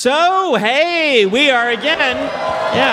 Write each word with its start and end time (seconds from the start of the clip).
So, 0.00 0.54
hey, 0.54 1.26
we 1.26 1.50
are 1.50 1.68
again. 1.68 1.98
Yeah. 1.98 2.90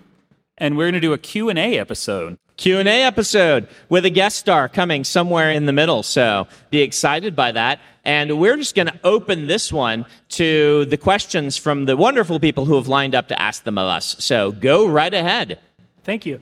and 0.59 0.77
we're 0.77 0.87
going 0.87 0.95
to 0.95 1.01
do 1.01 1.13
a 1.13 1.19
Q&A 1.19 1.79
episode. 1.79 2.37
Q&A 2.57 3.05
episode 3.05 3.69
with 3.89 4.05
a 4.07 4.11
guest 4.11 4.39
star 4.39 4.69
coming 4.69 5.05
somewhere 5.05 5.53
in 5.53 5.67
the 5.67 5.73
middle. 5.73 6.03
So 6.03 6.49
be 6.71 6.83
excited 6.83 7.37
by 7.37 7.53
that. 7.53 7.79
And 8.05 8.41
we're 8.41 8.57
just 8.57 8.75
going 8.75 8.89
to 8.89 8.99
open 9.05 9.47
this 9.47 9.73
one 9.73 10.05
to 10.31 10.85
the 10.87 10.97
questions 10.97 11.57
from 11.57 11.85
the 11.85 11.97
wonderful 11.97 12.41
people 12.41 12.65
who 12.65 12.75
have 12.75 12.89
lined 12.89 13.15
up 13.15 13.29
to 13.29 13.41
ask 13.41 13.63
them 13.63 13.79
of 13.79 13.87
us. 13.87 14.17
So 14.19 14.51
go 14.51 14.89
right 14.89 15.15
ahead. 15.15 15.61
Thank 16.03 16.27
you. 16.27 16.41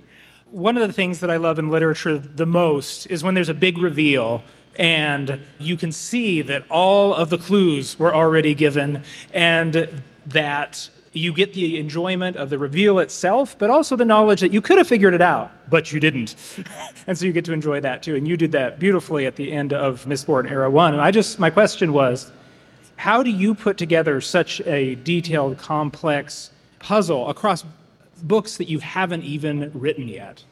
One 0.51 0.79
of 0.79 0.87
the 0.87 0.95
things 0.95 1.21
that 1.21 1.31
I 1.31 1.37
love 1.37 1.59
in 1.59 1.69
literature 1.69 2.19
the 2.19 2.47
most 2.47 3.07
is 3.07 3.23
when 3.23 3.35
there's 3.35 3.51
a 3.51 3.55
big 3.55 3.77
reveal 3.77 4.43
and 4.79 5.41
you 5.59 5.77
can 5.77 5.93
see 5.93 6.41
that 6.43 6.65
all 6.71 7.13
of 7.13 7.31
the 7.31 7.39
clues 7.39 7.99
were 7.99 8.15
already 8.15 8.55
given 8.55 9.03
and 9.35 10.03
that 10.27 10.89
you 11.13 11.33
get 11.33 11.53
the 11.53 11.79
enjoyment 11.79 12.37
of 12.37 12.49
the 12.49 12.59
reveal 12.59 12.99
itself, 12.99 13.59
but 13.59 13.71
also 13.71 13.97
the 13.97 14.05
knowledge 14.05 14.41
that 14.41 14.53
you 14.53 14.61
could 14.61 14.79
have 14.79 14.87
figured 14.87 15.15
it 15.15 15.21
out, 15.21 15.51
but 15.69 15.93
you 15.93 16.01
didn't. 16.01 16.37
and 17.07 17.19
so 17.19 17.27
you 17.27 17.33
get 17.33 17.45
to 17.47 17.53
enjoy 17.53 17.81
that 17.81 18.03
too. 18.03 18.15
And 18.15 18.27
you 18.27 18.37
did 18.37 18.53
that 18.53 18.79
beautifully 18.79 19.27
at 19.27 19.37
the 19.37 19.53
end 19.53 19.73
of 19.73 20.05
Mistborn 20.05 20.51
Era 20.51 20.71
1. 20.71 20.95
And 20.95 21.03
I 21.03 21.11
just, 21.11 21.39
my 21.39 21.51
question 21.51 21.93
was, 21.93 22.31
how 22.97 23.23
do 23.23 23.31
you 23.31 23.55
put 23.55 23.77
together 23.77 24.21
such 24.21 24.61
a 24.63 24.95
detailed, 24.97 25.59
complex 25.59 26.51
puzzle 26.79 27.29
across 27.29 27.65
books 28.23 28.57
that 28.57 28.69
you 28.69 28.79
haven't 28.81 29.25
even 29.25 29.71
written 29.75 30.09
yet? 30.09 30.45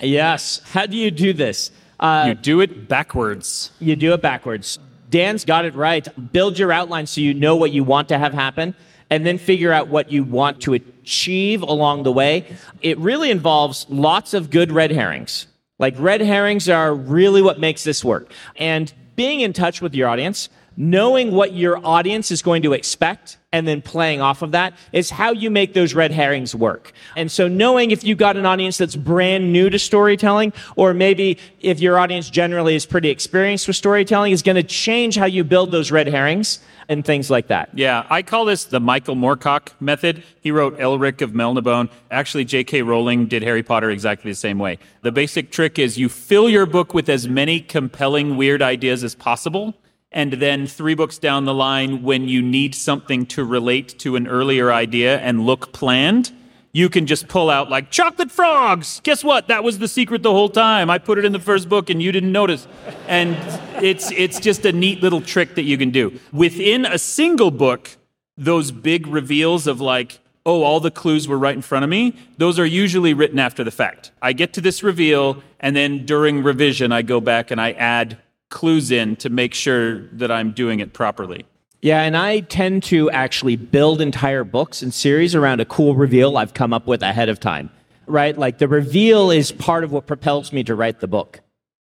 Yes. 0.00 0.60
How 0.72 0.86
do 0.86 0.96
you 0.96 1.10
do 1.10 1.32
this? 1.32 1.70
Uh, 1.98 2.26
you 2.28 2.34
do 2.34 2.60
it 2.60 2.88
backwards. 2.88 3.70
You 3.78 3.96
do 3.96 4.14
it 4.14 4.22
backwards. 4.22 4.78
Dan's 5.10 5.44
got 5.44 5.64
it 5.64 5.74
right. 5.74 6.06
Build 6.32 6.58
your 6.58 6.72
outline 6.72 7.06
so 7.06 7.20
you 7.20 7.34
know 7.34 7.56
what 7.56 7.72
you 7.72 7.84
want 7.84 8.08
to 8.08 8.18
have 8.18 8.32
happen 8.32 8.74
and 9.10 9.26
then 9.26 9.38
figure 9.38 9.72
out 9.72 9.88
what 9.88 10.10
you 10.10 10.22
want 10.22 10.60
to 10.62 10.74
achieve 10.74 11.62
along 11.62 12.04
the 12.04 12.12
way. 12.12 12.46
It 12.80 12.96
really 12.98 13.30
involves 13.30 13.86
lots 13.88 14.34
of 14.34 14.50
good 14.50 14.70
red 14.70 14.92
herrings. 14.92 15.48
Like 15.78 15.94
red 15.98 16.20
herrings 16.20 16.68
are 16.68 16.94
really 16.94 17.42
what 17.42 17.58
makes 17.58 17.82
this 17.82 18.04
work. 18.04 18.32
And 18.56 18.92
being 19.16 19.40
in 19.40 19.52
touch 19.52 19.82
with 19.82 19.94
your 19.94 20.08
audience, 20.08 20.48
knowing 20.76 21.32
what 21.32 21.52
your 21.52 21.84
audience 21.84 22.30
is 22.30 22.42
going 22.42 22.62
to 22.62 22.72
expect 22.72 23.38
and 23.52 23.66
then 23.66 23.82
playing 23.82 24.20
off 24.20 24.42
of 24.42 24.52
that 24.52 24.74
is 24.92 25.10
how 25.10 25.32
you 25.32 25.50
make 25.50 25.74
those 25.74 25.94
red 25.94 26.12
herrings 26.12 26.54
work. 26.54 26.92
And 27.16 27.30
so 27.30 27.48
knowing 27.48 27.90
if 27.90 28.04
you've 28.04 28.18
got 28.18 28.36
an 28.36 28.46
audience 28.46 28.78
that's 28.78 28.96
brand 28.96 29.52
new 29.52 29.68
to 29.70 29.78
storytelling, 29.78 30.52
or 30.76 30.94
maybe 30.94 31.38
if 31.60 31.80
your 31.80 31.98
audience 31.98 32.30
generally 32.30 32.76
is 32.76 32.86
pretty 32.86 33.10
experienced 33.10 33.66
with 33.66 33.76
storytelling, 33.76 34.32
is 34.32 34.42
going 34.42 34.56
to 34.56 34.62
change 34.62 35.16
how 35.16 35.26
you 35.26 35.42
build 35.42 35.72
those 35.72 35.90
red 35.90 36.06
herrings 36.06 36.60
and 36.88 37.04
things 37.04 37.30
like 37.30 37.48
that. 37.48 37.70
Yeah, 37.72 38.06
I 38.10 38.22
call 38.22 38.44
this 38.44 38.64
the 38.64 38.80
Michael 38.80 39.16
Moorcock 39.16 39.70
method. 39.80 40.22
He 40.40 40.50
wrote 40.50 40.78
Elric 40.78 41.20
of 41.20 41.32
Melniboné. 41.32 41.90
Actually, 42.10 42.44
J.K. 42.44 42.82
Rowling 42.82 43.26
did 43.26 43.42
Harry 43.42 43.62
Potter 43.62 43.90
exactly 43.90 44.30
the 44.30 44.36
same 44.36 44.58
way. 44.58 44.78
The 45.02 45.12
basic 45.12 45.50
trick 45.50 45.78
is 45.78 45.98
you 45.98 46.08
fill 46.08 46.48
your 46.48 46.66
book 46.66 46.94
with 46.94 47.08
as 47.08 47.28
many 47.28 47.60
compelling, 47.60 48.36
weird 48.36 48.62
ideas 48.62 49.04
as 49.04 49.14
possible. 49.14 49.74
And 50.12 50.34
then 50.34 50.66
three 50.66 50.94
books 50.94 51.18
down 51.18 51.44
the 51.44 51.54
line, 51.54 52.02
when 52.02 52.28
you 52.28 52.42
need 52.42 52.74
something 52.74 53.26
to 53.26 53.44
relate 53.44 53.98
to 54.00 54.16
an 54.16 54.26
earlier 54.26 54.72
idea 54.72 55.18
and 55.20 55.46
look 55.46 55.72
planned, 55.72 56.32
you 56.72 56.88
can 56.88 57.06
just 57.06 57.28
pull 57.28 57.50
out 57.50 57.70
like 57.70 57.90
chocolate 57.90 58.30
frogs. 58.30 59.00
Guess 59.04 59.24
what? 59.24 59.48
That 59.48 59.64
was 59.64 59.78
the 59.78 59.88
secret 59.88 60.22
the 60.22 60.32
whole 60.32 60.48
time. 60.48 60.90
I 60.90 60.98
put 60.98 61.18
it 61.18 61.24
in 61.24 61.32
the 61.32 61.40
first 61.40 61.68
book 61.68 61.90
and 61.90 62.02
you 62.02 62.12
didn't 62.12 62.32
notice. 62.32 62.66
And 63.08 63.36
it's 63.82 64.10
it's 64.12 64.40
just 64.40 64.64
a 64.64 64.72
neat 64.72 65.02
little 65.02 65.20
trick 65.20 65.54
that 65.56 65.62
you 65.62 65.76
can 65.78 65.90
do. 65.90 66.18
Within 66.32 66.86
a 66.86 66.98
single 66.98 67.50
book, 67.50 67.96
those 68.36 68.70
big 68.70 69.06
reveals 69.06 69.66
of 69.66 69.80
like, 69.80 70.20
oh, 70.46 70.62
all 70.62 70.80
the 70.80 70.90
clues 70.90 71.28
were 71.28 71.38
right 71.38 71.54
in 71.54 71.62
front 71.62 71.84
of 71.84 71.90
me, 71.90 72.16
those 72.38 72.58
are 72.58 72.66
usually 72.66 73.14
written 73.14 73.38
after 73.38 73.62
the 73.62 73.70
fact. 73.70 74.10
I 74.22 74.32
get 74.32 74.52
to 74.54 74.60
this 74.60 74.82
reveal 74.82 75.42
and 75.58 75.76
then 75.76 76.06
during 76.06 76.42
revision 76.42 76.90
I 76.92 77.02
go 77.02 77.20
back 77.20 77.50
and 77.50 77.60
I 77.60 77.72
add 77.72 78.18
clues 78.50 78.90
in 78.90 79.16
to 79.16 79.30
make 79.30 79.54
sure 79.54 80.00
that 80.08 80.30
I'm 80.30 80.52
doing 80.52 80.80
it 80.80 80.92
properly. 80.92 81.46
Yeah, 81.82 82.02
and 82.02 82.16
I 82.16 82.40
tend 82.40 82.82
to 82.84 83.10
actually 83.10 83.56
build 83.56 84.02
entire 84.02 84.44
books 84.44 84.82
and 84.82 84.92
series 84.92 85.34
around 85.34 85.60
a 85.60 85.64
cool 85.64 85.94
reveal 85.94 86.36
I've 86.36 86.52
come 86.52 86.74
up 86.74 86.86
with 86.86 87.02
ahead 87.02 87.30
of 87.30 87.40
time. 87.40 87.70
Right? 88.06 88.36
Like 88.36 88.58
the 88.58 88.68
reveal 88.68 89.30
is 89.30 89.50
part 89.50 89.84
of 89.84 89.92
what 89.92 90.06
propels 90.06 90.52
me 90.52 90.62
to 90.64 90.74
write 90.74 91.00
the 91.00 91.08
book. 91.08 91.40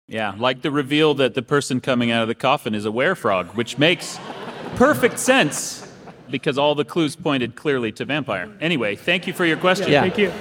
Yeah, 0.07 0.35
like 0.37 0.61
the 0.61 0.71
reveal 0.71 1.13
that 1.15 1.35
the 1.35 1.41
person 1.41 1.79
coming 1.79 2.11
out 2.11 2.21
of 2.21 2.27
the 2.27 2.35
coffin 2.35 2.75
is 2.75 2.85
a 2.85 2.89
werefrog, 2.89 3.55
which 3.55 3.77
makes 3.77 4.19
perfect 4.75 5.17
sense 5.17 5.87
because 6.29 6.57
all 6.57 6.75
the 6.75 6.85
clues 6.85 7.15
pointed 7.15 7.55
clearly 7.55 7.91
to 7.93 8.05
vampire. 8.05 8.49
Anyway, 8.59 8.95
thank 8.95 9.25
you 9.25 9.33
for 9.33 9.45
your 9.45 9.57
question. 9.57 9.89
Yeah. 9.89 10.01
Thank 10.01 10.17
you. 10.17 10.31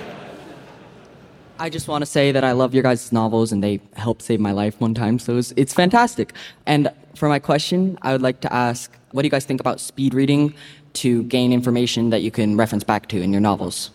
I 1.61 1.69
just 1.69 1.89
want 1.89 2.01
to 2.01 2.07
say 2.07 2.33
that 2.33 2.43
I 2.43 2.53
love 2.53 2.73
your 2.73 2.83
guys' 2.83 3.13
novels 3.13 3.53
and 3.53 3.63
they 3.63 3.81
helped 3.93 4.23
save 4.23 4.41
my 4.41 4.51
life 4.51 4.81
one 4.81 4.95
time, 4.95 5.19
so 5.19 5.37
it's, 5.37 5.53
it's 5.57 5.75
fantastic. 5.75 6.33
And 6.65 6.91
for 7.15 7.29
my 7.29 7.39
question, 7.39 7.99
I 8.01 8.13
would 8.13 8.23
like 8.23 8.41
to 8.41 8.53
ask 8.53 8.91
what 9.13 9.23
do 9.23 9.27
you 9.27 9.31
guys 9.31 9.45
think 9.45 9.61
about 9.61 9.79
speed 9.79 10.15
reading 10.15 10.55
to 10.95 11.23
gain 11.25 11.53
information 11.53 12.09
that 12.11 12.23
you 12.23 12.31
can 12.31 12.57
reference 12.57 12.83
back 12.83 13.09
to 13.09 13.21
in 13.21 13.31
your 13.31 13.43
novels? 13.43 13.91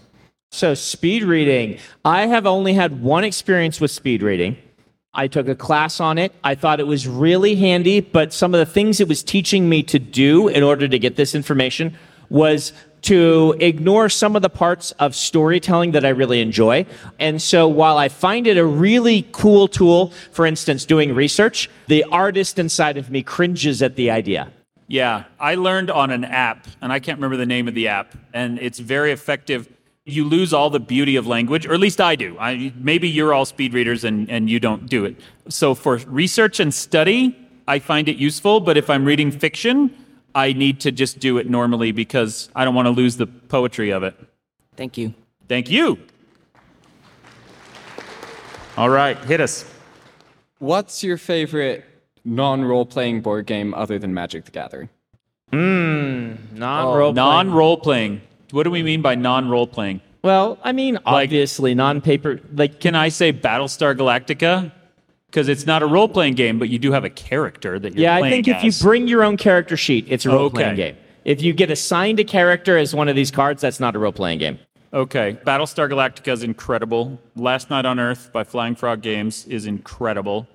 So, 0.52 0.76
speed 0.76 1.24
reading. 1.24 1.80
I 2.06 2.28
have 2.28 2.46
only 2.46 2.74
had 2.74 3.02
one 3.02 3.24
experience 3.24 3.82
with 3.82 3.90
speed 3.90 4.22
reading. 4.22 4.58
I 5.16 5.28
took 5.28 5.48
a 5.48 5.56
class 5.56 6.00
on 6.00 6.20
it. 6.20 6.34
I 6.44 6.54
thought 6.54 6.80
it 6.80 6.88
was 6.88 7.08
really 7.08 7.56
handy, 7.56 8.00
but 8.00 8.32
some 8.32 8.54
of 8.54 8.60
the 8.60 8.72
things 8.72 9.00
it 9.00 9.08
was 9.08 9.24
teaching 9.24 9.68
me 9.68 9.82
to 9.84 9.98
do 9.98 10.50
in 10.50 10.62
order 10.62 10.88
to 10.88 11.00
get 11.00 11.16
this 11.16 11.34
information 11.34 11.98
was 12.30 12.74
to 13.06 13.56
ignore 13.60 14.10
some 14.10 14.36
of 14.36 14.42
the 14.42 14.50
parts 14.50 14.92
of 14.98 15.16
storytelling 15.16 15.92
that 15.92 16.04
I 16.04 16.10
really 16.10 16.42
enjoy. 16.42 16.88
And 17.20 17.40
so 17.40 17.68
while 17.68 17.98
I 18.00 18.10
find 18.10 18.48
it 18.48 18.58
a 18.58 18.66
really 18.66 19.28
cool 19.32 19.68
tool, 19.68 20.12
for 20.32 20.46
instance, 20.46 20.86
doing 20.86 21.14
research, 21.14 21.70
the 21.88 22.04
artist 22.06 22.58
inside 22.58 22.98
of 22.98 23.12
me 23.12 23.22
cringes 23.22 23.84
at 23.84 23.96
the 23.96 24.10
idea. 24.10 24.52
Yeah, 24.88 25.26
I 25.40 25.54
learned 25.56 25.92
on 25.92 26.10
an 26.10 26.26
app, 26.26 26.68
and 26.82 26.92
I 26.92 27.00
can't 27.00 27.18
remember 27.18 27.38
the 27.38 27.46
name 27.46 27.68
of 27.68 27.76
the 27.76 27.88
app, 27.88 28.16
and 28.34 28.60
it's 28.60 28.80
very 28.80 29.12
effective. 29.12 29.68
You 30.06 30.24
lose 30.26 30.52
all 30.52 30.72
the 30.72 30.80
beauty 30.80 31.16
of 31.16 31.28
language, 31.28 31.68
or 31.68 31.74
at 31.74 31.80
least 31.80 32.02
I 32.02 32.16
do. 32.16 32.38
I, 32.40 32.74
maybe 32.76 33.08
you're 33.08 33.34
all 33.34 33.46
speed 33.46 33.74
readers 33.74 34.04
and, 34.04 34.30
and 34.30 34.50
you 34.50 34.60
don't 34.60 34.88
do 34.88 35.06
it. 35.06 35.16
So 35.50 35.76
for 35.76 35.98
research 36.08 36.60
and 36.60 36.74
study, 36.74 37.36
I 37.68 37.80
find 37.80 38.08
it 38.08 38.18
useful, 38.18 38.60
but 38.60 38.78
if 38.78 38.90
I'm 38.90 39.06
reading 39.06 39.32
fiction, 39.32 39.92
I 40.36 40.52
need 40.52 40.82
to 40.82 40.92
just 40.92 41.20
do 41.20 41.38
it 41.38 41.50
normally 41.50 41.94
because 41.94 42.50
I 42.54 42.66
don't 42.66 42.76
want 42.76 42.88
to 42.88 42.92
lose 42.92 43.16
the 43.16 43.26
poetry 43.26 43.92
of 43.92 44.04
it. 44.04 44.16
Thank 44.76 44.98
you. 44.98 45.14
Thank 45.48 45.72
you. 45.72 45.98
All 48.78 48.90
right, 48.90 49.18
hit 49.20 49.40
us. 49.40 49.64
What's 50.60 51.02
your 51.04 51.16
favorite 51.16 51.86
non-role 52.26 52.86
playing 52.86 53.22
board 53.22 53.46
game 53.46 53.74
other 53.74 53.98
than 53.98 54.14
Magic 54.14 54.44
the 54.44 54.52
Gathering? 54.52 54.90
Hmm, 55.52 56.34
non-role 56.52 57.14
playing 57.14 57.28
oh, 57.28 57.32
Non 57.32 57.52
role 57.54 57.78
playing. 57.78 58.22
What 58.52 58.64
do 58.64 58.72
we 58.72 58.84
mean 58.84 59.02
by 59.02 59.16
non 59.16 59.48
role 59.48 59.68
playing? 59.68 60.02
Well, 60.22 60.58
I 60.64 60.74
mean, 60.74 61.00
obviously, 61.06 61.76
non-paper. 61.76 62.42
Like, 62.54 62.82
Can 62.82 62.96
I 62.96 63.10
say 63.10 63.32
Battlestar 63.32 63.96
Galactica? 63.96 64.72
Because 65.36 65.50
it's 65.50 65.66
not 65.66 65.84
a 65.84 65.86
role 65.86 66.08
playing 66.08 66.36
game, 66.36 66.58
but 66.60 66.70
you 66.70 66.80
do 66.80 66.94
have 66.94 67.04
a 67.04 67.10
character 67.10 67.78
that 67.78 67.94
you're 67.94 68.04
yeah, 68.04 68.16
I 68.16 68.20
playing 68.20 68.46
think 68.46 68.48
if 68.48 68.64
you 68.64 68.72
bring 68.82 69.06
your 69.06 69.22
own 69.22 69.36
character 69.36 69.76
sheet, 69.76 70.06
it's 70.08 70.26
a 70.26 70.30
role-playing 70.30 70.72
Okay. 70.76 70.92
game. 70.94 70.96
If 71.26 71.42
you 71.42 71.52
get 71.52 71.70
assigned 71.70 72.22
a 72.22 72.24
character 72.24 72.78
as 72.78 72.96
one 72.96 73.10
of 73.10 73.18
these 73.18 73.32
cards, 73.32 73.62
that's 73.62 73.82
not 73.82 73.98
a 73.98 74.00
role-playing 74.00 74.40
game. 74.40 74.60
Okay, 74.94 75.38
Battlestar 75.46 75.90
Galactica 75.90 76.32
is 76.32 76.42
incredible. 76.42 77.20
Last 77.36 77.70
Night 77.70 77.86
on 77.86 78.00
Earth 78.00 78.30
by 78.32 78.46
Flying 78.46 78.76
Frog 78.76 79.02
Games 79.02 79.46
is 79.48 79.66
incredible. 79.66 80.48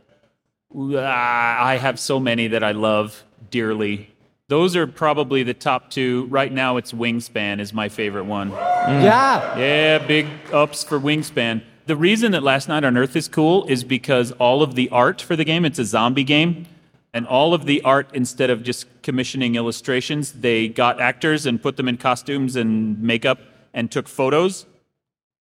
Ah, 0.74 1.62
I 1.62 1.76
have 1.76 2.00
so 2.00 2.18
many 2.18 2.48
that 2.48 2.64
I 2.64 2.72
love 2.72 3.22
dearly. 3.50 4.08
Those 4.48 4.76
are 4.76 4.86
probably 4.86 5.42
the 5.42 5.52
top 5.52 5.90
two. 5.90 6.24
Right 6.30 6.50
now, 6.50 6.78
it's 6.78 6.92
Wingspan 6.92 7.60
is 7.60 7.74
my 7.74 7.90
favorite 7.90 8.24
one. 8.24 8.48
Yeah. 8.48 9.58
Yeah, 9.58 9.98
big 9.98 10.26
ups 10.54 10.84
for 10.84 10.98
Wingspan. 10.98 11.64
The 11.90 11.96
reason 11.96 12.30
that 12.30 12.44
Last 12.44 12.68
Night 12.68 12.84
on 12.84 12.96
Earth 12.96 13.16
is 13.16 13.26
cool 13.26 13.64
is 13.64 13.82
because 13.82 14.30
all 14.38 14.62
of 14.62 14.76
the 14.76 14.88
art 14.90 15.20
for 15.20 15.34
the 15.34 15.42
game, 15.42 15.64
it's 15.64 15.80
a 15.80 15.84
zombie 15.84 16.22
game, 16.22 16.66
and 17.12 17.26
all 17.26 17.52
of 17.52 17.64
the 17.64 17.82
art, 17.82 18.10
instead 18.14 18.48
of 18.48 18.62
just 18.62 18.86
commissioning 19.02 19.56
illustrations, 19.56 20.30
they 20.34 20.68
got 20.68 21.00
actors 21.00 21.46
and 21.46 21.60
put 21.60 21.76
them 21.76 21.88
in 21.88 21.96
costumes 21.96 22.54
and 22.54 23.02
makeup 23.02 23.40
and 23.74 23.90
took 23.90 24.06
photos. 24.06 24.66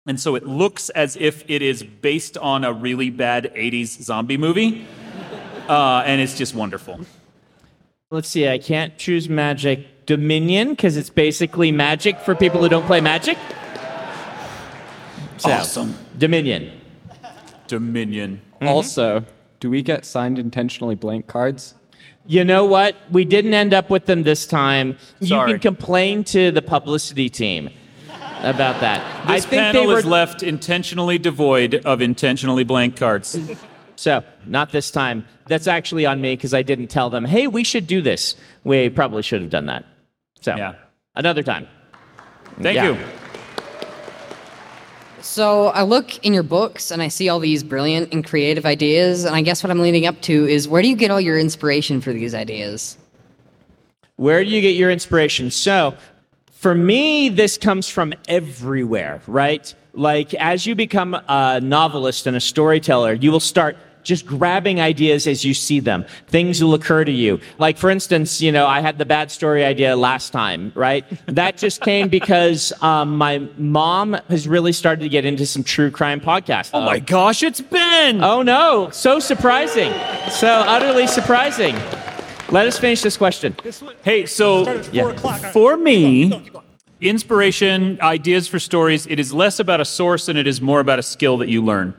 And 0.05 0.19
so 0.19 0.35
it 0.35 0.45
looks 0.45 0.91
as 0.91 1.15
if 1.15 1.43
it 1.49 1.63
is 1.63 1.81
based 1.81 2.37
on 2.37 2.63
a 2.63 2.71
really 2.71 3.09
bad 3.09 3.51
80s 3.55 4.03
zombie 4.03 4.37
movie. 4.37 4.85
Uh, 5.67 6.03
and 6.05 6.21
it's 6.21 6.37
just 6.37 6.53
wonderful. 6.53 6.99
Let's 8.11 8.27
see. 8.27 8.47
I 8.47 8.59
can't 8.59 8.95
choose 8.99 9.27
Magic 9.27 10.05
Dominion 10.05 10.69
because 10.69 10.95
it's 10.95 11.09
basically 11.09 11.71
Magic 11.71 12.19
for 12.19 12.35
people 12.35 12.61
who 12.61 12.69
don't 12.69 12.85
play 12.85 13.01
Magic. 13.01 13.35
So, 15.37 15.49
Awesome. 15.49 15.95
Dominion. 16.17 16.71
Dominion. 17.67 18.41
Mm-hmm. 18.55 18.67
Also, 18.67 19.25
do 19.59 19.69
we 19.69 19.81
get 19.81 20.05
signed 20.05 20.39
intentionally 20.39 20.95
blank 20.95 21.27
cards? 21.27 21.75
You 22.27 22.43
know 22.43 22.65
what? 22.65 22.95
We 23.11 23.25
didn't 23.25 23.53
end 23.53 23.73
up 23.73 23.89
with 23.89 24.05
them 24.05 24.23
this 24.23 24.47
time. 24.47 24.97
You 25.19 25.37
can 25.45 25.59
complain 25.59 26.23
to 26.25 26.51
the 26.51 26.61
publicity 26.61 27.29
team 27.29 27.69
about 28.41 28.79
that. 28.81 29.27
This 29.27 29.45
I 29.45 29.47
think 29.47 29.61
panel 29.61 29.81
they 29.81 29.87
were 29.87 29.99
is 29.99 30.05
left 30.05 30.41
intentionally 30.41 31.17
devoid 31.17 31.75
of 31.85 32.01
intentionally 32.01 32.63
blank 32.63 32.95
cards. 32.97 33.37
so 33.95 34.23
not 34.45 34.71
this 34.71 34.89
time. 34.91 35.25
That's 35.47 35.67
actually 35.67 36.05
on 36.07 36.19
me 36.21 36.35
because 36.35 36.53
I 36.53 36.63
didn't 36.63 36.87
tell 36.87 37.09
them. 37.11 37.25
Hey, 37.25 37.45
we 37.47 37.63
should 37.63 37.85
do 37.85 38.01
this. 38.01 38.35
We 38.63 38.89
probably 38.89 39.21
should 39.21 39.41
have 39.41 39.51
done 39.51 39.67
that. 39.67 39.85
So 40.41 40.55
Yeah. 40.55 40.73
another 41.15 41.43
time. 41.43 41.67
Thank 42.59 42.75
Yeah. 42.75 42.89
you. 42.89 42.97
So 45.25 45.69
I 45.69 45.81
look 45.81 46.23
in 46.23 46.35
your 46.35 46.43
books 46.43 46.91
and 46.91 47.01
I 47.01 47.07
see 47.07 47.29
all 47.29 47.39
these 47.39 47.63
brilliant 47.63 48.13
and 48.13 48.23
creative 48.23 48.63
ideas, 48.63 49.25
and 49.25 49.35
I 49.35 49.41
guess 49.41 49.63
what 49.63 49.71
I'm 49.71 49.79
leading 49.79 50.05
up 50.05 50.21
to 50.21 50.47
is 50.47 50.67
where 50.67 50.83
do 50.83 50.87
you 50.87 50.95
get 50.95 51.09
all 51.09 51.19
your 51.19 51.39
inspiration 51.39 51.99
for 51.99 52.13
these 52.13 52.35
ideas? 52.35 52.95
Where 54.17 54.43
do 54.43 54.49
you 54.51 54.61
get 54.61 54.75
your 54.75 54.91
inspiration? 54.91 55.49
So, 55.49 55.97
for 56.51 56.75
me, 56.75 57.29
this 57.29 57.57
comes 57.57 57.89
from 57.89 58.13
everywhere, 58.27 59.19
right? 59.25 59.73
Like, 59.93 60.35
as 60.35 60.67
you 60.67 60.75
become 60.75 61.15
a 61.15 61.59
novelist 61.59 62.27
and 62.27 62.37
a 62.37 62.39
storyteller, 62.39 63.13
you 63.13 63.31
will 63.31 63.39
start 63.39 63.77
just 64.05 64.25
grabbing 64.25 64.79
ideas 64.79 65.27
as 65.27 65.43
you 65.43 65.53
see 65.53 65.81
them. 65.81 66.05
Things 66.27 66.63
will 66.63 66.73
occur 66.75 67.03
to 67.03 67.11
you. 67.11 67.41
Like, 67.57 67.77
for 67.77 67.89
instance, 67.89 68.41
you 68.41 68.51
know, 68.51 68.65
I 68.67 68.79
had 68.79 68.97
the 68.97 69.05
bad 69.05 69.31
story 69.31 69.65
idea 69.65 69.95
last 69.97 70.31
time, 70.31 70.71
right? 70.75 71.03
That 71.25 71.57
just 71.57 71.81
came 71.81 72.07
because 72.07 72.71
um, 72.81 73.17
my 73.17 73.39
mom 73.57 74.13
has 74.29 74.47
really 74.47 74.71
started 74.71 75.01
to 75.01 75.09
get 75.09 75.25
into 75.25 75.45
some 75.45 75.63
true 75.63 75.91
crime 75.91 76.21
podcasts. 76.21 76.69
Oh 76.73 76.81
my 76.81 76.99
gosh, 76.99 77.43
it's 77.43 77.59
Ben! 77.59 78.23
Oh 78.23 78.41
no, 78.41 78.89
so 78.91 79.19
surprising. 79.19 79.91
So 80.29 80.47
utterly 80.47 81.07
surprising. 81.07 81.75
Let 82.49 82.67
us 82.67 82.77
finish 82.77 83.01
this 83.01 83.17
question. 83.17 83.55
Hey, 84.03 84.27
so 84.27 84.81
Yeah. 84.91 85.13
for 85.51 85.77
me, 85.77 86.51
inspiration, 87.01 87.97
ideas 88.01 88.47
for 88.47 88.59
stories, 88.59 89.07
it 89.07 89.19
is 89.19 89.33
less 89.33 89.59
about 89.59 89.81
a 89.81 89.85
source 89.85 90.29
and 90.29 90.37
it 90.37 90.45
is 90.45 90.61
more 90.61 90.79
about 90.79 90.99
a 90.99 91.03
skill 91.03 91.37
that 91.37 91.49
you 91.49 91.63
learn. 91.63 91.95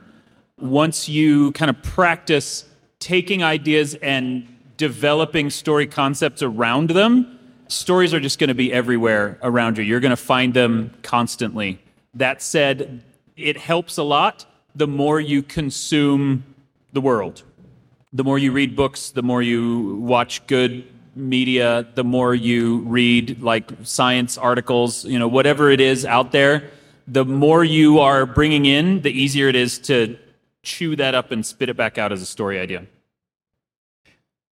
Once 0.59 1.07
you 1.07 1.51
kind 1.53 1.69
of 1.69 1.81
practice 1.83 2.65
taking 2.99 3.43
ideas 3.43 3.95
and 3.95 4.47
developing 4.77 5.49
story 5.49 5.87
concepts 5.87 6.41
around 6.41 6.89
them, 6.89 7.39
stories 7.67 8.13
are 8.13 8.19
just 8.19 8.39
going 8.39 8.47
to 8.47 8.55
be 8.55 8.71
everywhere 8.71 9.37
around 9.43 9.77
you. 9.77 9.83
You're 9.83 9.99
going 9.99 10.09
to 10.11 10.15
find 10.15 10.53
them 10.53 10.93
constantly. 11.03 11.79
That 12.13 12.41
said, 12.41 13.03
it 13.35 13.57
helps 13.57 13.97
a 13.97 14.03
lot 14.03 14.45
the 14.75 14.87
more 14.87 15.19
you 15.19 15.43
consume 15.43 16.43
the 16.93 17.01
world 17.01 17.43
the 18.13 18.23
more 18.23 18.39
you 18.39 18.51
read 18.51 18.75
books, 18.75 19.11
the 19.11 19.21
more 19.21 19.41
you 19.41 19.97
watch 19.97 20.45
good 20.47 20.87
media, 21.15 21.87
the 21.95 22.03
more 22.03 22.33
you 22.33 22.79
read 22.79 23.41
like 23.41 23.71
science 23.83 24.37
articles, 24.37 25.03
you 25.05 25.19
know, 25.19 25.27
whatever 25.27 25.69
it 25.69 25.81
is 25.81 26.05
out 26.05 26.31
there, 26.31 26.71
the 27.07 27.25
more 27.25 27.63
you 27.63 27.99
are 27.99 28.25
bringing 28.25 28.65
in, 28.65 29.01
the 29.01 29.11
easier 29.11 29.47
it 29.47 29.55
is 29.55 29.77
to 29.79 30.17
chew 30.67 30.95
that 30.97 31.15
up 31.15 31.31
and 31.31 31.45
spit 31.45 31.69
it 31.69 31.77
back 31.77 31.97
out 31.97 32.11
as 32.11 32.21
a 32.21 32.25
story 32.25 32.59
idea. 32.59 32.85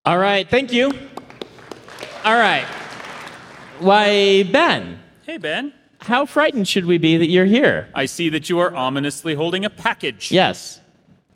All 0.06 0.18
right, 0.18 0.48
thank 0.48 0.72
you. 0.72 0.90
All 2.24 2.34
right. 2.38 2.64
Why, 3.78 4.42
Ben, 4.44 4.98
Hey, 5.26 5.36
Ben. 5.36 5.72
how 6.00 6.24
frightened 6.24 6.66
should 6.66 6.86
we 6.86 6.96
be 6.96 7.18
that 7.18 7.28
you're 7.28 7.44
here? 7.44 7.88
I 7.94 8.06
see 8.06 8.30
that 8.30 8.48
you 8.48 8.58
are 8.60 8.74
ominously 8.74 9.34
holding 9.34 9.64
a 9.66 9.70
package. 9.70 10.32
Yes. 10.32 10.80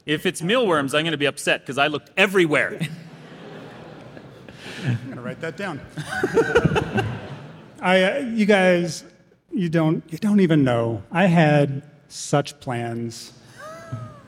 If 0.06 0.24
it's 0.24 0.40
mealworms, 0.42 0.94
I'm 0.94 1.02
going 1.02 1.12
to 1.12 1.18
be 1.18 1.26
upset 1.26 1.60
because 1.60 1.76
I 1.76 1.88
looked 1.88 2.10
everywhere. 2.16 2.80
I'm 4.86 4.98
gonna 5.10 5.20
write 5.20 5.40
that 5.42 5.58
down. 5.58 5.78
I, 7.82 8.02
uh, 8.02 8.18
you 8.34 8.46
guys, 8.46 9.04
you 9.52 9.68
don't, 9.68 10.02
you 10.10 10.16
don't 10.16 10.40
even 10.40 10.64
know. 10.64 11.02
I 11.12 11.26
had 11.26 11.82
such 12.08 12.58
plans, 12.60 13.34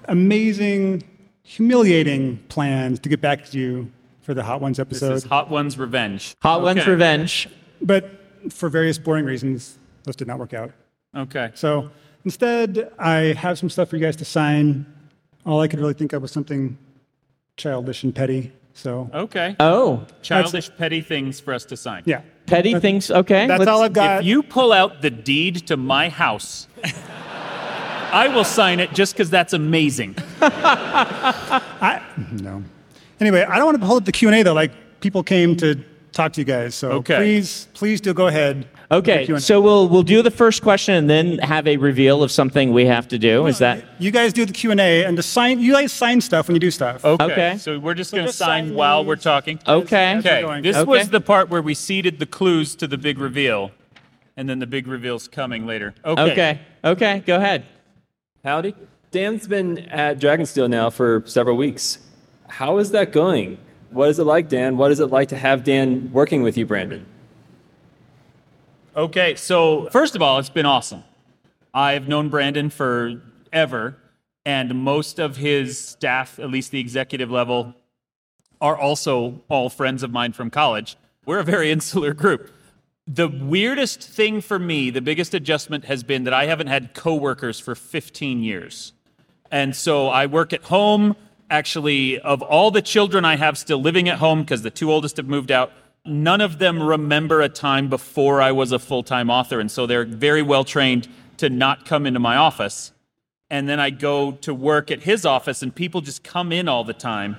amazing, 0.08 1.02
humiliating 1.42 2.38
plans 2.48 2.98
to 3.00 3.08
get 3.08 3.20
back 3.20 3.44
to 3.50 3.58
you 3.58 3.90
for 4.20 4.34
the 4.34 4.42
Hot 4.42 4.60
Ones 4.60 4.78
episode. 4.78 5.06
this 5.06 5.12
episode, 5.14 5.26
is 5.26 5.30
Hot 5.30 5.50
One's 5.50 5.78
Revenge. 5.78 6.34
Hot 6.42 6.62
One's 6.62 6.86
Revenge. 6.86 7.48
but 7.80 8.08
for 8.50 8.68
various 8.68 8.98
boring 8.98 9.24
reasons, 9.24 9.78
those 10.04 10.16
did 10.16 10.28
not 10.28 10.38
work 10.38 10.54
out. 10.54 10.72
Okay. 11.16 11.50
So 11.54 11.90
instead, 12.24 12.92
I 12.98 13.34
have 13.34 13.58
some 13.58 13.68
stuff 13.70 13.88
for 13.90 13.96
you 13.96 14.02
guys 14.02 14.16
to 14.16 14.24
sign. 14.24 14.86
All 15.44 15.60
I 15.60 15.68
could 15.68 15.80
really 15.80 15.94
think 15.94 16.12
of 16.12 16.22
was 16.22 16.30
something 16.32 16.78
childish 17.56 18.04
and 18.04 18.14
petty. 18.14 18.52
So 18.74 19.10
Okay. 19.12 19.54
Oh, 19.60 20.06
Childish, 20.22 20.70
petty 20.78 21.02
things 21.02 21.40
for 21.40 21.52
us 21.52 21.64
to 21.66 21.76
sign. 21.76 22.04
yeah, 22.06 22.22
petty 22.46 22.78
things. 22.80 23.10
Okay. 23.10 23.46
that's 23.46 23.58
let's- 23.58 23.68
all 23.68 23.82
I've 23.82 23.92
got. 23.92 24.20
If 24.20 24.26
you 24.26 24.42
pull 24.42 24.72
out 24.72 25.02
the 25.02 25.10
deed 25.10 25.66
to 25.66 25.76
my 25.76 26.08
house, 26.08 26.68
I 28.12 28.28
will 28.28 28.44
sign 28.44 28.78
it 28.80 28.92
just 28.92 29.14
because 29.14 29.30
that's 29.30 29.52
amazing. 29.52 30.16
No. 32.40 32.62
Anyway, 33.20 33.42
I 33.42 33.56
don't 33.56 33.66
want 33.66 33.80
to 33.80 33.86
hold 33.86 34.02
up 34.02 34.06
the 34.06 34.12
Q 34.12 34.28
and 34.28 34.36
A 34.36 34.42
though. 34.42 34.52
Like 34.54 34.72
people 35.00 35.22
came 35.22 35.56
to 35.58 35.76
talk 36.12 36.32
to 36.34 36.40
you 36.40 36.44
guys, 36.44 36.74
so 36.74 36.90
Okay. 36.92 37.16
please, 37.16 37.68
please 37.74 38.00
do 38.00 38.12
go 38.14 38.26
ahead. 38.26 38.66
Okay, 38.90 39.38
so 39.38 39.60
we'll 39.60 39.88
we'll 39.88 40.02
do 40.02 40.22
the 40.22 40.30
first 40.30 40.60
question 40.62 40.94
and 40.94 41.08
then 41.08 41.38
have 41.38 41.66
a 41.66 41.76
reveal 41.78 42.22
of 42.22 42.30
something 42.30 42.72
we 42.72 42.84
have 42.86 43.08
to 43.08 43.18
do. 43.18 43.46
Is 43.46 43.58
that 43.58 43.84
you 43.98 44.10
guys 44.10 44.32
do 44.32 44.44
the 44.44 44.52
Q 44.52 44.70
and 44.72 44.80
A 44.80 45.04
and 45.04 45.16
to 45.16 45.22
sign. 45.22 45.60
You 45.60 45.72
guys 45.72 45.92
sign 45.92 46.20
stuff 46.20 46.48
when 46.48 46.54
you 46.56 46.60
do 46.60 46.70
stuff. 46.70 47.04
Okay. 47.04 47.24
Okay. 47.24 47.58
So 47.58 47.78
we're 47.78 47.94
just 47.94 48.12
going 48.12 48.26
to 48.26 48.32
sign 48.32 48.66
sign 48.66 48.74
while 48.74 49.04
we're 49.04 49.16
talking. 49.16 49.58
okay? 49.66 50.12
As 50.16 50.24
we're 50.24 50.30
Okay. 50.44 50.60
This 50.60 50.76
Okay. 50.76 50.88
was 50.90 51.08
the 51.08 51.20
part 51.20 51.48
where 51.48 51.62
we 51.62 51.74
seeded 51.74 52.18
the 52.18 52.26
clues 52.26 52.74
to 52.76 52.86
the 52.86 52.98
big 52.98 53.18
reveal, 53.18 53.70
and 54.36 54.48
then 54.48 54.58
the 54.58 54.66
big 54.66 54.86
reveal's 54.86 55.26
coming 55.28 55.66
later. 55.66 55.94
Okay. 56.04 56.32
Okay. 56.32 56.60
Okay. 56.84 57.22
Go 57.26 57.36
ahead. 57.36 57.64
Howdy. 58.44 58.74
Dan's 59.12 59.46
been 59.46 59.78
at 59.78 60.18
Dragonsteel 60.18 60.68
now 60.68 60.90
for 60.90 61.22
several 61.26 61.56
weeks. 61.56 61.98
How 62.48 62.78
is 62.78 62.90
that 62.90 63.12
going? 63.12 63.56
What 63.90 64.08
is 64.08 64.18
it 64.18 64.24
like, 64.24 64.48
Dan? 64.48 64.76
What 64.76 64.90
is 64.90 64.98
it 64.98 65.06
like 65.06 65.28
to 65.28 65.36
have 65.36 65.62
Dan 65.62 66.10
working 66.12 66.42
with 66.42 66.56
you, 66.56 66.66
Brandon? 66.66 67.06
Okay, 68.96 69.36
so 69.36 69.88
first 69.90 70.16
of 70.16 70.22
all, 70.22 70.40
it's 70.40 70.50
been 70.50 70.66
awesome. 70.66 71.04
I've 71.72 72.08
known 72.08 72.30
Brandon 72.30 72.68
forever, 72.68 73.96
and 74.44 74.74
most 74.74 75.20
of 75.20 75.36
his 75.36 75.78
staff, 75.78 76.40
at 76.40 76.50
least 76.50 76.72
the 76.72 76.80
executive 76.80 77.30
level, 77.30 77.74
are 78.60 78.76
also 78.76 79.40
all 79.48 79.70
friends 79.70 80.02
of 80.02 80.10
mine 80.10 80.32
from 80.32 80.50
college. 80.50 80.96
We're 81.24 81.38
a 81.38 81.44
very 81.44 81.70
insular 81.76 82.12
group. 82.12 82.50
The 83.06 83.28
weirdest 83.28 84.00
thing 84.00 84.40
for 84.40 84.58
me, 84.58 84.90
the 84.90 85.00
biggest 85.00 85.34
adjustment 85.34 85.86
has 85.86 86.04
been 86.04 86.24
that 86.24 86.32
I 86.32 86.46
haven't 86.46 86.68
had 86.68 86.94
coworkers 86.94 87.58
for 87.58 87.74
15 87.74 88.42
years. 88.42 88.92
And 89.50 89.74
so 89.74 90.08
I 90.08 90.26
work 90.26 90.52
at 90.52 90.64
home. 90.64 91.16
Actually, 91.50 92.18
of 92.20 92.42
all 92.42 92.70
the 92.70 92.80
children 92.80 93.24
I 93.24 93.36
have 93.36 93.58
still 93.58 93.80
living 93.80 94.08
at 94.08 94.18
home, 94.18 94.42
because 94.42 94.62
the 94.62 94.70
two 94.70 94.90
oldest 94.90 95.16
have 95.16 95.26
moved 95.26 95.50
out, 95.50 95.72
none 96.06 96.40
of 96.40 96.58
them 96.58 96.82
remember 96.82 97.42
a 97.42 97.48
time 97.48 97.88
before 97.88 98.40
I 98.40 98.52
was 98.52 98.72
a 98.72 98.78
full 98.78 99.02
time 99.02 99.28
author. 99.30 99.58
And 99.58 99.70
so 99.70 99.84
they're 99.84 100.04
very 100.04 100.42
well 100.42 100.64
trained 100.64 101.08
to 101.38 101.50
not 101.50 101.84
come 101.84 102.06
into 102.06 102.20
my 102.20 102.36
office. 102.36 102.92
And 103.50 103.68
then 103.68 103.80
I 103.80 103.90
go 103.90 104.32
to 104.32 104.54
work 104.54 104.90
at 104.90 105.02
his 105.02 105.26
office, 105.26 105.60
and 105.62 105.74
people 105.74 106.00
just 106.00 106.22
come 106.22 106.52
in 106.52 106.68
all 106.68 106.84
the 106.84 106.94
time. 106.94 107.36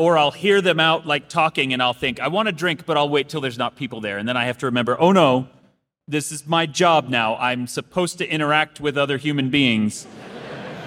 Or 0.00 0.16
I'll 0.16 0.30
hear 0.30 0.62
them 0.62 0.80
out 0.80 1.06
like 1.06 1.28
talking, 1.28 1.74
and 1.74 1.82
I'll 1.82 1.92
think, 1.92 2.20
I 2.20 2.28
want 2.28 2.48
a 2.48 2.52
drink, 2.52 2.86
but 2.86 2.96
I'll 2.96 3.10
wait 3.10 3.28
till 3.28 3.42
there's 3.42 3.58
not 3.58 3.76
people 3.76 4.00
there. 4.00 4.16
And 4.16 4.26
then 4.26 4.34
I 4.34 4.46
have 4.46 4.56
to 4.58 4.66
remember, 4.66 4.98
oh 4.98 5.12
no, 5.12 5.46
this 6.08 6.32
is 6.32 6.46
my 6.46 6.64
job 6.64 7.10
now. 7.10 7.36
I'm 7.36 7.66
supposed 7.66 8.16
to 8.16 8.26
interact 8.26 8.80
with 8.80 8.96
other 8.96 9.18
human 9.18 9.50
beings. 9.50 10.06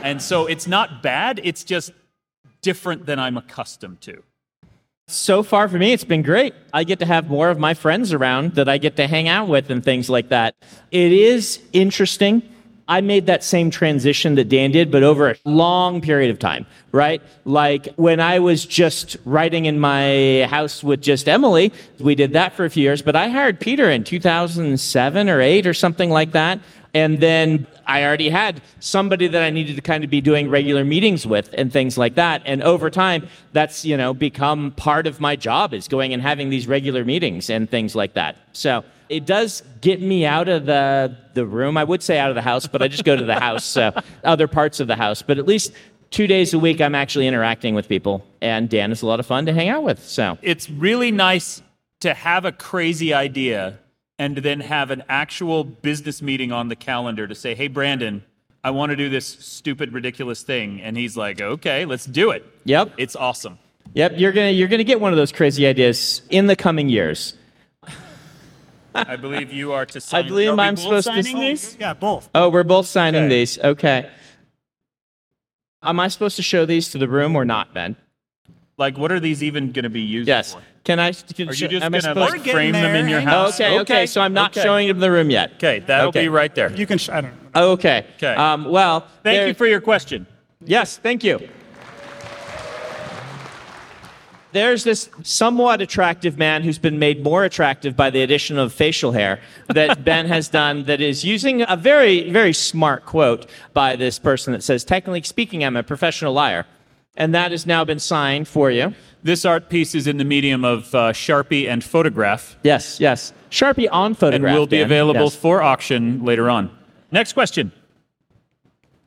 And 0.04 0.22
so 0.22 0.48
it's 0.48 0.68
not 0.68 1.02
bad, 1.02 1.40
it's 1.46 1.64
just 1.64 1.94
different 2.62 3.06
than 3.06 3.20
I'm 3.20 3.38
accustomed 3.38 4.02
to. 4.02 4.22
So 5.08 5.44
far 5.44 5.70
for 5.70 5.78
me, 5.78 5.94
it's 5.94 6.04
been 6.04 6.24
great. 6.24 6.54
I 6.74 6.84
get 6.84 7.00
to 7.00 7.06
have 7.06 7.30
more 7.30 7.50
of 7.50 7.58
my 7.58 7.74
friends 7.74 8.12
around 8.12 8.56
that 8.56 8.68
I 8.68 8.80
get 8.80 8.98
to 8.98 9.08
hang 9.08 9.30
out 9.30 9.48
with 9.48 9.70
and 9.70 9.82
things 9.82 10.10
like 10.10 10.28
that. 10.28 10.56
It 10.92 11.14
is 11.14 11.62
interesting. 11.72 12.42
I 12.88 13.02
made 13.02 13.28
that 13.28 13.44
same 13.44 13.72
transition 13.72 14.36
that 14.36 14.50
Dan 14.50 14.72
did, 14.72 14.92
but 14.92 15.04
over 15.04 15.32
a 15.32 15.36
long 15.46 16.02
period 16.02 16.32
of 16.32 16.40
time, 16.40 16.66
right? 16.92 17.22
Like 17.46 17.88
when 17.96 18.20
I 18.20 18.40
was 18.40 18.66
just 18.66 19.16
writing 19.24 19.66
in 19.66 19.80
my 19.80 20.46
house 20.50 20.84
with 20.84 21.02
just 21.02 21.30
Emily, 21.30 21.72
we 22.00 22.14
did 22.16 22.34
that 22.34 22.54
for 22.54 22.66
a 22.66 22.70
few 22.70 22.84
years, 22.84 23.02
but 23.02 23.16
I 23.16 23.30
hired 23.30 23.60
Peter 23.60 23.90
in 23.90 24.04
2007 24.04 25.30
or 25.30 25.40
8 25.40 25.66
or 25.66 25.74
something 25.74 26.10
like 26.10 26.32
that. 26.34 26.60
And 26.94 27.20
then 27.20 27.66
I 27.88 28.04
already 28.04 28.30
had 28.30 28.62
somebody 28.80 29.28
that 29.28 29.42
I 29.42 29.50
needed 29.50 29.76
to 29.78 29.82
kind 29.82 30.04
of 30.04 30.10
be 30.10 30.22
doing 30.22 30.50
regular 30.50 30.84
meetings 30.84 31.26
with 31.26 31.50
and 31.58 31.74
things 31.74 31.98
like 31.98 32.16
that. 32.16 32.44
And 32.46 32.62
over 32.62 32.90
time, 32.92 33.28
that's, 33.52 33.84
you 33.84 33.98
know, 33.98 34.14
become 34.14 34.72
part 34.72 35.08
of 35.08 35.20
my 35.20 35.36
job 35.36 35.74
is 35.74 35.88
going 35.88 36.14
and 36.14 36.22
having 36.22 36.50
these 36.50 36.68
regular 36.68 37.04
meetings 37.04 37.50
and 37.50 37.68
things 37.68 37.96
like 37.96 38.14
that. 38.14 38.38
So 38.52 38.84
it 39.10 39.26
does 39.26 39.64
get 39.82 40.02
me 40.02 40.26
out 40.26 40.48
of 40.48 40.66
the, 40.66 41.16
the 41.34 41.46
room. 41.46 41.78
I 41.78 41.84
would 41.84 42.04
say 42.04 42.20
out 42.20 42.30
of 42.30 42.36
the 42.36 42.42
house, 42.42 42.68
but 42.68 42.82
I 42.82 42.88
just 42.88 43.04
go 43.04 43.16
to 43.16 43.26
the 43.26 43.40
house, 43.40 43.64
so 43.64 43.92
other 44.24 44.48
parts 44.48 44.80
of 44.80 44.88
the 44.88 44.96
house. 44.96 45.22
But 45.22 45.38
at 45.38 45.46
least 45.46 45.74
two 46.12 46.28
days 46.28 46.54
a 46.54 46.60
week, 46.60 46.82
I'm 46.82 46.96
actually 46.96 47.28
interacting 47.28 47.76
with 47.76 47.88
people, 47.88 48.26
and 48.42 48.70
Dan 48.70 48.92
is 48.92 49.02
a 49.02 49.06
lot 49.06 49.20
of 49.20 49.26
fun 49.26 49.46
to 49.46 49.54
hang 49.54 49.70
out 49.70 49.84
with. 49.84 50.04
So 50.04 50.38
It's 50.42 50.70
really 50.70 51.12
nice 51.12 51.62
to 52.02 52.14
have 52.14 52.46
a 52.46 52.52
crazy 52.52 53.14
idea 53.14 53.80
and 54.20 54.38
then 54.38 54.60
have 54.60 54.92
an 54.92 55.04
actual 55.10 55.64
business 55.64 56.22
meeting 56.22 56.52
on 56.52 56.68
the 56.68 56.76
calendar 56.76 57.28
to 57.28 57.36
say, 57.36 57.56
hey, 57.56 57.68
Brandon, 57.68 58.24
I 58.64 58.72
want 58.72 58.92
to 58.92 58.96
do 58.96 59.10
this 59.10 59.26
stupid, 59.26 59.92
ridiculous 59.92 60.44
thing. 60.44 60.82
And 60.82 60.96
he's 60.96 61.18
like, 61.18 61.42
okay, 61.42 61.86
let's 61.86 62.06
do 62.06 62.32
it. 62.32 62.46
Yep. 62.66 62.94
It's 62.98 63.16
awesome. 63.16 63.58
Yep, 63.96 64.14
you're 64.18 64.32
gonna 64.32 64.50
you're 64.50 64.68
gonna 64.68 64.84
get 64.84 65.00
one 65.00 65.14
of 65.14 65.18
those 65.18 65.32
crazy 65.32 65.68
ideas 65.68 66.24
in 66.30 66.48
the 66.48 66.56
coming 66.56 66.90
years. 66.90 67.36
I 68.96 69.16
believe 69.16 69.52
you 69.52 69.72
are 69.74 69.86
to 69.88 70.00
sign. 70.02 70.26
I 70.26 70.28
believe 70.28 70.50
are 70.52 70.60
I'm 70.60 70.78
supposed 70.78 71.08
to 71.08 71.24
sign 71.24 71.36
these? 71.40 71.78
Yeah, 71.80 71.94
both. 71.94 72.30
Oh, 72.36 72.50
we're 72.50 72.64
both 72.64 72.86
signing 72.88 73.24
Okay. 73.26 73.30
these. 73.40 73.60
Okay. 73.60 74.10
Am 75.82 76.00
I 76.00 76.08
supposed 76.08 76.36
to 76.38 76.44
show 76.44 76.66
these 76.66 76.90
to 76.92 76.98
the 76.98 77.08
room 77.08 77.36
or 77.36 77.44
not, 77.46 77.74
Ben? 77.74 77.96
Like, 78.78 78.98
what 78.98 79.12
are 79.12 79.20
these 79.20 79.44
even 79.44 79.72
going 79.72 79.84
to 79.84 79.90
be 79.90 80.02
used 80.02 80.28
for? 80.28 80.32
Yes. 80.32 80.54
for? 80.54 80.62
Can 80.84 81.00
I? 81.00 81.12
Can, 81.12 81.50
Are 81.50 81.54
you 81.54 81.68
just 81.68 81.84
am 81.86 81.94
I 81.94 82.00
going 82.00 82.02
to 82.04 82.10
supposed 82.10 82.32
like 82.34 82.44
to? 82.44 82.52
frame 82.52 82.74
them 82.74 82.96
in 82.96 83.08
your 83.08 83.20
Hang 83.20 83.28
house? 83.30 83.56
Okay, 83.60 83.80
okay, 83.80 84.06
So 84.06 84.20
I'm 84.22 84.34
not 84.34 84.52
okay. 84.52 84.64
showing 84.64 84.88
them 84.88 85.00
the 85.00 85.12
room 85.12 85.30
yet. 85.30 85.54
Okay, 85.56 85.80
that'll 85.80 86.10
Okay. 86.10 86.24
be 86.24 86.30
right 86.30 86.54
there. 86.56 86.72
You 86.74 86.86
can. 86.88 86.98
Sh- 86.98 87.10
I 87.10 87.22
don't. 87.22 87.54
know. 87.56 87.72
Okay. 87.74 88.06
Okay. 88.18 88.34
Um, 88.34 88.66
well, 88.66 89.02
Thank 89.24 89.38
there- 89.38 89.48
you 89.48 89.54
for 89.54 89.66
your 89.68 89.80
question. 89.82 90.26
Yes, 90.66 90.98
thank 90.98 91.24
you. 91.24 91.48
There's 94.54 94.84
this 94.84 95.10
somewhat 95.24 95.82
attractive 95.82 96.38
man 96.38 96.62
who's 96.64 96.78
been 96.78 97.00
made 97.00 97.24
more 97.24 97.44
attractive 97.44 97.96
by 97.98 98.10
the 98.12 98.22
addition 98.22 98.58
of 98.60 98.72
facial 98.72 99.12
hair 99.12 99.40
that 99.68 100.04
Ben 100.06 100.28
has 100.28 100.48
done 100.48 100.84
that 100.86 101.02
is 101.02 101.26
using 101.26 101.64
a 101.68 101.76
very, 101.76 102.30
very 102.30 102.54
smart 102.54 103.06
quote 103.06 103.48
by 103.74 103.96
this 103.96 104.20
person 104.20 104.54
that 104.54 104.64
says, 104.64 104.84
Technically 104.84 105.24
speaking, 105.24 105.64
I'm 105.66 105.76
a 105.76 105.84
professional 105.84 106.34
liar. 106.34 106.66
And 107.18 107.34
that 107.36 107.52
has 107.52 107.66
now 107.66 107.84
been 107.86 108.00
signed 108.00 108.48
for 108.48 108.72
you. 108.72 108.94
This 109.24 109.46
art 109.46 109.70
piece 109.70 109.94
is 109.96 110.08
in 110.08 110.18
the 110.18 110.24
medium 110.26 110.64
of 110.66 110.94
uh, 110.96 111.14
Sharpie 111.14 111.68
and 111.70 111.84
photograph 111.84 112.56
Yes, 112.64 113.00
yes. 113.00 113.34
Sharpie 113.52 113.88
on 113.92 114.14
photograph. 114.16 114.50
and 114.52 114.60
will 114.60 114.68
be 114.68 114.78
Dan. 114.78 114.86
available 114.86 115.22
Yes. 115.26 115.36
for 115.36 115.62
auction 115.62 116.24
later 116.26 116.50
on. 116.50 116.70
Next 117.12 117.34
question. 117.34 117.72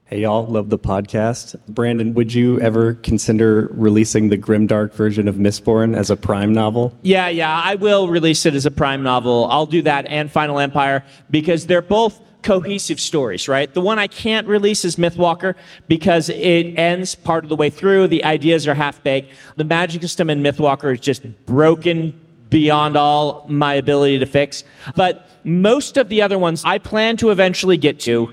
Hey 0.08 0.20
y'all, 0.20 0.46
love 0.46 0.70
the 0.70 0.78
podcast. 0.78 1.56
Brandon, 1.66 2.14
would 2.14 2.32
you 2.32 2.60
ever 2.60 2.94
consider 2.94 3.68
releasing 3.72 4.28
the 4.28 4.38
grimdark 4.38 4.92
version 4.92 5.26
of 5.26 5.34
Mistborn 5.34 5.96
as 5.96 6.10
a 6.10 6.16
Prime 6.16 6.52
novel? 6.52 6.96
Yeah, 7.02 7.26
yeah, 7.26 7.50
I 7.52 7.74
will 7.74 8.06
release 8.06 8.46
it 8.46 8.54
as 8.54 8.66
a 8.66 8.70
Prime 8.70 9.02
novel. 9.02 9.48
I'll 9.50 9.66
do 9.66 9.82
that 9.82 10.06
and 10.06 10.30
Final 10.30 10.60
Empire 10.60 11.04
because 11.28 11.66
they're 11.66 11.82
both 11.82 12.20
cohesive 12.44 13.00
stories, 13.00 13.48
right? 13.48 13.74
The 13.74 13.80
one 13.80 13.98
I 13.98 14.06
can't 14.06 14.46
release 14.46 14.84
is 14.84 14.94
Mythwalker 14.94 15.56
because 15.88 16.28
it 16.28 16.78
ends 16.78 17.16
part 17.16 17.42
of 17.42 17.48
the 17.48 17.56
way 17.56 17.68
through. 17.68 18.06
The 18.06 18.22
ideas 18.22 18.68
are 18.68 18.74
half 18.74 19.02
baked. 19.02 19.32
The 19.56 19.64
magic 19.64 20.02
system 20.02 20.30
in 20.30 20.40
Mythwalker 20.40 20.94
is 20.94 21.00
just 21.00 21.24
broken 21.46 22.14
beyond 22.48 22.96
all 22.96 23.44
my 23.48 23.74
ability 23.74 24.20
to 24.20 24.26
fix. 24.26 24.62
But 24.94 25.28
most 25.42 25.96
of 25.96 26.08
the 26.08 26.22
other 26.22 26.38
ones 26.38 26.62
I 26.64 26.78
plan 26.78 27.16
to 27.16 27.30
eventually 27.30 27.76
get 27.76 27.98
to. 28.02 28.32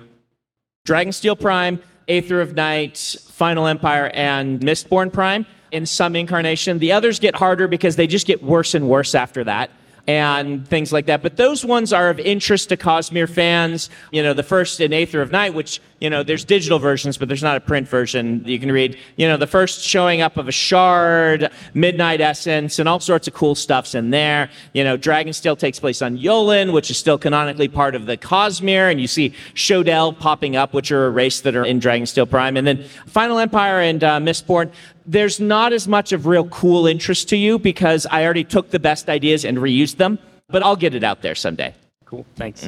Dragonsteel 0.86 1.40
Prime, 1.40 1.82
Aether 2.10 2.42
of 2.42 2.56
Night, 2.56 2.98
Final 3.30 3.68
Empire, 3.68 4.12
and 4.14 4.60
Mistborn 4.60 5.14
Prime 5.14 5.46
in 5.72 5.86
some 5.86 6.14
incarnation. 6.14 6.78
The 6.78 6.92
others 6.92 7.20
get 7.20 7.36
harder 7.36 7.70
because 7.70 7.96
they 7.96 8.06
just 8.06 8.28
get 8.28 8.44
worse 8.44 8.76
and 8.76 8.90
worse 8.90 9.16
after 9.16 9.46
that. 9.46 9.72
And 10.06 10.68
things 10.68 10.92
like 10.92 11.06
that. 11.06 11.24
But 11.24 11.38
those 11.38 11.64
ones 11.64 11.94
are 11.94 12.10
of 12.10 12.20
interest 12.20 12.68
to 12.70 12.78
Cosmere 12.78 13.30
fans. 13.30 13.90
You 14.12 14.22
know, 14.22 14.34
the 14.34 14.44
first 14.44 14.82
in 14.82 14.92
Aether 14.92 15.22
of 15.22 15.32
Night, 15.32 15.54
which, 15.54 15.80
you 16.02 16.10
know, 16.10 16.24
there's 16.24 16.44
digital 16.44 16.78
versions, 16.78 17.18
but 17.18 17.30
there's 17.30 17.42
not 17.42 17.56
a 17.56 17.62
print 17.62 17.88
version 17.88 18.44
you 18.46 18.60
can 18.60 18.70
read. 18.70 18.98
You 19.16 19.30
know, 19.30 19.38
the 19.38 19.48
first 19.48 19.82
showing 19.82 20.20
up 20.20 20.36
of 20.36 20.50
a 20.50 20.52
shard, 20.52 21.50
Midnight 21.74 22.20
Essence, 22.20 22.80
and 22.80 22.90
all 22.90 23.00
sorts 23.00 23.30
of 23.30 23.34
cool 23.34 23.56
stuff's 23.56 23.96
in 23.96 24.10
there. 24.10 24.50
You 24.74 24.84
know, 24.84 24.98
Dragonsteel 24.98 25.58
takes 25.58 25.80
place 25.80 26.02
on 26.02 26.18
Yolen, 26.18 26.74
which 26.74 26.92
is 26.92 26.98
still 26.98 27.18
canonically 27.18 27.70
part 27.70 27.96
of 27.96 28.06
the 28.06 28.18
Cosmere, 28.18 28.92
and 28.92 29.00
you 29.00 29.08
see 29.08 29.34
Sho 29.54 29.84
Del 29.84 30.12
popping 30.12 30.58
up, 30.58 30.74
which 30.74 30.92
are 30.92 31.06
a 31.06 31.12
race 31.12 31.40
that 31.40 31.56
are 31.56 31.64
in 31.64 31.80
Dragonsteel 31.80 32.30
Prime. 32.30 32.58
And 32.58 32.68
then 32.68 32.84
Final 33.08 33.40
Empire 33.40 33.80
and 33.80 34.04
uh, 34.04 34.20
Mistborn, 34.20 34.70
there's 35.06 35.40
not 35.40 35.74
as 35.74 35.88
much 35.88 36.12
of 36.12 36.26
real 36.26 36.48
cool 36.48 36.88
interest 36.88 37.30
to 37.30 37.38
you 37.38 37.60
because 37.60 38.06
I 38.10 38.24
already 38.24 38.44
took 38.44 38.70
the 38.72 38.80
best 38.80 39.10
ideas 39.10 39.44
and 39.46 39.58
reused 39.58 39.98
them, 39.98 40.20
but 40.50 40.64
I'll 40.64 40.76
get 40.76 40.96
it 40.96 41.04
out 41.04 41.22
there 41.22 41.36
someday. 41.36 41.74
Cool, 42.06 42.26
thanks. 42.36 42.68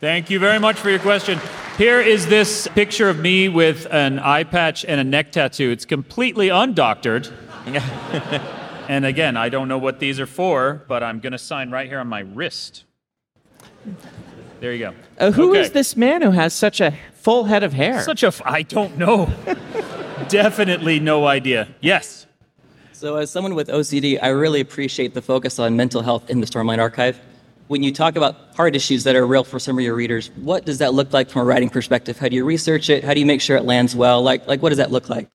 Thank 0.00 0.30
you 0.30 0.38
very 0.38 0.58
much 0.60 0.76
for 0.76 0.90
your 0.90 1.00
question. 1.00 1.40
Here 1.76 2.00
is 2.00 2.26
this 2.28 2.68
picture 2.68 3.08
of 3.08 3.18
me 3.18 3.48
with 3.48 3.86
an 3.90 4.18
eye 4.20 4.44
patch 4.44 4.84
and 4.84 5.00
a 5.00 5.04
neck 5.04 5.32
tattoo. 5.32 5.70
It's 5.70 5.84
completely 5.84 6.48
undoctored. 6.48 7.32
and 8.88 9.04
again, 9.04 9.36
I 9.36 9.48
don't 9.48 9.66
know 9.68 9.78
what 9.78 9.98
these 9.98 10.20
are 10.20 10.26
for, 10.26 10.84
but 10.88 11.02
I'm 11.02 11.18
going 11.20 11.32
to 11.32 11.38
sign 11.38 11.70
right 11.70 11.88
here 11.88 11.98
on 11.98 12.06
my 12.06 12.20
wrist. 12.20 12.84
There 14.60 14.72
you 14.72 14.78
go. 14.78 14.94
Uh, 15.18 15.30
who 15.32 15.54
is 15.54 15.66
Okay. 15.66 15.74
this 15.74 15.96
man 15.96 16.22
who 16.22 16.30
has 16.30 16.52
such 16.54 16.80
a 16.80 16.96
full 17.14 17.44
head 17.44 17.62
of 17.62 17.72
hair? 17.72 18.00
Such 18.02 18.22
a. 18.22 18.28
F- 18.28 18.42
I 18.44 18.62
don't 18.62 18.96
know. 18.98 19.30
Definitely 20.28 21.00
no 21.00 21.26
idea. 21.26 21.68
Yes. 21.80 22.26
So, 22.92 23.16
as 23.16 23.30
someone 23.30 23.54
with 23.54 23.68
OCD, 23.68 24.18
I 24.20 24.28
really 24.28 24.60
appreciate 24.60 25.14
the 25.14 25.22
focus 25.22 25.58
on 25.58 25.76
mental 25.76 26.02
health 26.02 26.28
in 26.28 26.40
the 26.40 26.46
Stormlight 26.46 26.80
Archive. 26.80 27.20
When 27.68 27.82
you 27.82 27.92
talk 27.92 28.16
about 28.16 28.36
hard 28.56 28.74
issues 28.74 29.04
that 29.04 29.14
are 29.14 29.26
real 29.26 29.44
for 29.44 29.58
some 29.58 29.78
of 29.78 29.84
your 29.84 29.94
readers, 29.94 30.30
what 30.36 30.64
does 30.64 30.78
that 30.78 30.94
look 30.94 31.12
like 31.12 31.30
from 31.30 31.42
a 31.42 31.44
writing 31.44 31.70
perspective? 31.70 32.18
How 32.18 32.28
do 32.28 32.34
you 32.34 32.44
research 32.44 32.90
it? 32.90 33.04
How 33.04 33.14
do 33.14 33.20
you 33.20 33.26
make 33.26 33.40
sure 33.40 33.56
it 33.56 33.64
lands 33.64 33.94
well? 33.94 34.22
Like, 34.22 34.46
like 34.48 34.62
what 34.62 34.70
does 34.70 34.78
that 34.78 34.90
look 34.90 35.08
like? 35.08 35.28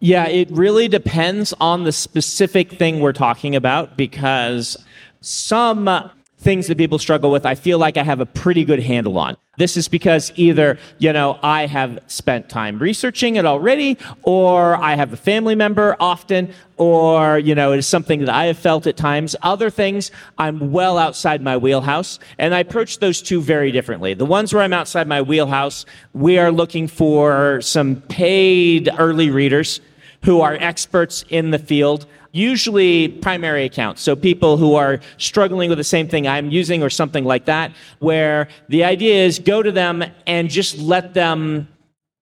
Yeah, 0.00 0.28
it 0.28 0.48
really 0.52 0.86
depends 0.86 1.52
on 1.60 1.82
the 1.82 1.92
specific 1.92 2.72
thing 2.72 3.00
we're 3.00 3.12
talking 3.12 3.56
about 3.56 3.96
because 3.96 4.76
some 5.20 5.88
uh, 5.88 6.10
things 6.38 6.68
that 6.68 6.78
people 6.78 6.98
struggle 6.98 7.30
with, 7.30 7.44
I 7.44 7.54
feel 7.54 7.78
like 7.78 7.96
I 7.96 8.04
have 8.04 8.20
a 8.20 8.26
pretty 8.26 8.64
good 8.64 8.80
handle 8.80 9.18
on. 9.18 9.36
This 9.58 9.76
is 9.76 9.88
because 9.88 10.32
either, 10.36 10.78
you 10.98 11.12
know, 11.12 11.40
I 11.42 11.66
have 11.66 11.98
spent 12.06 12.48
time 12.48 12.78
researching 12.78 13.34
it 13.34 13.44
already, 13.44 13.98
or 14.22 14.76
I 14.76 14.94
have 14.94 15.12
a 15.12 15.16
family 15.16 15.56
member 15.56 15.96
often, 15.98 16.52
or, 16.76 17.40
you 17.40 17.56
know, 17.56 17.72
it 17.72 17.78
is 17.78 17.86
something 17.88 18.20
that 18.20 18.28
I 18.28 18.44
have 18.44 18.58
felt 18.58 18.86
at 18.86 18.96
times. 18.96 19.34
Other 19.42 19.68
things, 19.68 20.12
I'm 20.38 20.70
well 20.70 20.96
outside 20.96 21.42
my 21.42 21.56
wheelhouse, 21.56 22.20
and 22.38 22.54
I 22.54 22.60
approach 22.60 23.00
those 23.00 23.20
two 23.20 23.42
very 23.42 23.72
differently. 23.72 24.14
The 24.14 24.24
ones 24.24 24.54
where 24.54 24.62
I'm 24.62 24.72
outside 24.72 25.08
my 25.08 25.22
wheelhouse, 25.22 25.86
we 26.12 26.38
are 26.38 26.52
looking 26.52 26.86
for 26.86 27.60
some 27.60 27.96
paid 28.02 28.88
early 28.96 29.30
readers 29.30 29.80
who 30.24 30.40
are 30.40 30.54
experts 30.54 31.24
in 31.30 31.50
the 31.50 31.58
field, 31.58 32.06
usually 32.32 33.08
primary 33.08 33.64
accounts. 33.64 34.02
So 34.02 34.14
people 34.14 34.56
who 34.56 34.74
are 34.74 35.00
struggling 35.16 35.68
with 35.68 35.78
the 35.78 35.84
same 35.84 36.08
thing 36.08 36.26
I'm 36.26 36.50
using 36.50 36.82
or 36.82 36.90
something 36.90 37.24
like 37.24 37.46
that, 37.46 37.72
where 37.98 38.48
the 38.68 38.84
idea 38.84 39.24
is 39.24 39.38
go 39.38 39.62
to 39.62 39.72
them 39.72 40.04
and 40.26 40.50
just 40.50 40.78
let 40.78 41.14
them 41.14 41.68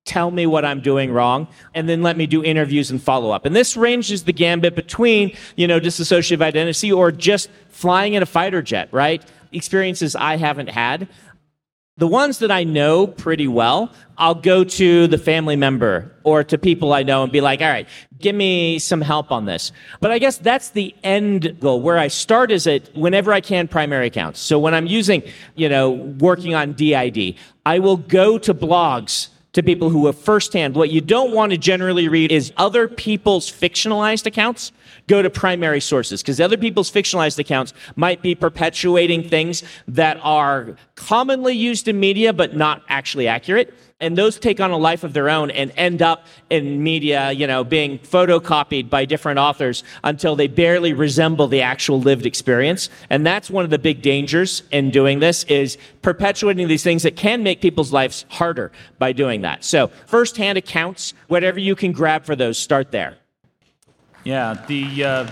tell 0.04 0.30
me 0.30 0.46
what 0.46 0.64
I'm 0.64 0.80
doing 0.80 1.12
wrong, 1.12 1.48
and 1.74 1.88
then 1.88 2.00
let 2.00 2.16
me 2.16 2.26
do 2.26 2.44
interviews 2.44 2.92
and 2.92 3.02
follow 3.02 3.32
up. 3.32 3.44
And 3.44 3.56
this 3.56 3.76
ranges 3.76 4.22
the 4.22 4.32
gambit 4.32 4.76
between, 4.76 5.36
you 5.56 5.66
know, 5.66 5.80
dissociative 5.80 6.40
identity 6.40 6.92
or 6.92 7.10
just 7.10 7.50
flying 7.68 8.14
in 8.14 8.22
a 8.22 8.26
fighter 8.26 8.62
jet, 8.62 8.88
right? 8.92 9.20
Experiences 9.50 10.14
I 10.14 10.36
haven't 10.36 10.68
had. 10.68 11.08
The 11.98 12.06
ones 12.06 12.40
that 12.40 12.50
I 12.50 12.62
know 12.62 13.06
pretty 13.06 13.48
well, 13.48 13.90
I'll 14.18 14.34
go 14.34 14.64
to 14.64 15.06
the 15.06 15.16
family 15.16 15.56
member 15.56 16.12
or 16.24 16.44
to 16.44 16.58
people 16.58 16.92
I 16.92 17.02
know 17.02 17.22
and 17.22 17.32
be 17.32 17.40
like, 17.40 17.62
all 17.62 17.68
right, 17.68 17.88
give 18.18 18.34
me 18.34 18.78
some 18.78 19.00
help 19.00 19.32
on 19.32 19.46
this. 19.46 19.72
But 20.00 20.10
I 20.10 20.18
guess 20.18 20.36
that's 20.36 20.68
the 20.70 20.94
end 21.02 21.58
goal. 21.58 21.80
Where 21.80 21.96
I 21.96 22.08
start 22.08 22.50
is 22.50 22.66
at 22.66 22.94
whenever 22.94 23.32
I 23.32 23.40
can 23.40 23.66
primary 23.66 24.08
accounts. 24.08 24.40
So 24.40 24.58
when 24.58 24.74
I'm 24.74 24.86
using, 24.86 25.22
you 25.54 25.70
know, 25.70 25.90
working 25.90 26.54
on 26.54 26.74
DID, 26.74 27.36
I 27.64 27.78
will 27.78 27.96
go 27.96 28.36
to 28.36 28.52
blogs 28.52 29.28
to 29.56 29.62
people 29.62 29.88
who 29.88 30.04
have 30.04 30.18
firsthand. 30.18 30.76
What 30.76 30.90
you 30.90 31.00
don't 31.00 31.32
want 31.32 31.50
to 31.50 31.56
generally 31.56 32.08
read 32.08 32.30
is 32.30 32.52
other 32.58 32.86
people's 32.86 33.50
fictionalized 33.50 34.26
accounts. 34.26 34.70
Go 35.06 35.22
to 35.22 35.30
primary 35.30 35.80
sources 35.80 36.20
because 36.20 36.42
other 36.42 36.58
people's 36.58 36.90
fictionalized 36.90 37.38
accounts 37.38 37.72
might 37.96 38.20
be 38.20 38.34
perpetuating 38.34 39.26
things 39.26 39.62
that 39.88 40.18
are 40.22 40.76
commonly 40.94 41.54
used 41.54 41.88
in 41.88 41.98
media 41.98 42.34
but 42.34 42.54
not 42.54 42.82
actually 42.90 43.28
accurate. 43.28 43.72
And 43.98 44.16
those 44.16 44.38
take 44.38 44.60
on 44.60 44.72
a 44.72 44.76
life 44.76 45.04
of 45.04 45.14
their 45.14 45.30
own 45.30 45.50
and 45.50 45.72
end 45.74 46.02
up 46.02 46.26
in 46.50 46.82
media, 46.82 47.32
you 47.32 47.46
know, 47.46 47.64
being 47.64 47.98
photocopied 47.98 48.90
by 48.90 49.06
different 49.06 49.38
authors 49.38 49.84
until 50.04 50.36
they 50.36 50.48
barely 50.48 50.92
resemble 50.92 51.48
the 51.48 51.62
actual 51.62 51.98
lived 51.98 52.26
experience. 52.26 52.90
And 53.08 53.26
that's 53.26 53.48
one 53.48 53.64
of 53.64 53.70
the 53.70 53.78
big 53.78 54.02
dangers 54.02 54.64
in 54.70 54.90
doing 54.90 55.20
this 55.20 55.44
is 55.44 55.78
perpetuating 56.02 56.68
these 56.68 56.82
things 56.82 57.04
that 57.04 57.16
can 57.16 57.42
make 57.42 57.62
people's 57.62 57.90
lives 57.90 58.26
harder 58.28 58.70
by 58.98 59.12
doing 59.12 59.40
that. 59.40 59.64
So 59.64 59.86
firsthand 60.04 60.58
accounts, 60.58 61.14
whatever 61.28 61.58
you 61.58 61.74
can 61.74 61.92
grab 61.92 62.26
for 62.26 62.36
those, 62.36 62.58
start 62.58 62.90
there. 62.90 63.16
Yeah, 64.24 64.62
the 64.66 65.04
uh, 65.04 65.30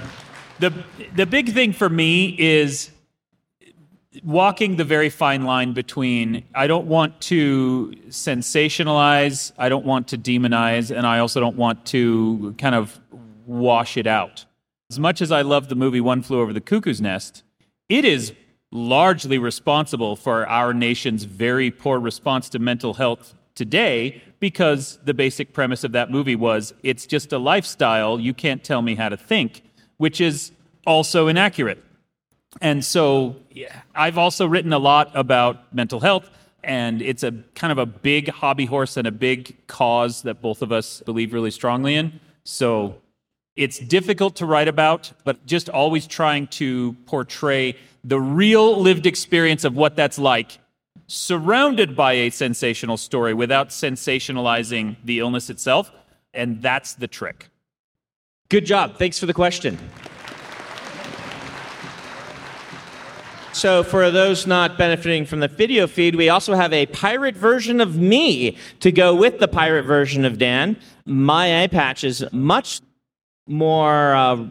the 0.61 0.73
the 1.15 1.27
big 1.27 1.53
thing 1.53 1.75
for 1.75 1.91
me 1.91 2.35
is 2.39 2.94
walking 4.23 4.77
the 4.77 4.85
very 4.85 5.11
fine 5.11 5.45
line 5.45 5.73
between 5.73 6.45
I 6.55 6.67
don't 6.67 6.87
want 6.87 7.21
to 7.23 7.95
sensationalize, 8.09 9.53
I 9.59 9.69
don't 9.69 9.85
want 9.85 10.09
to 10.09 10.19
demonize, 10.19 10.95
and 10.95 11.07
I 11.07 11.19
also 11.19 11.41
don't 11.41 11.57
want 11.57 11.87
to 11.87 12.55
kind 12.59 12.75
of 12.75 13.01
wash 13.47 13.97
it 13.97 14.07
out. 14.07 14.45
As 14.91 14.99
much 14.99 15.21
as 15.21 15.33
I 15.33 15.43
love 15.43 15.69
the 15.69 15.75
movie 15.75 16.01
One 16.01 16.23
Flew 16.23 16.41
Over 16.41 16.53
the 16.53 16.61
Cuckoo's 16.61 17.01
Nest, 17.01 17.43
it 17.89 18.05
is 18.05 18.33
largely 18.71 19.39
responsible 19.39 20.17
for 20.17 20.47
our 20.49 20.75
nation's 20.75 21.25
very 21.25 21.71
poor 21.71 21.99
response 21.99 22.49
to 22.51 22.59
mental 22.59 22.95
health 22.95 23.35
today 23.55 24.23
because 24.41 24.99
the 25.05 25.15
basic 25.15 25.53
premise 25.53 25.85
of 25.85 25.93
that 25.93 26.11
movie 26.11 26.37
was 26.37 26.75
it's 26.83 27.07
just 27.07 27.33
a 27.33 27.39
lifestyle, 27.39 28.19
you 28.19 28.35
can't 28.35 28.65
tell 28.65 28.83
me 28.83 28.95
how 28.95 29.09
to 29.09 29.17
think, 29.17 29.63
which 29.97 30.21
is 30.21 30.53
also 30.87 31.29
inaccurate. 31.29 31.83
And 32.61 32.85
so 32.85 33.37
yeah, 33.51 33.83
I've 33.95 34.19
also 34.19 34.47
written 34.47 34.73
a 34.73 34.79
lot 34.79 35.11
about 35.15 35.75
mental 35.75 36.01
health, 36.01 36.31
and 36.63 37.03
it's 37.03 37.23
a 37.23 37.33
kind 37.55 37.73
of 37.73 37.79
a 37.79 37.87
big 37.87 38.29
hobby 38.29 38.67
horse 38.67 38.97
and 38.97 39.07
a 39.07 39.13
big 39.13 39.57
cause 39.67 40.23
that 40.23 40.41
both 40.41 40.63
of 40.63 40.73
us 40.73 41.03
believe 41.05 41.33
really 41.33 41.51
strongly 41.51 41.95
in. 41.95 42.21
So 42.45 42.97
it's 43.57 43.79
difficult 43.79 44.37
to 44.37 44.47
write 44.47 44.69
about, 44.69 45.13
but 45.25 45.47
just 45.47 45.69
always 45.69 46.07
trying 46.07 46.47
to 46.49 46.95
portray 47.07 47.77
the 48.03 48.21
real 48.21 48.81
lived 48.81 49.07
experience 49.07 49.65
of 49.65 49.77
what 49.77 49.97
that's 49.97 50.19
like, 50.19 50.59
surrounded 51.07 51.95
by 51.95 52.15
a 52.15 52.31
sensational 52.31 52.97
story 52.97 53.35
without 53.35 53.69
sensationalizing 53.69 54.97
the 55.05 55.19
illness 55.21 55.51
itself. 55.51 55.93
And 56.33 56.61
that's 56.61 56.95
the 56.95 57.07
trick. 57.07 57.49
Good 58.49 58.67
job. 58.67 58.99
Thanks 58.99 59.19
for 59.19 59.27
the 59.27 59.35
question. 59.35 59.79
So, 63.55 63.85
for 63.85 64.11
those 64.11 64.47
not 64.49 64.77
benefiting 64.77 65.25
from 65.27 65.39
the 65.41 65.47
video 65.49 65.87
feed, 65.87 66.17
we 66.17 66.29
also 66.29 66.55
have 66.55 66.73
a 66.73 66.87
pirate 66.87 67.37
version 67.37 67.81
of 67.81 67.97
me 67.97 68.57
to 68.81 68.91
go 68.91 69.15
with 69.15 69.39
the 69.39 69.47
pirate 69.49 69.85
version 69.85 70.25
of 70.25 70.39
Dan. 70.39 70.77
My 71.07 71.63
eye 71.63 71.69
patch 71.69 72.03
is 72.03 72.25
much 72.33 72.81
more 73.47 74.15
uh, 74.15 74.47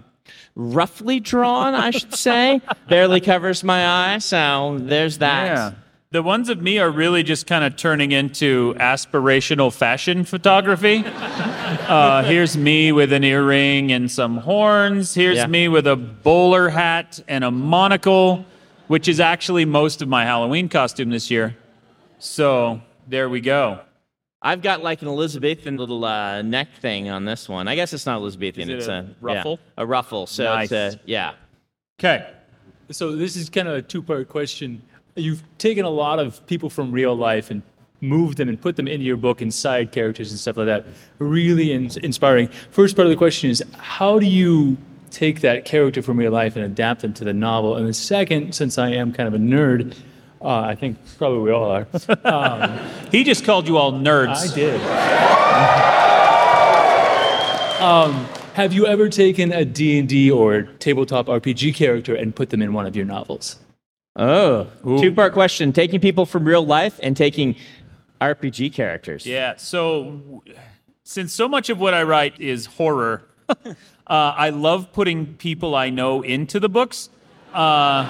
roughly 0.55 1.19
drawn, 1.19 1.73
I 1.75 1.91
should 1.91 2.15
say. 2.15 2.61
Barely 2.89 3.19
covers 3.19 3.61
my 3.63 4.13
eye, 4.13 4.17
so 4.19 4.77
there's 4.79 5.17
that. 5.17 5.45
Yeah. 5.47 5.71
The 6.11 6.23
ones 6.23 6.47
of 6.47 6.61
me 6.61 6.77
are 6.79 6.89
really 6.91 7.23
just 7.23 7.45
kind 7.45 7.65
of 7.65 7.75
turning 7.75 8.11
into 8.13 8.73
aspirational 8.79 9.73
fashion 9.73 10.23
photography. 10.23 11.03
Uh, 11.73 12.23
here's 12.23 12.55
me 12.55 12.91
with 12.91 13.11
an 13.11 13.23
earring 13.23 13.91
and 13.91 14.09
some 14.09 14.37
horns. 14.37 15.13
Here's 15.15 15.37
Yeah. 15.37 15.47
me 15.47 15.67
with 15.67 15.87
a 15.87 15.95
bowler 15.95 16.69
hat 16.69 17.19
and 17.27 17.43
a 17.43 17.49
monocle, 17.51 18.45
which 18.87 19.07
is 19.07 19.19
actually 19.19 19.65
most 19.65 20.01
of 20.01 20.07
my 20.07 20.23
Halloween 20.25 20.69
costume 20.69 21.09
this 21.09 21.29
year. 21.31 21.55
So 22.19 22.81
there 23.07 23.29
we 23.29 23.41
go. 23.41 23.79
I've 24.41 24.61
got 24.61 24.83
like 24.83 25.01
an 25.01 25.07
Elizabethan 25.07 25.77
little 25.77 26.03
uh, 26.03 26.41
neck 26.41 26.67
thing 26.81 27.09
on 27.09 27.23
this 27.25 27.47
one. 27.47 27.67
I 27.67 27.75
guess 27.75 27.93
it's 27.93 28.05
not 28.05 28.17
Elizabethan. 28.17 28.63
Is 28.63 28.69
it 28.69 28.77
it's 28.77 28.87
a 28.87 28.91
a 28.91 29.15
ruffle? 29.21 29.59
yeah, 29.77 29.83
a 29.83 29.85
ruffle. 29.85 30.27
So 30.27 30.43
Nice. 30.43 30.71
it's 30.71 30.95
a, 30.95 30.99
yeah. 31.05 31.33
Okay. 31.99 32.29
So 32.91 33.15
this 33.15 33.35
is 33.37 33.49
kind 33.49 33.67
of 33.69 33.75
a 33.75 33.81
two-part 33.81 34.27
question. 34.27 34.81
You've 35.15 35.43
taken 35.57 35.85
a 35.85 35.89
lot 35.89 36.19
of 36.19 36.45
people 36.47 36.69
from 36.69 36.91
real 36.91 37.15
life 37.15 37.51
and 37.51 37.61
moved 38.01 38.37
them 38.37 38.49
and 38.49 38.59
put 38.61 38.75
them 38.75 38.87
into 38.87 39.05
your 39.05 39.15
book 39.15 39.39
and 39.41 39.53
side 39.53 39.93
characters 39.93 40.31
and 40.31 40.39
stuff 40.39 40.57
like 40.57 40.65
that. 40.65 40.85
Really 41.19 41.71
in- 41.71 41.89
inspiring. 42.03 42.49
First 42.71 42.97
part 42.97 43.05
of 43.05 43.11
the 43.11 43.17
question 43.17 43.49
is 43.49 43.63
how 43.77 44.19
do 44.19 44.25
you 44.25 44.75
take 45.13 45.41
that 45.41 45.65
character 45.65 46.01
from 46.01 46.17
real 46.17 46.31
life 46.31 46.55
and 46.55 46.65
adapt 46.65 47.01
them 47.01 47.13
to 47.13 47.23
the 47.23 47.33
novel? 47.33 47.75
And 47.75 47.87
the 47.87 47.93
second, 47.93 48.53
since 48.53 48.77
I 48.77 48.89
am 48.89 49.13
kind 49.13 49.27
of 49.27 49.33
a 49.33 49.37
nerd, 49.37 49.95
uh, 50.41 50.59
I 50.59 50.75
think 50.75 50.97
probably 51.17 51.39
we 51.39 51.51
all 51.51 51.71
are. 51.71 51.87
Um, 52.25 52.79
He 53.11 53.23
just 53.23 53.45
called 53.45 53.67
you 53.67 53.77
all 53.77 53.93
nerds. 53.93 54.51
I 54.51 54.55
did. 54.55 54.81
um, 57.81 58.25
have 58.55 58.73
you 58.73 58.85
ever 58.85 59.09
taken 59.09 59.51
a 59.51 59.63
D&D 59.63 60.31
or 60.31 60.63
tabletop 60.79 61.27
RPG 61.27 61.75
character 61.75 62.15
and 62.15 62.35
put 62.35 62.49
them 62.49 62.61
in 62.61 62.73
one 62.73 62.85
of 62.85 62.95
your 62.95 63.05
novels? 63.05 63.57
Oh, 64.15 64.67
two 64.83 65.11
part 65.11 65.33
question: 65.33 65.73
taking 65.73 65.99
people 65.99 66.27
from 66.27 66.45
real 66.45 66.63
life 66.63 66.99
and 67.01 67.17
taking 67.17 67.55
RPG 68.21 68.71
characters. 68.73 69.25
Yeah. 69.25 69.55
So, 69.57 70.43
since 71.03 71.33
so 71.33 71.47
much 71.47 71.69
of 71.69 71.79
what 71.79 71.95
I 71.95 72.03
write 72.03 72.39
is 72.39 72.67
horror, 72.67 73.23
uh, 74.07 74.33
I 74.35 74.49
love 74.49 74.91
putting 74.93 75.35
people 75.35 75.75
I 75.75 75.89
know 75.89 76.21
into 76.21 76.59
the 76.59 76.69
books. 76.69 77.09
Uh, 77.53 78.05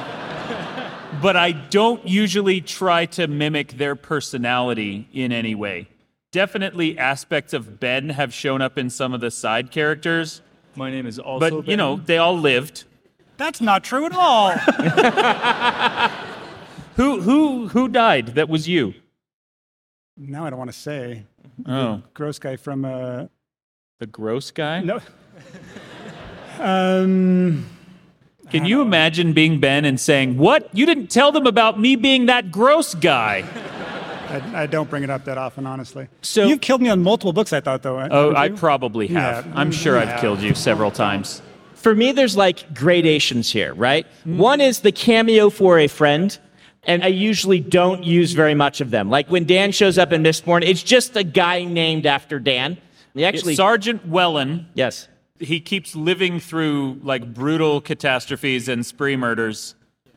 but 1.21 1.35
I 1.35 1.51
don't 1.51 2.07
usually 2.07 2.61
try 2.61 3.05
to 3.07 3.27
mimic 3.27 3.73
their 3.73 3.95
personality 3.95 5.07
in 5.13 5.31
any 5.31 5.53
way. 5.55 5.87
Definitely 6.31 6.97
aspects 6.97 7.53
of 7.53 7.79
Ben 7.79 8.09
have 8.09 8.33
shown 8.33 8.61
up 8.61 8.77
in 8.77 8.89
some 8.89 9.13
of 9.13 9.21
the 9.21 9.29
side 9.29 9.69
characters, 9.69 10.41
My 10.75 10.89
name 10.89 11.05
is 11.05 11.19
also 11.19 11.61
but 11.61 11.67
you 11.69 11.77
know, 11.77 11.97
they 11.97 12.17
all 12.17 12.37
lived. 12.37 12.85
That's 13.37 13.61
not 13.61 13.83
true 13.83 14.05
at 14.05 14.13
all. 14.15 14.51
Who 16.95 17.21
who 17.21 17.67
who 17.69 17.87
died? 17.87 18.27
That 18.35 18.49
was 18.49 18.67
you. 18.67 18.93
now 20.15 20.45
I 20.45 20.51
don't 20.51 20.59
want 20.59 20.71
to 20.71 20.77
say. 20.77 21.25
Oh, 21.65 22.03
Gross 22.13 22.37
guy 22.37 22.55
from 22.55 22.85
uh 22.85 23.25
the 23.99 24.05
gross 24.05 24.51
guy? 24.51 24.81
no. 24.81 24.99
Um 26.59 27.65
Can 28.51 28.65
you 28.65 28.81
imagine 28.81 29.33
being 29.33 29.59
Ben 29.59 29.85
and 29.85 29.99
saying, 29.99 30.37
"What? 30.37 30.69
You 30.73 30.85
didn't 30.85 31.07
tell 31.07 31.31
them 31.31 31.47
about 31.47 31.79
me 31.79 31.95
being 31.95 32.27
that 32.27 32.51
gross 32.51 32.93
guy?" 32.93 33.43
I, 34.29 34.63
I 34.63 34.65
don't 34.65 34.89
bring 34.89 35.03
it 35.03 35.09
up 35.09 35.25
that 35.25 35.37
often, 35.37 35.67
honestly. 35.67 36.07
So- 36.21 36.47
you've 36.47 36.61
killed 36.61 36.81
me 36.81 36.89
on 36.89 37.03
multiple 37.03 37.33
books. 37.33 37.53
I 37.53 37.59
thought, 37.61 37.83
though. 37.83 37.99
Oh, 37.99 38.33
haven't 38.33 38.35
I 38.37 38.49
probably 38.49 39.07
have. 39.07 39.45
Yeah. 39.45 39.53
I'm 39.55 39.71
sure 39.71 39.97
I've 39.97 40.19
killed 40.19 40.41
you 40.41 40.55
several 40.55 40.89
times. 40.91 41.41
For 41.75 41.93
me, 41.93 42.11
there's 42.13 42.35
like 42.37 42.73
gradations 42.73 43.51
here, 43.51 43.73
right? 43.73 44.07
Mm-hmm. 44.21 44.37
One 44.37 44.61
is 44.61 44.79
the 44.79 44.91
cameo 44.91 45.49
for 45.49 45.77
a 45.79 45.87
friend. 45.87 46.37
And 46.85 47.01
I 47.01 47.07
usually 47.07 47.61
don't 47.61 48.03
use 48.03 48.33
very 48.33 48.55
much 48.55 48.81
of 48.81 48.91
them. 48.91 49.09
Like 49.09 49.29
when 49.29 49.45
Dan 49.45 49.71
shows 49.71 49.97
up 49.97 50.11
in 50.11 50.21
Mistborn, 50.21 50.63
it's 50.65 50.83
just 50.83 51.15
a 51.15 51.23
guy 51.23 51.63
named 51.63 52.05
after 52.05 52.39
Dan. 52.39 52.77
He 53.13 53.23
actually, 53.23 53.55
Sergeant 53.55 54.09
Wellen, 54.09 54.65
yes. 54.73 55.07
He 55.39 55.59
keeps 55.59 55.95
living 55.95 56.39
through 56.39 56.99
like 57.03 57.33
brutal 57.33 57.81
catastrophes 57.81 58.67
and 58.67 58.85
spree 58.85 59.15
murders. 59.15 59.75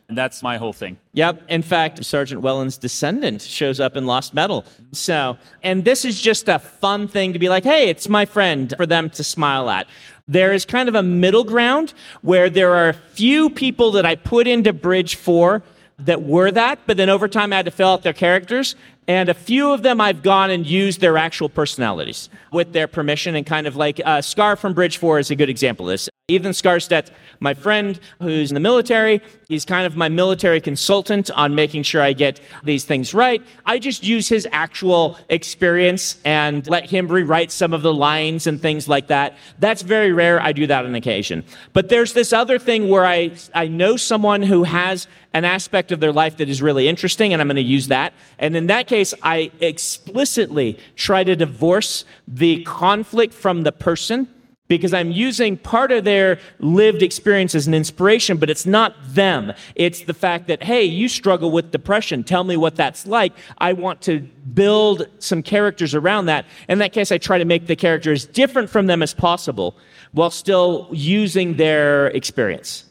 And 0.09 0.17
that's 0.17 0.41
my 0.41 0.55
whole 0.55 0.71
thing. 0.71 0.97
Yep. 1.13 1.43
In 1.49 1.61
fact, 1.61 2.03
Sergeant 2.05 2.41
Welland's 2.41 2.77
descendant 2.77 3.41
shows 3.41 3.81
up 3.81 3.97
in 3.97 4.05
Lost 4.05 4.33
Metal. 4.33 4.63
So, 4.93 5.37
and 5.63 5.83
this 5.83 6.05
is 6.05 6.21
just 6.21 6.47
a 6.47 6.59
fun 6.59 7.09
thing 7.09 7.33
to 7.33 7.39
be 7.39 7.49
like, 7.49 7.65
hey, 7.65 7.89
it's 7.89 8.07
my 8.07 8.25
friend 8.25 8.73
for 8.77 8.85
them 8.85 9.09
to 9.11 9.23
smile 9.23 9.69
at. 9.69 9.85
There 10.25 10.53
is 10.53 10.65
kind 10.65 10.87
of 10.87 10.95
a 10.95 11.03
middle 11.03 11.43
ground 11.43 11.93
where 12.21 12.49
there 12.49 12.73
are 12.73 12.89
a 12.89 12.93
few 12.93 13.49
people 13.49 13.91
that 13.91 14.05
I 14.05 14.15
put 14.15 14.47
into 14.47 14.71
Bridge 14.71 15.15
4 15.15 15.61
that 15.99 16.23
were 16.23 16.51
that, 16.51 16.79
but 16.85 16.95
then 16.95 17.09
over 17.09 17.27
time 17.27 17.51
I 17.51 17.57
had 17.57 17.65
to 17.65 17.71
fill 17.71 17.89
out 17.89 18.03
their 18.03 18.13
characters. 18.13 18.75
And 19.07 19.29
a 19.29 19.33
few 19.33 19.71
of 19.71 19.83
them 19.83 20.01
I've 20.01 20.21
gone 20.21 20.49
and 20.49 20.67
used 20.67 20.99
their 20.99 21.17
actual 21.17 21.47
personalities 21.47 22.29
with 22.51 22.73
their 22.73 22.87
permission 22.87 23.35
and 23.35 23.45
kind 23.45 23.65
of 23.65 23.77
like 23.77 24.01
uh, 24.03 24.21
Scar 24.21 24.57
from 24.57 24.73
Bridge 24.73 24.97
4 24.97 25.19
is 25.19 25.31
a 25.31 25.35
good 25.35 25.49
example 25.49 25.87
of 25.87 25.93
this. 25.93 26.09
Ethan 26.29 26.51
Skarstedt, 26.51 27.11
my 27.39 27.53
friend 27.53 27.97
who's 28.21 28.51
in 28.51 28.53
the 28.53 28.59
military, 28.59 29.21
he's 29.47 29.63
kind 29.63 29.85
of 29.85 29.95
my 29.95 30.09
military 30.09 30.59
consultant 30.59 31.31
on 31.31 31.55
making 31.55 31.83
sure 31.83 32.01
I 32.01 32.11
get 32.11 32.41
these 32.65 32.83
things 32.83 33.13
right. 33.13 33.41
I 33.65 33.79
just 33.79 34.03
use 34.03 34.27
his 34.27 34.45
actual 34.51 35.17
experience 35.29 36.17
and 36.25 36.67
let 36.67 36.89
him 36.89 37.07
rewrite 37.07 37.49
some 37.49 37.71
of 37.71 37.81
the 37.81 37.93
lines 37.93 38.45
and 38.45 38.61
things 38.61 38.89
like 38.89 39.07
that. 39.07 39.37
That's 39.59 39.83
very 39.83 40.11
rare. 40.11 40.41
I 40.41 40.51
do 40.51 40.67
that 40.67 40.83
on 40.83 40.95
occasion. 40.95 41.45
But 41.71 41.87
there's 41.87 42.11
this 42.11 42.33
other 42.33 42.59
thing 42.59 42.89
where 42.89 43.05
I, 43.05 43.31
I 43.55 43.69
know 43.69 43.95
someone 43.95 44.41
who 44.41 44.63
has 44.63 45.07
an 45.33 45.45
aspect 45.45 45.91
of 45.91 45.99
their 45.99 46.11
life 46.11 46.37
that 46.37 46.49
is 46.49 46.61
really 46.61 46.87
interesting, 46.87 47.31
and 47.31 47.41
I'm 47.41 47.47
going 47.47 47.57
to 47.57 47.61
use 47.61 47.87
that. 47.87 48.11
And 48.39 48.55
in 48.55 48.67
that 48.67 48.87
case, 48.87 48.96
I 49.23 49.51
explicitly 49.59 50.77
try 50.95 51.23
to 51.23 51.35
divorce 51.35 52.05
the 52.27 52.63
conflict 52.63 53.33
from 53.33 53.63
the 53.63 53.71
person 53.71 54.27
because 54.67 54.93
I'm 54.93 55.11
using 55.11 55.57
part 55.57 55.91
of 55.91 56.03
their 56.03 56.39
lived 56.59 57.01
experience 57.01 57.55
as 57.55 57.67
an 57.67 57.73
inspiration, 57.73 58.37
but 58.37 58.49
it's 58.49 58.65
not 58.65 58.95
them. 59.07 59.53
It's 59.75 60.01
the 60.01 60.13
fact 60.13 60.47
that, 60.47 60.63
hey, 60.63 60.83
you 60.83 61.07
struggle 61.07 61.51
with 61.51 61.71
depression. 61.71 62.23
Tell 62.23 62.43
me 62.43 62.57
what 62.57 62.75
that's 62.75 63.07
like. 63.07 63.33
I 63.59 63.73
want 63.73 64.01
to 64.03 64.19
build 64.53 65.07
some 65.19 65.41
characters 65.41 65.95
around 65.95 66.25
that. 66.25 66.45
In 66.67 66.79
that 66.79 66.93
case, 66.93 67.11
I 67.11 67.17
try 67.17 67.37
to 67.37 67.45
make 67.45 67.67
the 67.67 67.75
character 67.75 68.11
as 68.11 68.25
different 68.25 68.69
from 68.69 68.87
them 68.87 69.01
as 69.01 69.13
possible 69.13 69.77
while 70.11 70.31
still 70.31 70.89
using 70.91 71.55
their 71.55 72.07
experience, 72.07 72.85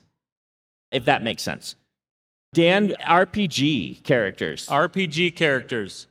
if 0.93 1.05
that 1.05 1.23
makes 1.23 1.43
sense. 1.43 1.77
Dan, 2.57 2.95
RPG 3.07 4.03
characters. 4.03 4.67
RPG 4.69 5.37
characters. 5.37 6.07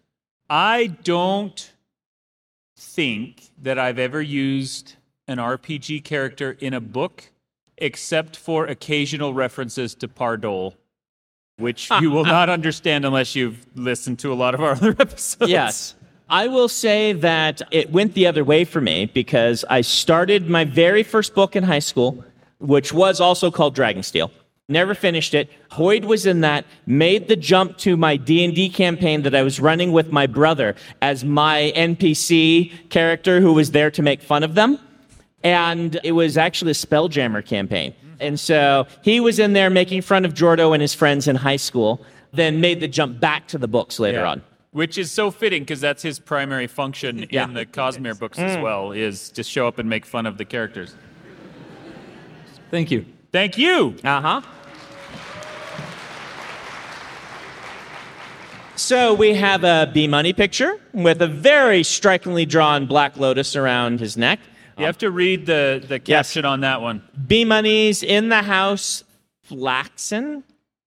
I 0.47 0.95
don't 1.03 1.73
think 2.77 3.49
that 3.63 3.79
I've 3.79 3.97
ever 3.97 4.21
used 4.21 4.93
an 5.27 5.39
RPG 5.39 6.03
character 6.03 6.55
in 6.60 6.75
a 6.75 6.79
book 6.79 7.31
except 7.79 8.38
for 8.38 8.67
occasional 8.67 9.34
references 9.34 9.95
to 9.95 10.08
Pardol. 10.08 10.75
which 11.58 11.89
you 11.99 12.12
will 12.12 12.25
not 12.25 12.47
understand 12.47 13.05
unless 13.05 13.36
you've 13.36 13.65
listened 13.73 14.19
to 14.19 14.31
a 14.31 14.36
lot 14.36 14.53
of 14.53 14.62
our 14.62 14.73
other 14.73 14.95
episodes. 14.99 15.49
Yes. 15.49 15.95
I 16.29 16.47
will 16.47 16.69
say 16.69 17.13
that 17.13 17.63
it 17.71 17.91
went 17.91 18.13
the 18.13 18.27
other 18.27 18.43
way 18.43 18.65
for 18.65 18.81
me 18.81 19.08
because 19.08 19.65
I 19.67 19.81
started 19.81 20.47
my 20.47 20.63
very 20.63 21.01
first 21.01 21.34
book 21.34 21.55
in 21.55 21.63
high 21.63 21.79
school, 21.79 22.23
which 22.60 22.93
was 22.93 23.19
also 23.19 23.49
called 23.49 23.75
Dragonsteel. 23.75 24.29
Never 24.67 24.95
finished 24.95 25.36
it. 25.36 25.51
Hoid 25.71 26.06
was 26.06 26.25
in 26.25 26.41
that, 26.41 26.65
made 26.88 27.28
the 27.28 27.36
jump 27.36 27.78
to 27.80 27.95
my 27.95 28.17
D&D 28.17 28.69
campaign 28.69 29.21
that 29.21 29.36
I 29.36 29.43
was 29.43 29.60
running 29.60 29.91
with 29.91 30.12
my 30.12 30.25
brother 30.25 30.75
as 31.04 31.23
my 31.23 31.71
NPC 31.75 32.71
character 32.89 33.41
who 33.41 33.54
was 33.54 33.71
there 33.71 33.91
to 33.91 34.01
make 34.01 34.23
fun 34.23 34.41
of 34.43 34.56
them. 34.56 34.80
And 35.43 35.99
it 36.04 36.13
was 36.13 36.36
actually 36.36 36.71
a 36.71 36.73
Spelljammer 36.75 37.45
campaign. 37.45 37.93
And 38.19 38.39
so 38.39 38.88
he 39.04 39.19
was 39.19 39.38
in 39.38 39.54
there 39.54 39.69
making 39.69 40.01
fun 40.01 40.25
of 40.25 40.34
Jordo 40.34 40.73
and 40.73 40.82
his 40.82 40.95
friends 40.95 41.28
in 41.28 41.36
high 41.36 41.58
school, 41.58 42.04
then 42.34 42.60
made 42.60 42.80
the 42.80 42.88
jump 42.88 43.19
back 43.19 43.47
to 43.49 43.60
the 43.60 43.67
books 43.67 43.99
later 43.99 44.19
Yeah. 44.19 44.32
on. 44.32 44.41
Which 44.71 44.97
is 44.97 45.12
so 45.12 45.30
fitting 45.30 45.62
because 45.62 45.80
that's 45.80 46.01
his 46.01 46.17
primary 46.17 46.65
function 46.67 47.28
Yeah. 47.30 47.43
in 47.43 47.54
the 47.54 47.65
Cosmere 47.67 48.17
books 48.17 48.39
as 48.39 48.58
Mm. 48.58 48.63
well, 48.63 48.91
is 48.91 49.30
just 49.30 49.49
show 49.51 49.67
up 49.67 49.78
and 49.78 49.88
make 49.88 50.06
fun 50.08 50.25
of 50.25 50.38
the 50.39 50.43
characters. 50.45 50.95
Thank 52.71 52.89
you. 52.89 53.06
Thank 53.36 53.58
you. 53.58 53.98
Uh 54.02 54.21
huh. 54.21 54.41
So 58.78 59.13
we 59.13 59.34
have 59.34 59.65
a 59.65 59.91
B 59.93 60.08
Money 60.08 60.32
picture 60.32 60.80
with 60.93 61.21
a 61.21 61.28
very 61.28 61.84
strikingly 61.84 62.45
drawn 62.45 62.86
black 62.86 63.17
lotus 63.17 63.58
around 63.58 64.00
his 64.00 64.15
neck. 64.15 64.39
You 64.78 64.86
have 64.86 65.00
to 65.00 65.12
read 65.12 65.48
the, 65.48 65.84
the 65.86 66.00
caption 66.00 66.45
on 66.45 66.62
that 66.62 66.82
one. 66.82 67.02
B 67.28 67.43
Money's 67.43 68.04
in 68.04 68.30
the 68.30 68.41
house, 68.41 69.04
flaxen. 69.43 70.45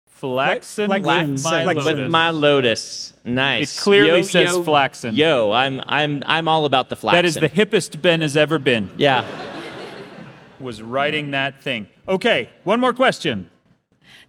Flaxen, 0.08 0.90
Like, 0.90 1.04
with 1.04 1.44
my 1.44 1.64
like 1.64 1.76
lotus. 1.76 1.94
with 1.94 2.10
my 2.10 2.30
lotus. 2.30 3.12
Nice. 3.24 3.78
It 3.78 3.82
clearly 3.82 4.24
says 4.24 4.56
flaxen. 4.64 5.14
Yo, 5.14 5.52
I'm 5.52 5.80
I'm 5.86 6.24
I'm 6.26 6.48
all 6.48 6.64
about 6.64 6.88
the 6.88 6.96
flaxen. 6.96 7.18
That 7.18 7.24
is 7.24 7.36
the 7.36 7.48
hippest 7.48 8.02
Ben 8.02 8.20
has 8.20 8.36
ever 8.36 8.58
been. 8.58 8.90
Yeah. 8.96 9.60
Was 10.62 10.80
writing 10.80 11.32
that 11.32 11.60
thing. 11.62 11.88
Okay, 12.08 12.48
one 12.64 12.80
more 12.80 12.92
question. 12.92 13.50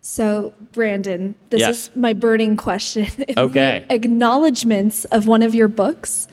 So, 0.02 0.54
Brandon, 0.74 1.36
this 1.50 1.62
Yes. 1.62 1.70
is 1.90 1.96
my 1.96 2.12
burning 2.14 2.58
question. 2.58 3.08
Okay. 3.38 3.86
the 3.88 3.94
acknowledgments 3.96 5.06
of 5.06 5.28
one 5.28 5.42
of 5.44 5.56
your 5.56 5.68
books, 5.70 6.28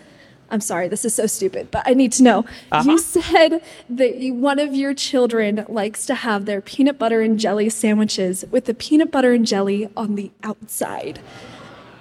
I'm 0.50 0.60
sorry, 0.60 0.88
this 0.88 1.04
is 1.04 1.14
so 1.14 1.26
stupid, 1.26 1.70
but 1.70 1.82
I 1.86 1.94
need 1.94 2.10
to 2.12 2.22
know. 2.24 2.44
Uh-huh. 2.72 2.90
You 2.90 2.98
said 2.98 3.62
that 3.90 4.16
you, 4.16 4.34
one 4.34 4.58
of 4.58 4.74
your 4.74 4.94
children 4.94 5.64
likes 5.68 6.04
to 6.06 6.14
have 6.16 6.46
their 6.46 6.60
peanut 6.60 6.98
butter 6.98 7.20
and 7.20 7.38
jelly 7.38 7.68
sandwiches 7.68 8.44
with 8.50 8.64
the 8.64 8.74
peanut 8.74 9.12
butter 9.12 9.32
and 9.32 9.46
jelly 9.46 9.88
on 9.96 10.16
the 10.16 10.30
outside. 10.42 11.20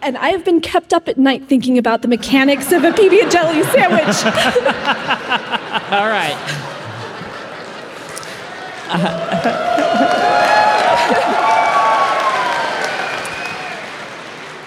And 0.01 0.17
I 0.17 0.29
have 0.29 0.43
been 0.45 0.61
kept 0.61 0.93
up 0.93 1.07
at 1.09 1.17
night 1.17 1.47
thinking 1.49 1.77
about 1.77 2.01
the 2.01 2.07
mechanics 2.07 2.71
of 2.71 2.83
a 2.85 2.91
PB 2.91 3.21
and 3.23 3.31
jelly 3.31 3.61
sandwich. 3.63 4.15
All 5.91 6.07
right. 6.07 6.58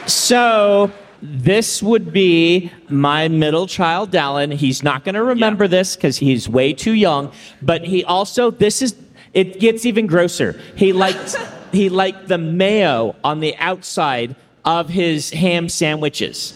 So 0.07 0.91
this 1.21 1.83
would 1.83 2.13
be 2.13 2.73
my 2.89 3.29
middle 3.29 3.67
child, 3.67 4.11
Dallin. 4.11 4.53
He's 4.53 4.83
not 4.83 5.05
going 5.05 5.15
to 5.15 5.23
remember 5.23 5.69
this 5.69 5.95
because 5.95 6.17
he's 6.17 6.49
way 6.49 6.73
too 6.73 6.93
young. 6.93 7.33
But 7.61 7.85
he 7.85 8.05
also, 8.05 8.51
this 8.51 8.83
is, 8.83 8.97
it 9.35 9.61
gets 9.61 9.87
even 9.87 10.07
grosser. 10.07 10.59
He 10.75 10.93
liked, 10.93 11.37
he 11.73 11.89
liked 11.89 12.29
the 12.29 12.39
mayo 12.39 13.15
on 13.23 13.41
the 13.41 13.57
outside 13.57 14.35
of 14.65 14.89
his 14.89 15.31
ham 15.31 15.69
sandwiches. 15.69 16.55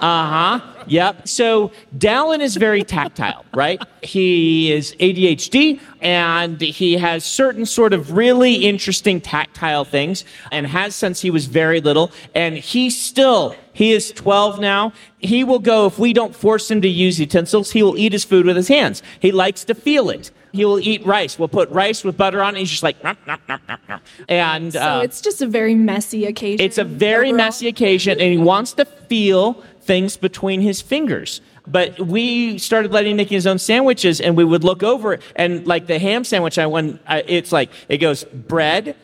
Uh 0.00 0.58
huh. 0.58 0.60
Yep. 0.88 1.26
So 1.26 1.72
Dallin 1.98 2.40
is 2.40 2.56
very 2.56 2.84
tactile, 2.84 3.44
right? 3.54 3.82
He 4.02 4.72
is 4.72 4.94
ADHD 5.00 5.80
and 6.00 6.60
he 6.60 6.94
has 6.94 7.24
certain 7.24 7.66
sort 7.66 7.92
of 7.92 8.12
really 8.12 8.54
interesting 8.54 9.20
tactile 9.20 9.84
things 9.84 10.24
and 10.52 10.66
has 10.66 10.94
since 10.94 11.20
he 11.20 11.30
was 11.30 11.46
very 11.46 11.80
little. 11.80 12.12
And 12.34 12.56
he 12.56 12.90
still, 12.90 13.56
he 13.72 13.92
is 13.92 14.12
12 14.12 14.60
now. 14.60 14.92
He 15.18 15.42
will 15.42 15.58
go, 15.58 15.86
if 15.86 15.98
we 15.98 16.12
don't 16.12 16.34
force 16.36 16.70
him 16.70 16.80
to 16.82 16.88
use 16.88 17.18
utensils, 17.18 17.72
he 17.72 17.82
will 17.82 17.98
eat 17.98 18.12
his 18.12 18.24
food 18.24 18.46
with 18.46 18.56
his 18.56 18.68
hands. 18.68 19.02
He 19.18 19.32
likes 19.32 19.64
to 19.64 19.74
feel 19.74 20.10
it. 20.10 20.30
He 20.56 20.64
will 20.64 20.80
eat 20.80 21.06
rice. 21.06 21.38
We'll 21.38 21.48
put 21.48 21.70
rice 21.70 22.02
with 22.02 22.16
butter 22.16 22.42
on 22.42 22.56
it. 22.56 22.60
He's 22.60 22.70
just 22.70 22.82
like, 22.82 23.02
"Nom, 23.04 23.16
nom, 23.26 23.38
nom, 23.48 23.60
nom, 23.68 23.78
nom." 23.88 24.00
and 24.28 24.72
so 24.72 24.80
uh, 24.80 25.00
it's 25.02 25.20
just 25.20 25.42
a 25.42 25.46
very 25.46 25.74
messy 25.74 26.24
occasion. 26.24 26.64
it's 26.64 26.78
a 26.78 26.84
very 26.84 27.32
messy 27.32 27.68
occasion, 27.68 28.20
and 28.20 28.32
he 28.32 28.38
wants 28.38 28.72
to 28.74 28.84
feel 28.84 29.62
things 29.82 30.16
between 30.16 30.60
his 30.60 30.80
fingers. 30.80 31.40
But 31.66 31.98
we 31.98 32.58
started 32.58 32.92
letting 32.92 33.12
him 33.12 33.16
make 33.16 33.28
his 33.30 33.46
own 33.46 33.58
sandwiches, 33.58 34.20
and 34.20 34.36
we 34.36 34.44
would 34.44 34.64
look 34.64 34.82
over 34.82 35.18
and 35.34 35.66
like 35.66 35.86
the 35.86 35.98
ham 35.98 36.24
sandwich, 36.24 36.58
I 36.58 36.66
went. 36.66 37.00
I, 37.06 37.22
it's 37.26 37.52
like 37.52 37.70
it 37.88 37.98
goes 37.98 38.24
bread, 38.24 38.96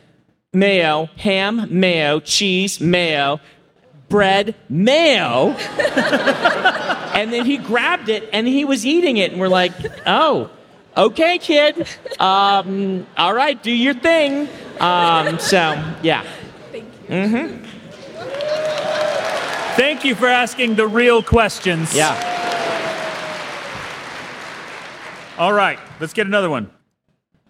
mayo, 0.53 1.07
ham, 1.17 1.67
mayo, 1.71 2.21
cheese, 2.21 2.81
mayo, 2.81 3.41
bread, 4.09 4.55
mayo, 4.69 5.49
and 7.15 7.33
then 7.33 7.45
he 7.47 7.57
grabbed 7.59 8.09
it 8.09 8.29
and 8.33 8.47
he 8.47 8.65
was 8.65 8.87
eating 8.87 9.17
it, 9.17 9.33
and 9.33 9.41
we're 9.41 9.49
like, 9.49 9.73
oh. 10.07 10.51
Okay, 10.97 11.39
kid. 11.39 11.89
Um, 12.21 13.07
all 13.17 13.33
right, 13.33 13.61
do 13.63 13.73
your 13.73 13.95
thing. 13.95 14.49
Um, 14.79 15.39
so, 15.39 15.83
yeah. 16.03 16.23
Thank 16.71 16.85
you. 16.85 17.15
Mm-hmm. 17.15 17.65
Thank 19.77 20.05
you 20.05 20.15
for 20.15 20.27
asking 20.27 20.75
the 20.75 20.87
real 20.87 21.23
questions. 21.23 21.95
Yeah. 21.95 22.29
All 25.39 25.55
right, 25.55 25.79
let's 25.99 26.13
get 26.13 26.27
another 26.27 26.51
one. 26.51 26.71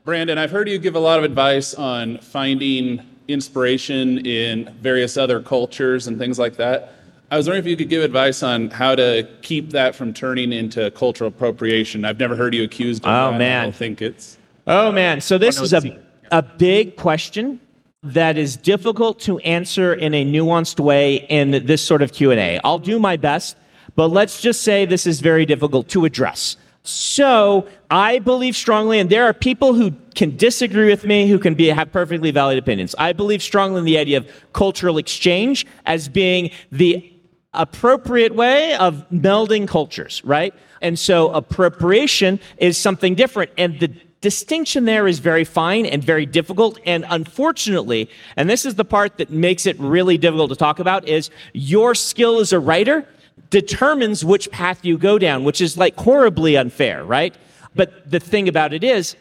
Brandon, 0.04 0.38
I've 0.38 0.52
heard 0.52 0.68
you 0.68 0.78
give 0.78 0.94
a 0.94 1.00
lot 1.00 1.18
of 1.18 1.24
advice 1.24 1.74
on 1.74 2.18
finding 2.18 3.02
inspiration 3.26 4.24
in 4.24 4.72
various 4.80 5.16
other 5.16 5.40
cultures 5.40 6.06
and 6.06 6.16
things 6.16 6.38
like 6.38 6.56
that. 6.56 6.94
I 7.32 7.36
was 7.36 7.46
wondering 7.46 7.64
if 7.64 7.70
you 7.70 7.78
could 7.78 7.88
give 7.88 8.02
advice 8.02 8.42
on 8.42 8.68
how 8.68 8.94
to 8.94 9.26
keep 9.40 9.70
that 9.70 9.94
from 9.94 10.12
turning 10.12 10.52
into 10.52 10.90
cultural 10.90 11.28
appropriation. 11.28 12.04
I've 12.04 12.18
never 12.18 12.36
heard 12.36 12.54
you 12.54 12.62
accused 12.62 13.04
of 13.04 13.08
Oh, 13.08 13.30
that. 13.30 13.34
I 13.34 13.38
man. 13.38 13.64
don't 13.64 13.74
think 13.74 14.02
it's. 14.02 14.36
Oh 14.66 14.92
man, 14.92 15.22
so 15.22 15.38
this 15.38 15.58
is 15.58 15.72
a 15.72 15.98
a 16.30 16.42
big 16.42 16.96
question 16.96 17.58
that 18.02 18.36
is 18.36 18.58
difficult 18.58 19.18
to 19.20 19.38
answer 19.38 19.94
in 19.94 20.12
a 20.12 20.26
nuanced 20.26 20.78
way 20.78 21.26
in 21.30 21.64
this 21.64 21.80
sort 21.80 22.02
of 22.02 22.12
Q&A. 22.12 22.60
I'll 22.64 22.78
do 22.78 22.98
my 22.98 23.16
best, 23.16 23.56
but 23.96 24.08
let's 24.08 24.42
just 24.42 24.62
say 24.62 24.84
this 24.84 25.06
is 25.06 25.20
very 25.20 25.46
difficult 25.46 25.88
to 25.88 26.04
address. 26.04 26.58
So, 26.84 27.66
I 27.90 28.18
believe 28.18 28.56
strongly 28.56 28.98
and 28.98 29.08
there 29.08 29.24
are 29.24 29.32
people 29.32 29.72
who 29.72 29.92
can 30.14 30.36
disagree 30.36 30.88
with 30.88 31.04
me 31.04 31.28
who 31.28 31.38
can 31.38 31.54
be 31.54 31.68
have 31.68 31.92
perfectly 31.92 32.30
valid 32.30 32.58
opinions. 32.58 32.94
I 32.98 33.12
believe 33.12 33.42
strongly 33.42 33.78
in 33.78 33.84
the 33.84 33.98
idea 33.98 34.18
of 34.18 34.26
cultural 34.52 34.98
exchange 34.98 35.64
as 35.86 36.08
being 36.08 36.50
the 36.72 37.11
appropriate 37.54 38.34
way 38.34 38.74
of 38.74 39.06
melding 39.10 39.68
cultures, 39.68 40.22
right? 40.24 40.54
And 40.80 40.98
so 40.98 41.30
appropriation 41.30 42.40
is 42.56 42.76
something 42.76 43.14
different. 43.14 43.50
And 43.58 43.78
the 43.78 43.88
distinction 44.20 44.84
there 44.84 45.06
is 45.06 45.18
very 45.18 45.44
fine 45.44 45.84
and 45.84 46.02
very 46.02 46.24
difficult. 46.24 46.78
And 46.86 47.04
unfortunately, 47.10 48.08
and 48.36 48.48
this 48.48 48.64
is 48.64 48.76
the 48.76 48.84
part 48.84 49.18
that 49.18 49.30
makes 49.30 49.66
it 49.66 49.78
really 49.78 50.16
difficult 50.16 50.50
to 50.50 50.56
talk 50.56 50.78
about, 50.78 51.06
is 51.06 51.30
your 51.52 51.94
skill 51.94 52.38
as 52.38 52.52
a 52.52 52.58
writer 52.60 53.06
determines 53.50 54.24
which 54.24 54.50
path 54.50 54.84
you 54.84 54.96
go 54.96 55.18
down, 55.18 55.44
which 55.44 55.60
is 55.60 55.76
like 55.76 55.96
horribly 55.96 56.56
unfair, 56.56 57.04
right? 57.04 57.34
But 57.74 58.10
the 58.10 58.20
thing 58.20 58.48
about 58.48 58.72
it 58.72 58.84
is, 58.84 59.16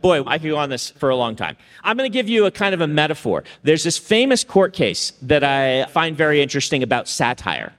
Boy, 0.00 0.22
I 0.26 0.38
could 0.38 0.48
go 0.48 0.56
on 0.56 0.70
this 0.70 0.90
for 0.90 1.10
a 1.10 1.16
long 1.16 1.36
time. 1.36 1.56
I'm 1.84 1.96
going 1.96 2.10
to 2.10 2.12
give 2.12 2.28
you 2.28 2.46
a 2.46 2.50
kind 2.50 2.74
of 2.74 2.80
a 2.80 2.86
metaphor. 2.86 3.44
There's 3.62 3.84
this 3.84 3.98
famous 3.98 4.44
court 4.44 4.72
case 4.72 5.12
that 5.22 5.44
I 5.44 5.84
find 5.86 6.16
very 6.16 6.40
interesting 6.40 6.82
about 6.82 7.06
satire, 7.06 7.74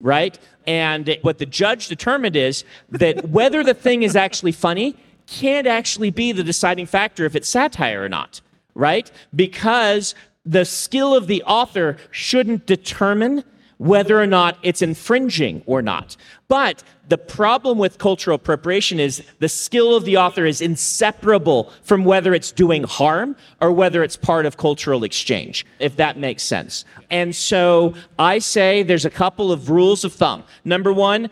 right? 0.00 0.38
And 0.66 1.18
what 1.22 1.38
the 1.38 1.46
judge 1.46 1.88
determined 1.88 2.36
is 2.36 2.64
that 2.90 3.28
whether 3.28 3.62
the 3.62 3.74
thing 3.74 4.02
is 4.02 4.16
actually 4.16 4.52
funny 4.52 4.96
can't 5.26 5.66
actually 5.66 6.10
be 6.10 6.32
the 6.32 6.42
deciding 6.42 6.86
factor 6.86 7.26
if 7.26 7.36
it's 7.36 7.48
satire 7.48 8.02
or 8.02 8.08
not, 8.08 8.40
right? 8.74 9.10
Because 9.34 10.14
the 10.46 10.64
skill 10.64 11.14
of 11.14 11.26
the 11.26 11.42
author 11.42 11.98
shouldn't 12.10 12.64
determine 12.64 13.44
whether 13.78 14.20
or 14.20 14.26
not 14.26 14.58
it's 14.62 14.82
infringing 14.82 15.62
or 15.66 15.80
not. 15.80 16.16
But 16.48 16.82
the 17.08 17.18
problem 17.18 17.78
with 17.78 17.98
cultural 17.98 18.34
appropriation 18.34 19.00
is 19.00 19.22
the 19.38 19.48
skill 19.48 19.94
of 19.94 20.04
the 20.04 20.16
author 20.16 20.44
is 20.44 20.60
inseparable 20.60 21.72
from 21.82 22.04
whether 22.04 22.34
it's 22.34 22.52
doing 22.52 22.84
harm 22.84 23.36
or 23.60 23.72
whether 23.72 24.02
it's 24.02 24.16
part 24.16 24.46
of 24.46 24.56
cultural 24.56 25.04
exchange, 25.04 25.64
if 25.78 25.96
that 25.96 26.18
makes 26.18 26.42
sense. 26.42 26.84
And 27.10 27.34
so 27.34 27.94
I 28.18 28.38
say 28.38 28.82
there's 28.82 29.04
a 29.04 29.10
couple 29.10 29.50
of 29.50 29.70
rules 29.70 30.04
of 30.04 30.12
thumb. 30.12 30.44
Number 30.64 30.92
one, 30.92 31.30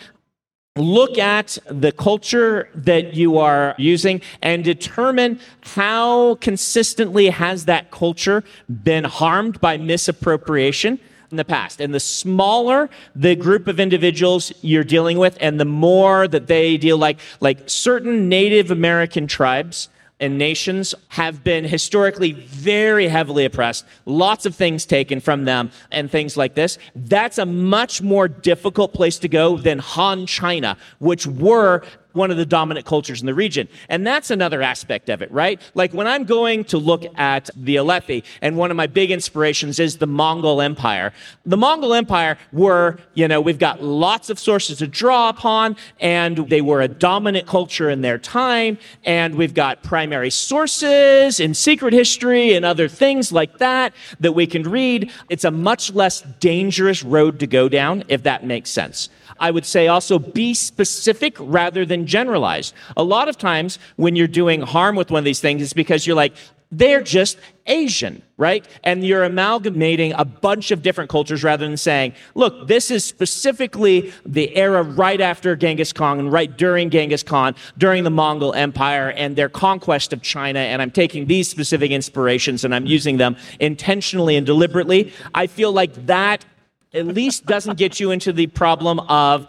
look 0.76 1.18
at 1.18 1.58
the 1.66 1.92
culture 1.92 2.68
that 2.74 3.14
you 3.14 3.38
are 3.38 3.74
using 3.78 4.20
and 4.42 4.62
determine 4.62 5.40
how 5.62 6.36
consistently 6.36 7.30
has 7.30 7.64
that 7.64 7.90
culture 7.90 8.44
been 8.82 9.04
harmed 9.04 9.60
by 9.60 9.78
misappropriation 9.78 11.00
in 11.36 11.38
the 11.38 11.44
past. 11.44 11.80
And 11.80 11.92
the 11.92 12.00
smaller 12.00 12.88
the 13.14 13.36
group 13.36 13.68
of 13.68 13.78
individuals 13.78 14.52
you're 14.62 14.84
dealing 14.84 15.18
with 15.18 15.36
and 15.40 15.60
the 15.60 15.66
more 15.66 16.26
that 16.28 16.46
they 16.46 16.78
deal 16.78 16.96
like 16.96 17.18
like 17.40 17.58
certain 17.66 18.28
Native 18.28 18.70
American 18.70 19.26
tribes 19.26 19.90
and 20.18 20.38
nations 20.38 20.94
have 21.08 21.44
been 21.44 21.64
historically 21.64 22.32
very 22.32 23.06
heavily 23.06 23.44
oppressed, 23.44 23.84
lots 24.06 24.46
of 24.46 24.54
things 24.54 24.86
taken 24.86 25.20
from 25.20 25.44
them, 25.44 25.70
and 25.92 26.10
things 26.10 26.38
like 26.38 26.54
this. 26.54 26.78
That's 26.94 27.36
a 27.36 27.44
much 27.44 28.00
more 28.00 28.26
difficult 28.26 28.94
place 28.94 29.18
to 29.18 29.28
go 29.28 29.58
than 29.58 29.78
Han 29.78 30.24
China, 30.24 30.78
which 31.00 31.26
were 31.26 31.82
one 32.16 32.30
of 32.30 32.36
the 32.36 32.46
dominant 32.46 32.86
cultures 32.86 33.20
in 33.20 33.26
the 33.26 33.34
region. 33.34 33.68
And 33.88 34.06
that's 34.06 34.30
another 34.30 34.62
aspect 34.62 35.08
of 35.08 35.22
it, 35.22 35.30
right? 35.30 35.60
Like 35.74 35.92
when 35.92 36.06
I'm 36.06 36.24
going 36.24 36.64
to 36.64 36.78
look 36.78 37.04
at 37.16 37.50
the 37.54 37.76
Alethi, 37.76 38.24
and 38.42 38.56
one 38.56 38.70
of 38.70 38.76
my 38.76 38.86
big 38.86 39.10
inspirations 39.10 39.78
is 39.78 39.98
the 39.98 40.06
Mongol 40.06 40.60
Empire. 40.60 41.12
The 41.44 41.56
Mongol 41.56 41.94
Empire 41.94 42.38
were, 42.52 42.98
you 43.14 43.28
know, 43.28 43.40
we've 43.40 43.58
got 43.58 43.82
lots 43.82 44.30
of 44.30 44.38
sources 44.38 44.78
to 44.78 44.86
draw 44.86 45.28
upon, 45.28 45.76
and 46.00 46.48
they 46.48 46.60
were 46.60 46.80
a 46.80 46.88
dominant 46.88 47.46
culture 47.46 47.90
in 47.90 48.00
their 48.00 48.18
time, 48.18 48.78
and 49.04 49.34
we've 49.34 49.54
got 49.54 49.82
primary 49.82 50.30
sources 50.30 51.38
in 51.38 51.54
secret 51.54 51.92
history 51.92 52.54
and 52.54 52.64
other 52.64 52.88
things 52.88 53.30
like 53.32 53.58
that 53.58 53.92
that 54.20 54.32
we 54.32 54.46
can 54.46 54.62
read. 54.62 55.10
It's 55.28 55.44
a 55.44 55.50
much 55.50 55.92
less 55.92 56.22
dangerous 56.40 57.02
road 57.02 57.38
to 57.40 57.46
go 57.46 57.68
down, 57.68 58.04
if 58.08 58.22
that 58.22 58.44
makes 58.44 58.70
sense. 58.70 59.08
I 59.38 59.50
would 59.50 59.66
say 59.66 59.88
also 59.88 60.18
be 60.18 60.54
specific 60.54 61.36
rather 61.38 61.84
than 61.84 62.05
generalized. 62.06 62.74
A 62.96 63.04
lot 63.04 63.28
of 63.28 63.36
times 63.36 63.78
when 63.96 64.16
you're 64.16 64.26
doing 64.26 64.62
harm 64.62 64.96
with 64.96 65.10
one 65.10 65.18
of 65.18 65.24
these 65.24 65.40
things, 65.40 65.62
it's 65.62 65.72
because 65.72 66.06
you're 66.06 66.16
like, 66.16 66.34
they're 66.72 67.02
just 67.02 67.38
Asian, 67.66 68.22
right? 68.36 68.66
And 68.82 69.04
you're 69.04 69.22
amalgamating 69.22 70.12
a 70.14 70.24
bunch 70.24 70.72
of 70.72 70.82
different 70.82 71.08
cultures 71.10 71.44
rather 71.44 71.66
than 71.66 71.76
saying, 71.76 72.14
look, 72.34 72.66
this 72.66 72.90
is 72.90 73.04
specifically 73.04 74.12
the 74.24 74.54
era 74.56 74.82
right 74.82 75.20
after 75.20 75.54
Genghis 75.54 75.92
Khan 75.92 76.18
and 76.18 76.32
right 76.32 76.56
during 76.56 76.90
Genghis 76.90 77.22
Khan, 77.22 77.54
during 77.78 78.02
the 78.02 78.10
Mongol 78.10 78.52
Empire 78.54 79.10
and 79.12 79.36
their 79.36 79.48
conquest 79.48 80.12
of 80.12 80.22
China. 80.22 80.58
And 80.58 80.82
I'm 80.82 80.90
taking 80.90 81.26
these 81.26 81.48
specific 81.48 81.92
inspirations 81.92 82.64
and 82.64 82.74
I'm 82.74 82.86
using 82.86 83.16
them 83.16 83.36
intentionally 83.60 84.36
and 84.36 84.44
deliberately. 84.44 85.12
I 85.34 85.46
feel 85.46 85.72
like 85.72 86.06
that 86.06 86.44
at 86.92 87.06
least 87.06 87.46
doesn't 87.46 87.78
get 87.78 88.00
you 88.00 88.10
into 88.10 88.32
the 88.32 88.46
problem 88.48 89.00
of 89.00 89.46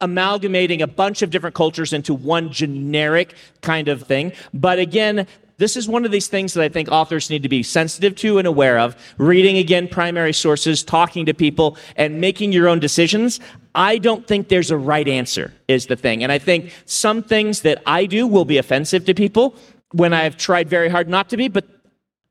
amalgamating 0.00 0.82
a 0.82 0.86
bunch 0.86 1.22
of 1.22 1.30
different 1.30 1.54
cultures 1.54 1.92
into 1.92 2.14
one 2.14 2.52
generic 2.52 3.34
kind 3.62 3.88
of 3.88 4.02
thing. 4.02 4.32
But 4.52 4.78
again, 4.78 5.26
this 5.58 5.76
is 5.76 5.88
one 5.88 6.04
of 6.04 6.10
these 6.10 6.28
things 6.28 6.52
that 6.54 6.62
I 6.62 6.68
think 6.68 6.90
authors 6.90 7.30
need 7.30 7.42
to 7.42 7.48
be 7.48 7.62
sensitive 7.62 8.14
to 8.16 8.38
and 8.38 8.46
aware 8.46 8.78
of. 8.78 8.94
Reading 9.16 9.56
again 9.56 9.88
primary 9.88 10.34
sources, 10.34 10.82
talking 10.82 11.24
to 11.26 11.34
people, 11.34 11.78
and 11.96 12.20
making 12.20 12.52
your 12.52 12.68
own 12.68 12.78
decisions. 12.78 13.40
I 13.74 13.98
don't 13.98 14.26
think 14.26 14.48
there's 14.48 14.70
a 14.70 14.76
right 14.76 15.08
answer, 15.08 15.54
is 15.68 15.86
the 15.86 15.96
thing. 15.96 16.22
And 16.22 16.30
I 16.30 16.38
think 16.38 16.74
some 16.84 17.22
things 17.22 17.62
that 17.62 17.82
I 17.86 18.06
do 18.06 18.26
will 18.26 18.44
be 18.44 18.58
offensive 18.58 19.06
to 19.06 19.14
people 19.14 19.56
when 19.92 20.12
I've 20.12 20.36
tried 20.36 20.68
very 20.68 20.88
hard 20.88 21.08
not 21.08 21.30
to 21.30 21.36
be, 21.36 21.48
but 21.48 21.66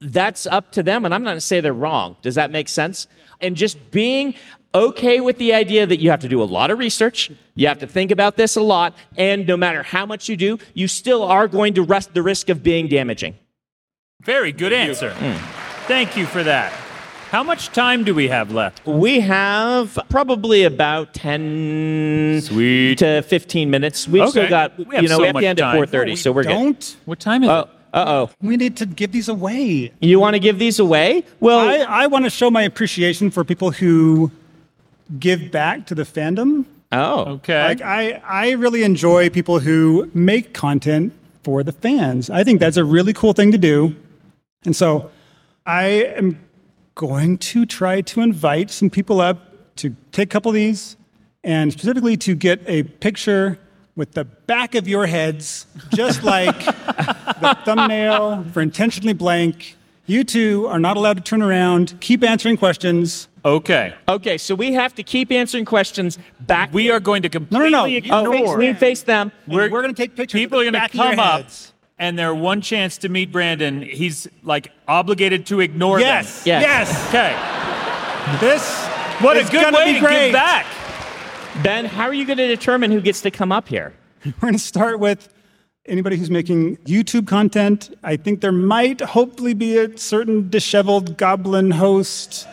that's 0.02 0.46
up 0.46 0.72
to 0.74 0.84
them. 0.84 1.06
And 1.06 1.14
I'm 1.14 1.24
not 1.24 1.30
going 1.30 1.38
to 1.38 1.42
say 1.42 1.62
they're 1.62 1.74
wrong. 1.74 2.18
Does 2.22 2.36
that 2.36 2.52
make 2.52 2.70
sense? 2.70 3.08
And 3.42 3.56
just 3.56 3.92
being 3.92 4.36
okay 4.76 5.22
with 5.22 5.38
the 5.38 5.54
idea 5.54 5.86
that 5.88 6.00
you 6.00 6.10
have 6.12 6.20
to 6.22 6.28
do 6.30 6.44
a 6.44 6.46
lot 6.46 6.70
of 6.70 6.78
research, 6.80 7.32
you 7.56 7.68
have 7.68 7.80
to 7.80 7.88
think 7.88 8.12
about 8.12 8.36
this 8.38 8.56
a 8.56 8.62
lot, 8.62 8.94
and 9.18 9.48
no 9.48 9.58
matter 9.58 9.82
how 9.84 10.06
much 10.06 10.30
you 10.30 10.36
do, 10.38 10.60
you 10.74 10.88
still 10.88 11.24
are 11.24 11.48
going 11.48 11.74
to 11.76 11.82
rest 11.82 12.14
the 12.14 12.22
risk 12.22 12.50
of 12.50 12.62
being 12.62 12.88
damaging. 12.88 13.36
Very 14.22 14.52
good 14.52 14.74
answer. 14.74 15.12
Thank 15.88 16.18
you 16.18 16.26
for 16.26 16.44
that. 16.44 16.72
How 17.32 17.44
much 17.44 17.70
time 17.70 18.04
do 18.04 18.14
we 18.16 18.28
have 18.28 18.52
left? 18.52 18.86
We 18.86 19.20
have 19.22 19.98
probably 20.10 20.64
about 20.64 21.14
10 21.14 22.42
Sweet. 22.42 22.98
to 23.00 23.22
15 23.24 23.70
minutes. 23.70 24.08
We've 24.08 24.22
Okay. 24.24 24.32
still 24.32 24.50
got, 24.50 24.78
We 24.78 24.86
you 24.98 25.08
know, 25.10 25.18
so 25.18 25.22
we 25.22 25.28
have 25.28 25.36
to 25.40 25.46
end 25.48 25.60
at 25.60 25.64
time. 25.64 25.82
4.30, 25.84 26.06
We 26.12 26.16
so 26.16 26.32
we're 26.32 26.44
good. 26.44 26.50
don't. 26.50 26.98
What 27.06 27.20
time 27.20 27.44
is 27.44 27.50
Uh 27.50 27.66
it? 27.68 27.70
Uh 27.94 28.06
oh. 28.08 28.30
We 28.42 28.58
need 28.58 28.76
to 28.78 28.86
give 28.86 29.12
these 29.14 29.30
away. 29.30 29.92
You 30.02 30.20
want 30.20 30.34
to 30.36 30.40
give 30.40 30.60
these 30.60 30.80
away? 30.80 31.24
Well, 31.40 31.60
I, 31.60 32.04
I 32.04 32.08
want 32.08 32.26
to 32.26 32.30
show 32.30 32.52
my 32.52 32.64
appreciation 32.64 33.32
for 33.32 33.44
people 33.46 33.72
who 33.72 34.32
give 35.20 35.52
back 35.52 35.86
to 35.88 35.96
the 35.96 36.04
fandom. 36.04 36.66
oh. 36.92 37.26
Okay. 37.36 37.64
Like 37.64 37.82
I, 37.82 38.22
I 38.26 38.52
really 38.52 38.84
enjoy 38.84 39.30
people 39.30 39.60
who 39.60 40.10
make 40.14 40.54
content 40.54 41.14
for 41.44 41.64
the 41.64 41.72
fans. 41.72 42.30
I 42.30 42.44
think 42.44 42.60
that's 42.60 42.78
a 42.78 42.84
really 42.84 43.14
cool 43.14 43.34
thing 43.34 43.52
to 43.52 43.58
do. 43.58 43.96
And 44.66 44.76
so 44.76 45.12
I 45.66 45.86
am 46.18 46.40
going 46.96 47.38
to 47.38 47.66
try 47.66 48.02
to 48.02 48.22
invite 48.22 48.72
some 48.72 48.90
people 48.90 49.22
up 49.22 49.76
to 49.78 49.96
take 50.12 50.30
a 50.30 50.32
couple 50.32 50.50
of 50.50 50.56
these 50.56 50.96
and 51.44 51.72
specifically 51.72 52.18
to 52.18 52.34
get 52.36 52.62
a 52.68 52.84
picture 52.84 53.60
with 53.96 54.14
the 54.14 54.26
back 54.26 54.76
of 54.76 54.88
your 54.88 55.06
heads, 55.06 55.68
just 55.94 56.24
like 56.24 56.66
the 56.66 57.58
thumbnail 57.64 58.44
for 58.52 58.62
intentionally 58.62 59.14
blank. 59.14 59.78
You 60.08 60.24
two 60.24 60.68
are 60.68 60.80
not 60.80 60.98
allowed 60.98 61.18
to 61.18 61.24
turn 61.24 61.42
around. 61.42 61.98
Keep 62.00 62.24
answering 62.24 62.58
questions. 62.58 63.28
Okay. 63.44 63.94
Okay, 64.08 64.38
so 64.38 64.54
we 64.56 64.74
have 64.74 64.94
to 64.96 65.04
keep 65.04 65.32
answering 65.32 65.66
questions 65.66 66.18
back. 66.42 66.72
We 66.74 66.92
are 66.92 67.00
going 67.00 67.22
to 67.24 67.30
completely 67.30 67.70
no, 67.72 67.86
no, 67.86 67.88
no. 67.88 68.30
Oh, 68.30 68.32
ignore. 68.34 68.58
we 68.58 68.74
face 68.74 69.04
them. 69.04 69.32
And 69.46 69.54
we're, 69.56 69.70
going 69.70 69.88
to 69.88 69.94
take 69.94 70.16
pictures. 70.16 70.40
People 70.40 70.60
are 70.60 70.64
going 70.64 70.74
to 70.74 70.80
back 70.80 70.90
of 70.92 70.96
your 70.96 71.10
come 71.12 71.20
up, 71.20 71.42
heads. 71.42 71.74
and 72.00 72.18
their 72.20 72.34
one 72.36 72.62
chance 72.62 72.98
to 73.00 73.10
meet 73.10 73.32
Brandon, 73.32 73.82
he's 73.82 74.28
like 74.44 74.72
obligated 74.88 75.46
to 75.48 75.60
ignore 75.60 76.00
Yes. 76.00 76.44
them. 76.44 76.62
Yes. 76.62 76.90
Yes. 76.90 77.08
Okay. 77.10 78.40
This 78.48 78.86
What 79.24 79.38
is 79.38 79.48
a 79.50 79.52
good 79.52 79.62
gonna 79.62 79.78
way 79.78 79.86
be 79.86 80.00
to 80.00 80.00
great. 80.06 80.26
give 80.28 80.34
back. 80.34 80.66
Ben, 81.64 81.86
how 81.86 82.06
are 82.06 82.14
you 82.14 82.26
going 82.26 82.38
to 82.38 82.48
determine 82.48 82.92
who 82.92 83.00
gets 83.02 83.22
to 83.22 83.32
come 83.32 83.52
up 83.52 83.68
here? 83.68 83.94
We're 84.26 84.34
going 84.42 84.54
to 84.54 84.60
start 84.60 85.00
with 85.00 85.30
anybody 85.88 86.18
who's 86.18 86.32
making 86.32 86.78
YouTube 86.78 87.28
content. 87.28 87.96
I 88.04 88.16
think 88.18 88.42
there 88.42 88.52
might 88.52 89.02
hopefully 89.02 89.54
be 89.54 89.78
a 89.78 89.96
certain 89.98 90.50
disheveled 90.50 91.18
goblin 91.18 91.72
host 91.72 92.48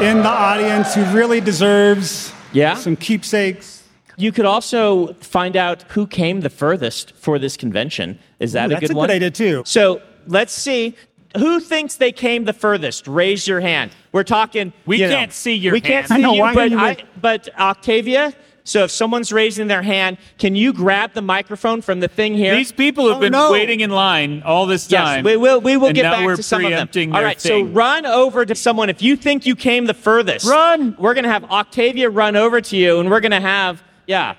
in 0.00 0.18
the 0.18 0.28
audience 0.28 0.94
who 0.94 1.04
really 1.06 1.40
deserves 1.40 2.32
Yeah? 2.52 2.74
some 2.74 2.96
keepsakes. 2.96 3.82
You 4.16 4.30
could 4.32 4.44
also 4.44 5.14
find 5.14 5.56
out 5.56 5.82
who 5.90 6.06
came 6.06 6.40
the 6.40 6.50
furthest 6.50 7.12
for 7.16 7.38
this 7.38 7.56
convention. 7.56 8.18
Is 8.40 8.52
that 8.52 8.64
Ooh, 8.64 8.66
a 8.66 8.68
that's 8.74 8.80
good 8.88 8.90
a 8.92 8.94
one? 8.96 9.08
good 9.08 9.14
idea, 9.16 9.30
too. 9.30 9.62
So 9.66 10.00
let's 10.26 10.52
see. 10.52 10.94
Who 11.38 11.60
thinks 11.60 11.96
they 11.96 12.12
came 12.12 12.44
the 12.44 12.52
furthest? 12.52 13.06
Raise 13.08 13.48
your 13.48 13.60
hand. 13.60 13.90
We're 14.12 14.22
talking. 14.24 14.74
We 14.84 14.98
you 15.00 15.08
can't 15.08 15.32
see 15.32 15.54
your 15.54 15.72
We 15.72 15.80
can't 15.80 16.06
hand. 16.06 16.08
see 16.08 16.14
I 16.14 16.18
know, 16.18 16.34
you, 16.34 16.40
why 16.40 16.54
but, 16.54 16.70
you 16.70 16.78
I, 16.78 16.90
with- 16.90 17.02
but 17.22 17.48
Octavia. 17.58 18.34
So 18.64 18.84
if 18.84 18.90
someone's 18.92 19.32
raising 19.32 19.66
their 19.66 19.82
hand, 19.82 20.18
can 20.38 20.54
you 20.54 20.72
grab 20.72 21.14
the 21.14 21.22
microphone 21.22 21.82
from 21.82 21.98
the 22.00 22.06
thing 22.08 22.34
here? 22.34 22.54
These 22.54 22.70
people 22.70 23.08
have 23.08 23.16
Oh, 23.16 23.20
been 23.20 23.32
no. 23.32 23.50
waiting 23.50 23.80
in 23.80 23.90
line 23.90 24.42
all 24.44 24.66
this 24.66 24.86
time. 24.86 24.92
Yes, 25.00 25.08
time. 25.16 25.24
we 25.24 25.36
will. 25.36 25.60
We 25.60 25.76
will 25.76 25.88
and 25.88 25.96
get 25.96 26.02
back 26.04 26.36
to 26.36 26.42
some 26.42 26.58
of 26.64 26.70
them. 26.70 26.72
preempting 26.72 27.10
All 27.12 27.18
their 27.18 27.26
right, 27.26 27.40
so 27.40 27.62
run 27.62 28.06
over 28.06 28.46
to 28.46 28.54
someone 28.54 28.88
if 28.88 29.02
you 29.02 29.16
think 29.16 29.46
you 29.46 29.56
came 29.56 29.86
the 29.86 29.94
furthest. 29.94 30.46
Run! 30.48 30.94
We're 30.98 31.14
gonna 31.14 31.28
have 31.32 31.44
Octavia 31.50 32.08
run 32.08 32.36
over 32.36 32.60
to 32.60 32.76
you, 32.76 33.00
and 33.00 33.10
we're 33.10 33.20
gonna 33.20 33.40
have 33.40 33.82
yeah. 34.06 34.34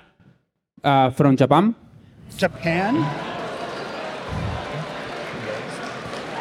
Uh, 0.82 1.10
from 1.10 1.36
Japan. 1.36 1.74
Japan? 2.36 2.94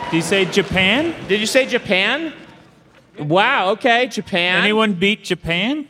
Did 0.10 0.18
you 0.18 0.22
say 0.22 0.46
Japan? 0.46 1.16
Did 1.28 1.40
you 1.40 1.48
say 1.48 1.66
Japan? 1.66 2.34
Wow. 3.18 3.70
Okay, 3.72 4.08
Japan. 4.08 4.62
Anyone 4.64 4.94
beat 4.94 5.24
Japan? 5.24 5.88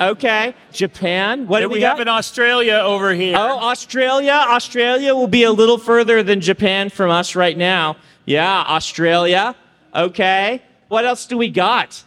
Okay, 0.00 0.54
Japan. 0.72 1.46
What 1.46 1.60
do 1.60 1.68
we, 1.68 1.76
we 1.76 1.82
have 1.82 2.00
in 2.00 2.08
Australia 2.08 2.74
over 2.74 3.14
here. 3.14 3.36
Oh, 3.38 3.58
Australia. 3.58 4.32
Australia 4.32 5.14
will 5.14 5.28
be 5.28 5.44
a 5.44 5.52
little 5.52 5.78
further 5.78 6.22
than 6.24 6.40
Japan 6.40 6.90
from 6.90 7.10
us 7.10 7.36
right 7.36 7.56
now. 7.56 7.96
Yeah, 8.24 8.64
Australia. 8.66 9.54
Okay. 9.94 10.60
What 10.88 11.04
else 11.04 11.26
do 11.26 11.38
we 11.38 11.50
got? 11.50 12.02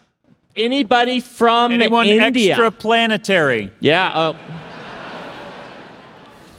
Anybody 0.56 1.22
from 1.22 1.72
Anyone 1.72 2.08
India? 2.08 2.56
extraplanetary? 2.56 3.72
Yeah. 3.80 4.12
Oh. 4.14 4.36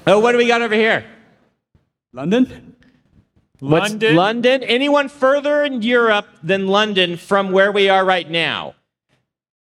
Oh, 0.06 0.18
what 0.20 0.33
do 0.33 0.38
we 0.38 0.46
got 0.46 0.62
over 0.62 0.74
here? 0.74 1.04
London. 2.14 2.76
What's 3.61 3.90
London? 3.90 4.16
London. 4.16 4.62
Anyone 4.62 5.09
further 5.11 5.62
in 5.64 5.83
Europe 5.83 6.26
than 6.42 6.66
London 6.66 7.18
from 7.18 7.52
where 7.52 7.70
we 7.70 7.90
are 7.90 8.04
right 8.04 8.28
now? 8.28 8.74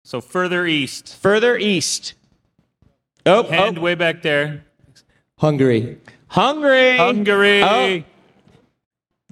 So 0.07 0.21
further 0.21 0.65
east. 0.69 1.17
Further 1.17 1.59
east. 1.59 2.15
Oh, 3.27 3.43
Hand 3.43 3.77
oh. 3.77 3.81
way 3.83 3.97
back 3.97 4.23
there. 4.23 4.65
Hungary. 5.37 5.99
Hungary. 6.29 6.97
Hungary. 6.97 7.63
Oh. 7.65 8.05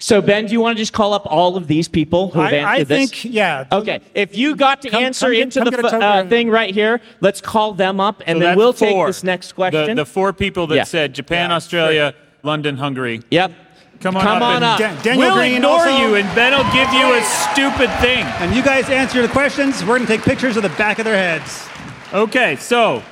So 0.00 0.20
Ben, 0.20 0.46
do 0.46 0.52
you 0.52 0.60
want 0.60 0.76
to 0.76 0.82
just 0.82 0.92
call 0.92 1.14
up 1.14 1.26
all 1.26 1.56
of 1.56 1.68
these 1.68 1.86
people 1.86 2.28
who 2.30 2.40
have 2.40 2.52
I, 2.52 2.56
answered 2.56 2.80
I 2.80 2.84
this? 2.98 3.10
think, 3.12 3.32
yeah. 3.32 3.66
Okay, 3.70 4.00
if 4.14 4.36
you 4.36 4.56
got 4.56 4.82
to 4.82 4.90
Come- 4.90 5.04
answer 5.04 5.26
come 5.26 5.34
into 5.34 5.60
come 5.60 5.64
the 5.66 5.70
get 5.70 5.80
a 5.80 5.86
f- 5.86 5.90
token. 5.92 6.02
uh, 6.26 6.28
thing 6.28 6.50
right 6.50 6.74
here, 6.74 7.00
let's 7.20 7.40
call 7.40 7.72
them 7.74 8.00
up, 8.00 8.20
and 8.26 8.38
So 8.38 8.40
then 8.40 8.58
we'll 8.58 8.72
take 8.72 9.06
this 9.06 9.22
next 9.22 9.52
question. 9.52 9.94
the 9.96 10.04
four 10.04 10.32
people 10.32 10.66
that 10.66 10.74
Yeah. 10.74 10.82
said 10.82 11.14
Japan, 11.14 11.52
Australia, 11.52 12.14
London, 12.42 12.76
Hungary. 12.78 13.20
Yep. 13.30 13.52
Come 14.00 14.16
on 14.16 14.22
Come 14.22 14.36
up. 14.36 14.42
on 14.56 14.62
up. 14.62 14.78
Dan- 14.78 15.02
Daniel 15.02 15.18
we'll 15.28 15.34
Green 15.36 15.54
ignore 15.56 15.78
also- 15.78 15.96
you, 15.98 16.14
and 16.16 16.34
Ben 16.34 16.52
will 16.52 16.70
give 16.72 16.92
you 16.92 17.14
a 17.14 17.22
stupid 17.22 17.90
thing. 18.00 18.24
And 18.40 18.54
you 18.54 18.62
guys 18.62 18.88
answer 18.90 19.22
the 19.22 19.28
questions. 19.28 19.80
We're 19.82 19.96
going 19.96 20.02
to 20.02 20.06
take 20.06 20.22
pictures 20.22 20.56
of 20.56 20.62
the 20.62 20.68
back 20.70 20.98
of 20.98 21.04
their 21.04 21.16
heads. 21.16 21.66
Okay, 22.12 22.56
so 22.56 23.02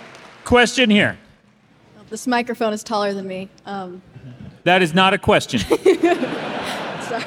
question 0.45 0.91
here. 0.91 1.19
This 2.11 2.27
microphone 2.27 2.73
is 2.75 2.83
taller 2.85 3.15
than 3.15 3.27
me. 3.27 3.49
Um, 3.65 4.03
That 4.65 4.83
is 4.83 4.93
not 4.95 5.15
a 5.15 5.19
question, 5.19 5.61
sorry. 7.03 7.25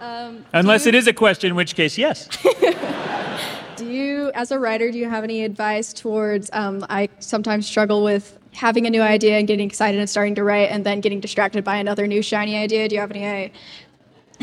Um, 0.00 0.44
unless 0.52 0.86
it 0.86 0.94
is 0.94 1.06
a 1.06 1.12
question, 1.12 1.50
in 1.50 1.56
which 1.56 1.74
case, 1.74 1.96
yes. 1.96 2.28
do 3.76 3.86
you, 3.86 4.30
as 4.34 4.50
a 4.50 4.58
writer, 4.58 4.90
do 4.90 4.98
you 4.98 5.08
have 5.08 5.24
any 5.24 5.44
advice 5.44 5.92
towards? 5.92 6.50
Um, 6.52 6.84
I 6.90 7.08
sometimes 7.20 7.66
struggle 7.66 8.02
with 8.02 8.37
having 8.52 8.86
a 8.86 8.90
new 8.90 9.02
idea 9.02 9.38
and 9.38 9.46
getting 9.46 9.66
excited 9.66 9.98
and 9.98 10.08
starting 10.08 10.34
to 10.36 10.44
write, 10.44 10.70
and 10.70 10.84
then 10.84 11.00
getting 11.00 11.20
distracted 11.20 11.64
by 11.64 11.76
another 11.76 12.06
new 12.06 12.22
shiny 12.22 12.56
idea. 12.56 12.88
Do 12.88 12.94
you 12.94 13.00
have 13.00 13.10
any 13.10 13.46
uh, 13.46 13.48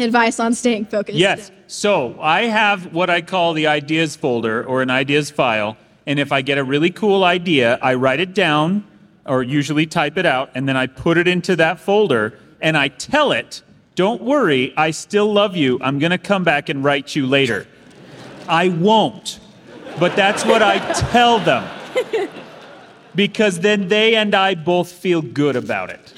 advice 0.04 0.40
on 0.40 0.54
staying 0.54 0.86
focused? 0.86 1.18
Yes. 1.18 1.52
So 1.68 2.20
I 2.22 2.44
have 2.44 2.94
what 2.94 3.10
I 3.10 3.22
call 3.22 3.54
the 3.54 3.68
ideas 3.68 4.16
folder 4.16 4.64
or 4.64 4.82
an 4.82 4.90
ideas 4.90 5.32
file. 5.32 5.78
And 6.06 6.20
if 6.20 6.32
I 6.32 6.42
get 6.42 6.58
a 6.58 6.64
really 6.64 6.92
cool 6.92 7.24
idea, 7.24 7.80
I 7.82 7.96
write 7.96 8.20
it 8.20 8.34
down 8.34 8.86
or 9.26 9.42
usually 9.42 9.86
type 9.86 10.18
it 10.18 10.26
out, 10.26 10.52
and 10.54 10.70
then 10.70 10.78
I 10.78 10.88
put 10.88 11.18
it 11.18 11.28
into 11.28 11.56
that 11.56 11.80
folder 11.80 12.38
and 12.62 12.78
I 12.78 12.90
tell 12.90 13.32
it, 13.32 13.64
don't 13.96 14.22
worry, 14.22 14.74
I 14.78 14.92
still 14.92 15.32
love 15.32 15.56
you. 15.56 15.80
I'm 15.82 16.00
going 16.00 16.12
to 16.12 16.18
come 16.18 16.44
back 16.44 16.70
and 16.70 16.84
write 16.84 17.16
you 17.16 17.26
later. 17.26 17.68
I 18.48 18.70
won't. 18.70 19.40
But 20.00 20.16
that's 20.16 20.46
what 20.46 20.62
I 20.62 20.80
tell 20.94 21.40
them. 21.40 21.68
Because 23.16 23.60
then 23.60 23.88
they 23.88 24.16
and 24.16 24.36
I 24.36 24.56
both 24.56 24.92
feel 24.92 25.22
good 25.22 25.56
about 25.56 25.90
it. 25.90 26.14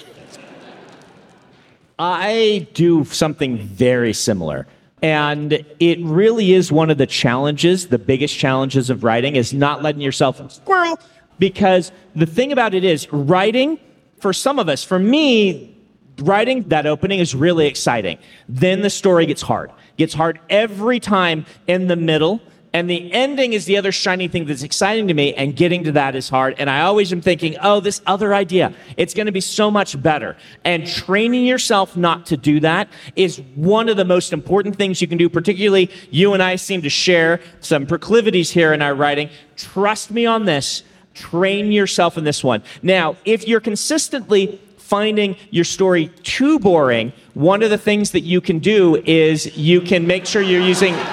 I 2.00 2.68
do 2.74 3.06
something 3.06 3.58
very 3.58 4.14
similar. 4.14 4.68
And 5.02 5.64
it 5.80 6.00
really 6.02 6.54
is 6.54 6.72
one 6.72 6.90
of 6.90 6.98
the 6.98 7.06
challenges, 7.06 7.88
the 7.88 8.00
biggest 8.00 8.36
challenges 8.36 8.90
of 8.90 9.04
writing 9.04 9.36
is 9.36 9.54
not 9.54 9.84
letting 9.84 10.02
yourself 10.02 10.42
squirrel. 10.52 11.00
Because 11.38 11.92
the 12.16 12.26
thing 12.26 12.52
about 12.52 12.74
it 12.74 12.84
is, 12.84 13.12
writing, 13.14 13.80
for 14.20 14.34
some 14.34 14.58
of 14.58 14.70
us, 14.70 14.84
for 14.84 14.98
me, 14.98 15.76
writing 16.20 16.64
that 16.70 16.88
opening 16.88 17.20
is 17.20 17.36
really 17.36 17.68
exciting. 17.68 18.18
Then 18.50 18.82
the 18.82 18.90
story 18.90 19.28
gets 19.28 19.44
hard. 19.44 19.72
Gets 19.98 20.16
hard 20.16 20.40
every 20.50 21.00
time 21.00 21.46
in 21.68 21.88
the 21.88 21.96
middle. 21.96 22.42
And 22.78 22.88
the 22.88 23.12
ending 23.12 23.54
is 23.54 23.66
the 23.66 23.76
other 23.76 23.92
shiny 23.92 24.28
thing 24.28 24.46
that's 24.46 24.62
exciting 24.62 25.08
to 25.08 25.16
me, 25.16 25.34
and 25.34 25.56
getting 25.56 25.84
to 25.86 25.92
that 25.94 26.14
is 26.14 26.30
hard. 26.30 26.54
And 26.60 26.70
I 26.70 26.82
always 26.82 27.12
am 27.12 27.22
thinking, 27.22 27.56
oh, 27.60 27.80
this 27.80 28.04
other 28.06 28.36
idea, 28.36 28.72
it's 28.98 29.16
going 29.16 29.26
to 29.26 29.32
be 29.32 29.42
so 29.42 29.72
much 29.72 30.00
better. 30.00 30.38
And 30.64 30.86
training 30.86 31.48
yourself 31.48 31.98
not 31.98 32.28
to 32.28 32.38
do 32.38 32.60
that 32.60 32.88
is 33.16 33.42
one 33.56 33.90
of 33.90 33.98
the 33.98 34.06
most 34.06 34.32
important 34.32 34.76
things 34.76 35.02
you 35.02 35.08
can 35.08 35.18
do, 35.18 35.28
particularly 35.28 35.90
you 36.12 36.36
and 36.36 36.44
I 36.44 36.56
seem 36.56 36.84
to 36.84 36.90
share 36.90 37.40
some 37.62 37.88
proclivities 37.88 38.52
here 38.52 38.74
in 38.74 38.84
our 38.84 38.94
writing. 38.94 39.32
Trust 39.56 40.12
me 40.12 40.28
on 40.28 40.46
this. 40.46 40.84
Train 41.16 41.72
yourself 41.72 42.16
in 42.16 42.26
this 42.26 42.44
one. 42.44 42.62
Now, 42.84 43.16
if 43.26 43.48
you're 43.48 43.60
consistently 43.60 44.62
finding 44.78 45.36
your 45.50 45.66
story 45.66 46.10
too 46.22 46.60
boring, 46.60 47.12
one 47.34 47.64
of 47.64 47.72
the 47.72 47.78
things 47.80 48.12
that 48.12 48.22
you 48.22 48.40
can 48.40 48.60
do 48.60 48.98
is 49.04 49.58
you 49.58 49.82
can 49.82 50.06
make 50.06 50.28
sure 50.28 50.44
you're 50.44 50.62
using. 50.62 50.94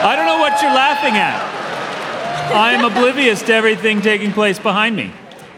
I 0.00 0.14
don't 0.14 0.26
know 0.26 0.38
what 0.38 0.57
you're 0.68 0.76
laughing 0.76 1.16
at. 1.16 2.52
I 2.52 2.72
am 2.72 2.84
oblivious 2.84 3.42
to 3.42 3.54
everything 3.54 4.00
taking 4.00 4.32
place 4.32 4.58
behind 4.58 4.96
me. 4.96 5.12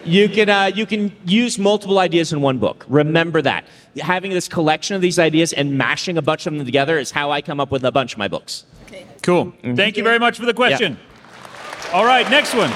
You 0.05 0.29
can 0.29 0.49
uh, 0.49 0.71
you 0.75 0.87
can 0.87 1.13
use 1.25 1.59
multiple 1.59 1.99
ideas 1.99 2.33
in 2.33 2.41
one 2.41 2.59
book. 2.59 2.85
Remember 2.89 3.43
that. 3.43 3.65
Having 3.99 4.31
this 4.33 4.49
collection 4.49 4.97
of 4.97 5.03
these 5.03 5.19
ideas 5.19 5.53
and 5.53 5.77
mashing 5.77 6.17
a 6.17 6.23
bunch 6.23 6.47
of 6.47 6.55
them 6.55 6.65
together 6.65 6.99
is 6.99 7.11
how 7.11 7.31
I 7.31 7.43
come 7.43 7.61
up 7.61 7.71
with 7.71 7.85
a 7.85 7.93
bunch 7.93 8.13
of 8.13 8.19
my 8.19 8.29
books. 8.29 8.65
Okay. 8.87 9.05
Cool. 9.23 9.53
Thank 9.75 9.97
you 9.97 10.05
very 10.05 10.19
much 10.19 10.39
for 10.39 10.47
the 10.47 10.55
question. 10.55 10.97
All 11.93 12.05
right, 12.05 12.29
next 12.31 12.55
one. 12.55 12.71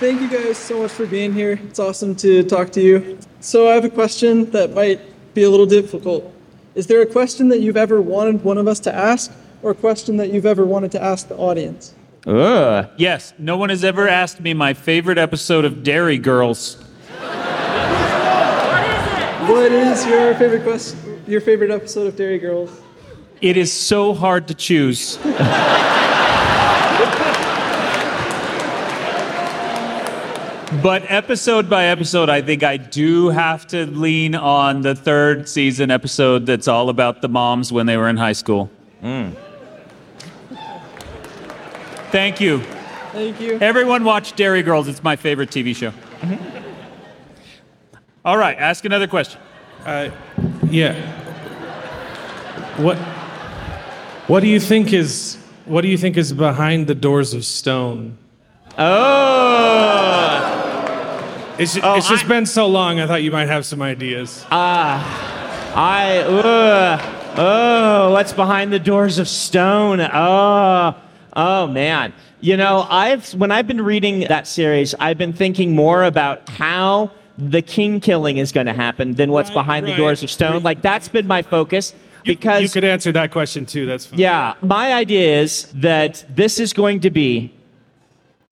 Thank 0.00 0.20
you 0.20 0.28
guys 0.28 0.56
so 0.56 0.82
much 0.82 0.92
for 0.92 1.06
being 1.06 1.34
here. 1.34 1.60
It's 1.64 1.78
awesome 1.78 2.14
to 2.16 2.42
talk 2.44 2.70
to 2.72 2.80
you. 2.80 3.18
So, 3.40 3.68
I 3.68 3.74
have 3.74 3.84
a 3.84 3.90
question 3.90 4.50
that 4.52 4.72
might 4.72 5.00
be 5.34 5.42
a 5.42 5.50
little 5.50 5.66
difficult. 5.66 6.32
Is 6.74 6.86
there 6.86 7.02
a 7.02 7.06
question 7.06 7.48
that 7.48 7.60
you've 7.60 7.76
ever 7.76 8.00
wanted 8.00 8.42
one 8.42 8.58
of 8.58 8.68
us 8.68 8.80
to 8.80 8.94
ask, 8.94 9.32
or 9.62 9.70
a 9.72 9.74
question 9.74 10.16
that 10.18 10.32
you've 10.32 10.46
ever 10.46 10.64
wanted 10.64 10.92
to 10.92 11.02
ask 11.02 11.28
the 11.28 11.36
audience? 11.36 11.94
Ugh. 12.26 12.88
Yes, 12.96 13.32
no 13.38 13.56
one 13.56 13.70
has 13.70 13.84
ever 13.84 14.08
asked 14.08 14.40
me 14.40 14.54
my 14.54 14.74
favorite 14.74 15.18
episode 15.18 15.64
of 15.64 15.82
Derry 15.82 16.18
Girls. 16.18 16.76
What 19.48 19.72
is 19.72 20.06
your 20.06 20.34
favorite 20.34 20.62
question? 20.62 21.22
Your 21.26 21.40
favorite 21.40 21.70
episode 21.70 22.06
of 22.06 22.16
Derry 22.16 22.38
Girls? 22.38 22.82
It 23.40 23.56
is 23.56 23.72
so 23.72 24.12
hard 24.14 24.48
to 24.48 24.54
choose. 24.54 25.18
But 30.82 31.10
episode 31.10 31.70
by 31.70 31.86
episode, 31.86 32.28
I 32.28 32.42
think 32.42 32.62
I 32.62 32.76
do 32.76 33.30
have 33.30 33.66
to 33.68 33.86
lean 33.86 34.34
on 34.34 34.82
the 34.82 34.94
third 34.94 35.48
season 35.48 35.90
episode 35.90 36.44
that's 36.44 36.68
all 36.68 36.90
about 36.90 37.22
the 37.22 37.28
moms 37.28 37.72
when 37.72 37.86
they 37.86 37.96
were 37.96 38.08
in 38.08 38.18
high 38.18 38.34
school. 38.34 38.70
Hmm. 39.00 39.30
Thank 42.10 42.40
you. 42.40 42.60
Thank 43.12 43.40
you. 43.40 43.58
Everyone 43.60 44.04
watch 44.04 44.34
Derry 44.36 44.62
Girls. 44.62 44.88
It's 44.88 45.02
my 45.02 45.16
favorite 45.16 45.50
TV 45.50 45.74
show. 45.74 45.92
All 48.24 48.36
right, 48.36 48.56
ask 48.58 48.84
another 48.84 49.06
question. 49.06 49.40
Uh, 49.84 50.10
yeah. 50.70 50.94
What 52.80 52.96
What 54.28 54.40
do 54.40 54.46
you 54.48 54.60
think 54.60 54.92
is 54.92 55.36
What 55.64 55.82
do 55.82 55.88
you 55.88 55.96
think 55.98 56.16
is 56.16 56.32
behind 56.32 56.86
the 56.86 56.94
doors 56.94 57.34
of 57.34 57.44
stone? 57.44 58.16
Oh. 58.78 60.44
It's, 61.58 61.76
Oh, 61.82 61.94
it's 61.96 62.08
just 62.08 62.24
I- 62.26 62.28
been 62.28 62.46
so 62.46 62.66
long. 62.68 63.00
I 63.00 63.06
thought 63.06 63.22
you 63.22 63.32
might 63.32 63.48
have 63.48 63.66
some 63.66 63.82
ideas. 63.82 64.44
Ah, 64.50 65.74
I. 65.74 66.18
Uh, 66.18 67.00
oh, 67.36 68.12
what's 68.12 68.32
behind 68.32 68.72
the 68.72 68.78
doors 68.78 69.18
of 69.18 69.26
stone? 69.28 70.00
Oh, 70.00 70.94
oh 71.34 71.66
man. 71.66 72.12
You 72.40 72.56
know, 72.56 72.86
I've 72.88 73.34
when 73.34 73.50
I've 73.50 73.66
been 73.66 73.80
reading 73.82 74.20
that 74.20 74.46
series, 74.46 74.94
I've 74.94 75.18
been 75.18 75.32
thinking 75.32 75.74
more 75.74 76.04
about 76.04 76.48
how 76.48 77.10
the 77.36 77.62
king 77.62 78.00
killing 78.00 78.36
is 78.38 78.52
going 78.52 78.66
to 78.66 78.72
happen 78.72 79.14
than 79.14 79.30
what's 79.30 79.50
behind 79.50 79.86
the 79.86 79.94
doors 79.96 80.22
of 80.22 80.30
stone. 80.30 80.62
Like 80.62 80.82
that's 80.82 81.08
been 81.08 81.26
my 81.26 81.42
focus 81.42 81.94
because 82.24 82.62
you 82.62 82.68
could 82.68 82.84
answer 82.84 83.12
that 83.12 83.30
question 83.30 83.66
too. 83.66 83.86
That's 83.86 84.06
fine. 84.06 84.18
yeah, 84.18 84.54
my 84.60 84.92
idea 84.92 85.40
is 85.40 85.72
that 85.74 86.24
this 86.28 86.60
is 86.60 86.72
going 86.72 87.00
to 87.00 87.10
be 87.10 87.52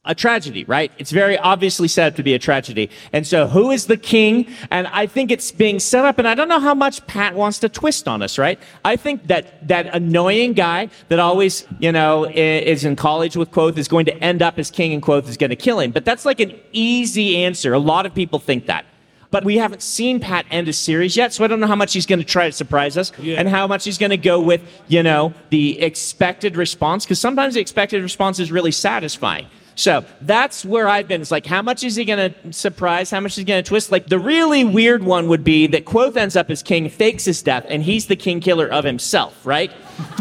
a 0.07 0.15
tragedy, 0.15 0.65
right? 0.65 0.91
It's 0.99 1.11
very 1.11 1.37
obviously 1.39 1.89
set 1.89 2.09
up 2.09 2.17
to 2.17 2.23
be 2.23 2.35
a 2.35 2.39
tragedy. 2.39 2.91
And 3.13 3.27
so, 3.27 3.47
who 3.47 3.71
is 3.71 3.87
the 3.87 3.97
king? 3.97 4.47
And 4.71 4.87
I 4.89 5.07
think 5.07 5.31
it's 5.31 5.53
being 5.53 5.79
set 5.79 6.05
up, 6.05 6.19
and 6.19 6.27
I 6.27 6.35
don't 6.35 6.49
know 6.49 6.61
how 6.61 6.75
much 6.75 7.07
Pat 7.07 7.35
wants 7.35 7.59
to 7.61 7.69
twist 7.69 8.09
on 8.09 8.23
us, 8.23 8.39
right? 8.39 8.59
I 8.85 8.97
think 8.97 9.27
that 9.27 9.67
that 9.69 9.95
annoying 9.95 10.53
guy 10.53 10.89
that 11.09 11.19
always, 11.19 11.67
you 11.79 11.93
know, 11.93 12.25
is 12.25 12.85
in 12.85 12.97
college 12.97 13.37
with 13.37 13.51
Kvothe 13.51 13.79
is 13.79 13.89
going 13.89 14.07
to 14.07 14.17
end 14.23 14.43
up 14.43 14.59
as 14.59 14.71
king, 14.71 14.93
and 14.93 15.03
Kvothe 15.03 15.29
is 15.29 15.37
going 15.37 15.51
to 15.51 15.57
kill 15.57 15.81
him. 15.81 15.91
But 15.91 16.05
that's 16.05 16.25
like 16.25 16.41
an 16.41 16.59
easy 16.73 17.37
answer. 17.45 17.73
A 17.75 17.79
lot 17.79 18.07
of 18.07 18.15
people 18.15 18.39
think 18.39 18.67
that. 18.67 18.87
But 19.31 19.45
we 19.45 19.59
haven't 19.59 19.83
seen 19.83 20.21
Pat 20.21 20.47
end 20.51 20.69
a 20.69 20.73
series 20.73 21.17
yet, 21.17 21.33
so 21.33 21.45
I 21.45 21.49
don't 21.49 21.61
know 21.61 21.67
how 21.67 21.77
much 21.77 21.93
he's 21.93 22.07
going 22.07 22.21
to 22.21 22.25
try 22.25 22.47
to 22.47 22.53
surprise 22.53 22.97
us 22.97 23.13
and 23.19 23.49
how 23.49 23.67
much 23.67 23.85
he's 23.85 23.99
going 23.99 24.11
to 24.11 24.17
go 24.17 24.41
with, 24.41 24.63
you 24.89 25.03
know, 25.03 25.35
the 25.51 25.81
expected 25.83 26.57
response, 26.57 27.05
because 27.05 27.21
sometimes 27.21 27.55
the 27.55 27.61
expected 27.61 28.03
response 28.03 28.39
is 28.39 28.53
really 28.53 28.71
satisfying. 28.71 29.47
So 29.77 30.05
that's 30.23 30.65
where 30.65 30.89
I've 30.89 31.07
been. 31.07 31.21
It's 31.21 31.31
like, 31.31 31.45
how 31.45 31.61
much 31.61 31.85
is 31.85 31.97
he 31.97 32.07
going 32.07 32.33
to 32.33 32.53
surprise? 32.53 33.11
How 33.11 33.21
much 33.21 33.33
is 33.33 33.37
he 33.37 33.45
going 33.45 33.63
to 33.63 33.69
twist? 33.69 33.93
Like, 33.93 34.07
the 34.07 34.19
really 34.19 34.65
weird 34.65 35.05
one 35.05 35.29
would 35.29 35.45
be 35.45 35.67
that 35.69 35.85
Kvothe 35.85 36.17
ends 36.17 36.35
up 36.35 36.51
as 36.51 36.63
king, 36.63 36.89
fakes 36.89 37.27
his 37.27 37.43
death, 37.43 37.67
and 37.69 37.83
he's 37.83 38.07
the 38.07 38.17
king 38.17 38.41
killer 38.41 38.67
of 38.67 38.85
himself, 38.85 39.45
right? 39.45 39.71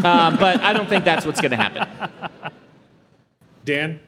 um, 0.04 0.36
but 0.40 0.60
I 0.60 0.74
don't 0.74 0.88
think 0.88 1.04
that's 1.04 1.24
what's 1.24 1.40
going 1.40 1.52
to 1.52 1.56
happen. 1.56 2.52
Dan? 3.64 4.00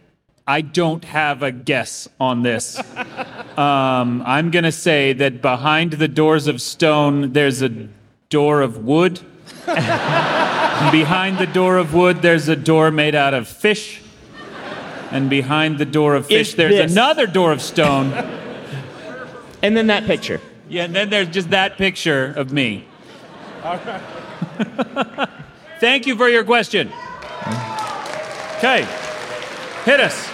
I 0.47 0.61
don't 0.61 1.05
have 1.05 1.43
a 1.43 1.51
guess 1.51 2.09
on 2.21 2.43
this. 2.43 2.79
um, 3.59 4.23
I'm 4.27 4.51
going 4.51 4.65
to 4.65 4.73
say 4.73 5.15
that 5.15 5.41
behind 5.41 5.95
the 5.95 6.09
doors 6.09 6.47
of 6.47 6.61
stone, 6.61 7.33
there's 7.33 7.63
a 7.63 7.89
door 8.29 8.61
of 8.61 8.85
wood. 8.85 9.21
Behind 9.67 11.39
the 11.39 11.49
door 11.53 11.77
of 11.77 11.93
wood, 11.93 12.23
there's 12.23 12.49
a 12.49 12.57
door 12.57 12.91
made 12.91 13.15
out 13.15 13.35
of 13.35 13.49
fish. 13.49 14.01
And 15.11 15.31
behind 15.31 15.79
the 15.79 15.85
door 15.85 16.15
of 16.15 16.27
fish, 16.27 16.51
Is 16.51 16.55
there's 16.57 16.75
this- 16.75 16.93
another 16.93 17.27
door 17.27 17.53
of 17.53 17.63
stone. 17.63 18.13
And 19.61 19.77
then 19.77 19.89
that 19.89 20.05
picture. 20.05 20.41
Yeah, 20.69 20.85
and 20.85 20.95
then 20.95 21.11
there's 21.11 21.27
just 21.31 21.51
that 21.51 21.77
picture 21.79 22.33
of 22.37 22.53
me. 22.53 22.85
Thank 25.81 26.07
you 26.07 26.15
for 26.17 26.29
your 26.29 26.45
question. 26.45 26.93
Okay, 28.59 28.87
hit 29.85 29.99
us. 30.01 30.29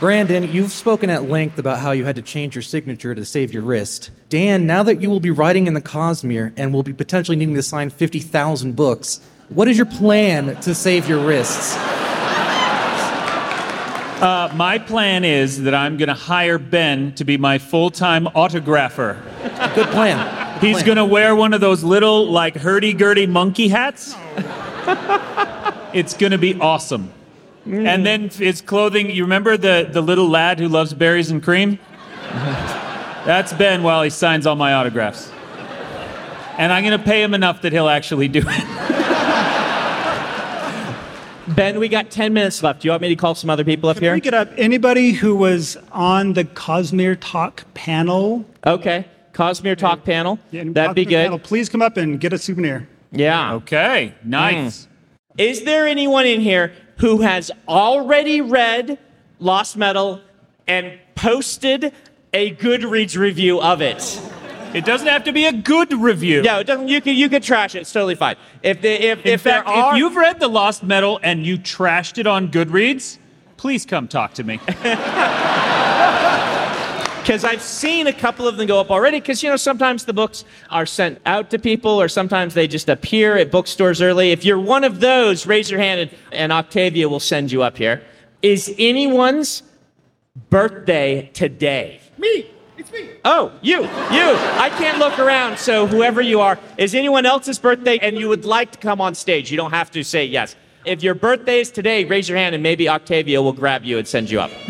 Brandon, 0.00 0.52
you've 0.52 0.72
spoken 0.72 1.10
at 1.10 1.28
length 1.28 1.58
about 1.58 1.78
how 1.78 1.92
you 1.92 2.04
had 2.04 2.16
to 2.16 2.22
change 2.22 2.54
your 2.56 2.62
signature 2.62 3.14
to 3.14 3.24
save 3.24 3.52
your 3.52 3.62
wrist. 3.62 4.10
Dan, 4.28 4.66
now 4.66 4.82
that 4.82 5.00
you 5.00 5.08
will 5.10 5.20
be 5.20 5.30
writing 5.30 5.66
in 5.66 5.74
the 5.74 5.80
Cosmere 5.80 6.52
and 6.56 6.74
will 6.74 6.82
be 6.82 6.92
potentially 6.92 7.36
needing 7.36 7.54
to 7.54 7.62
sign 7.62 7.90
50,000 7.90 8.74
books, 8.74 9.20
what 9.48 9.68
is 9.68 9.76
your 9.76 9.86
plan 9.86 10.56
to 10.62 10.74
save 10.74 11.08
your 11.08 11.24
wrists? 11.24 11.76
Uh, 14.24 14.50
my 14.54 14.78
plan 14.78 15.22
is 15.22 15.64
that 15.64 15.74
I'm 15.74 15.98
going 15.98 16.08
to 16.08 16.14
hire 16.14 16.58
Ben 16.58 17.12
to 17.16 17.26
be 17.26 17.36
my 17.36 17.58
full 17.58 17.90
time 17.90 18.24
autographer. 18.24 19.22
Good 19.74 19.88
plan. 19.88 20.60
He's 20.62 20.82
going 20.82 20.96
to 20.96 21.04
wear 21.04 21.36
one 21.36 21.52
of 21.52 21.60
those 21.60 21.84
little, 21.84 22.24
like, 22.30 22.56
hurdy 22.56 22.94
gurdy 22.94 23.26
monkey 23.26 23.68
hats. 23.68 24.14
it's 25.92 26.14
going 26.14 26.32
to 26.32 26.38
be 26.38 26.58
awesome. 26.58 27.12
And 27.66 28.06
then 28.06 28.30
his 28.30 28.62
clothing, 28.62 29.10
you 29.10 29.24
remember 29.24 29.58
the, 29.58 29.86
the 29.92 30.00
little 30.00 30.30
lad 30.30 30.58
who 30.58 30.68
loves 30.68 30.94
berries 30.94 31.30
and 31.30 31.42
cream? 31.42 31.78
That's 33.26 33.52
Ben 33.52 33.82
while 33.82 34.02
he 34.02 34.08
signs 34.08 34.46
all 34.46 34.56
my 34.56 34.72
autographs. 34.72 35.30
And 36.56 36.72
I'm 36.72 36.82
going 36.82 36.98
to 36.98 37.04
pay 37.04 37.22
him 37.22 37.34
enough 37.34 37.60
that 37.60 37.72
he'll 37.72 37.90
actually 37.90 38.28
do 38.28 38.42
it. 38.42 38.90
Ben, 41.48 41.78
we 41.78 41.88
got 41.88 42.10
10 42.10 42.32
minutes 42.32 42.62
left. 42.62 42.80
Do 42.82 42.88
you 42.88 42.92
want 42.92 43.02
me 43.02 43.08
to 43.08 43.16
call 43.16 43.34
some 43.34 43.50
other 43.50 43.64
people 43.64 43.90
up 43.90 43.96
Can 43.96 44.04
here? 44.04 44.14
we 44.14 44.20
get 44.20 44.34
up 44.34 44.48
anybody 44.56 45.12
who 45.12 45.36
was 45.36 45.76
on 45.92 46.32
the 46.32 46.44
Cosmere 46.44 47.18
Talk 47.20 47.64
panel? 47.74 48.44
Okay. 48.66 49.06
Cosmere 49.32 49.76
Talk 49.76 50.04
panel. 50.04 50.38
Yeah, 50.50 50.64
That'd 50.66 50.94
be 50.94 51.04
Cosmere 51.04 51.08
good. 51.10 51.24
Panel, 51.24 51.38
please 51.38 51.68
come 51.68 51.82
up 51.82 51.96
and 51.96 52.18
get 52.18 52.32
a 52.32 52.38
souvenir. 52.38 52.88
Yeah. 53.12 53.54
Okay. 53.54 54.14
Nice. 54.24 54.86
Mm. 54.86 54.88
Is 55.38 55.64
there 55.64 55.86
anyone 55.86 56.24
in 56.26 56.40
here 56.40 56.72
who 56.98 57.20
has 57.20 57.50
already 57.68 58.40
read 58.40 58.98
Lost 59.38 59.76
Metal 59.76 60.20
and 60.66 60.98
posted 61.14 61.92
a 62.32 62.54
Goodreads 62.54 63.18
review 63.18 63.60
of 63.60 63.82
it? 63.82 64.20
It 64.74 64.84
doesn't 64.84 65.06
have 65.06 65.24
to 65.24 65.32
be 65.32 65.46
a 65.46 65.52
good 65.52 65.92
review. 65.92 66.42
No, 66.42 66.58
it 66.58 66.64
doesn't. 66.64 66.88
You 66.88 67.00
can 67.00 67.14
you 67.14 67.28
can 67.28 67.40
trash 67.40 67.76
it. 67.76 67.82
It's 67.82 67.92
totally 67.92 68.16
fine. 68.16 68.34
If 68.62 68.82
the, 68.82 68.90
if 68.90 69.24
In 69.24 69.34
if 69.34 69.42
fact, 69.42 69.66
there 69.66 69.74
are 69.74 69.94
if 69.94 69.98
you've 69.98 70.16
read 70.16 70.40
The 70.40 70.48
Lost 70.48 70.82
Metal 70.82 71.20
and 71.22 71.46
you 71.46 71.58
trashed 71.58 72.18
it 72.18 72.26
on 72.26 72.48
Goodreads, 72.50 73.18
please 73.56 73.86
come 73.86 74.08
talk 74.08 74.34
to 74.34 74.42
me. 74.42 74.58
because 77.24 77.42
I've 77.42 77.62
seen 77.62 78.06
a 78.06 78.12
couple 78.12 78.46
of 78.46 78.56
them 78.58 78.66
go 78.66 78.80
up 78.80 78.90
already. 78.90 79.20
Because 79.20 79.42
you 79.44 79.48
know 79.48 79.56
sometimes 79.56 80.04
the 80.04 80.12
books 80.12 80.44
are 80.70 80.86
sent 80.86 81.20
out 81.24 81.50
to 81.50 81.58
people, 81.58 81.92
or 81.92 82.08
sometimes 82.08 82.52
they 82.54 82.66
just 82.66 82.88
appear 82.88 83.36
at 83.36 83.52
bookstores 83.52 84.02
early. 84.02 84.32
If 84.32 84.44
you're 84.44 84.60
one 84.60 84.82
of 84.82 84.98
those, 84.98 85.46
raise 85.46 85.70
your 85.70 85.80
hand, 85.80 86.00
and, 86.00 86.10
and 86.32 86.52
Octavia 86.52 87.08
will 87.08 87.20
send 87.20 87.52
you 87.52 87.62
up 87.62 87.78
here. 87.78 88.02
Is 88.42 88.74
anyone's 88.76 89.62
birthday 90.50 91.30
today? 91.32 92.00
Me. 92.18 92.50
It's 92.76 92.90
me. 92.90 93.10
Oh, 93.24 93.52
you, 93.62 93.82
you. 93.82 93.86
I 93.88 94.68
can't 94.78 94.98
look 94.98 95.18
around, 95.18 95.58
so 95.58 95.86
whoever 95.86 96.20
you 96.20 96.40
are, 96.40 96.58
is 96.76 96.94
anyone 96.94 97.24
else's 97.24 97.58
birthday 97.58 97.98
and 97.98 98.18
you 98.18 98.28
would 98.28 98.44
like 98.44 98.72
to 98.72 98.78
come 98.78 99.00
on 99.00 99.14
stage? 99.14 99.50
You 99.50 99.56
don't 99.56 99.70
have 99.70 99.90
to 99.92 100.02
say 100.02 100.24
yes. 100.24 100.56
If 100.84 101.02
your 101.02 101.14
birthday 101.14 101.60
is 101.60 101.70
today, 101.70 102.04
raise 102.04 102.28
your 102.28 102.36
hand 102.36 102.54
and 102.54 102.62
maybe 102.62 102.88
Octavia 102.88 103.40
will 103.40 103.52
grab 103.52 103.84
you 103.84 103.98
and 103.98 104.06
send 104.06 104.30
you 104.30 104.40
up. 104.40 104.50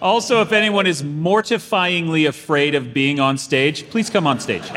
Also, 0.00 0.40
if 0.42 0.52
anyone 0.52 0.86
is 0.86 1.02
mortifyingly 1.02 2.28
afraid 2.28 2.76
of 2.76 2.94
being 2.94 3.18
on 3.18 3.36
stage, 3.36 3.90
please 3.90 4.08
come 4.08 4.28
on 4.28 4.38
stage. 4.38 4.62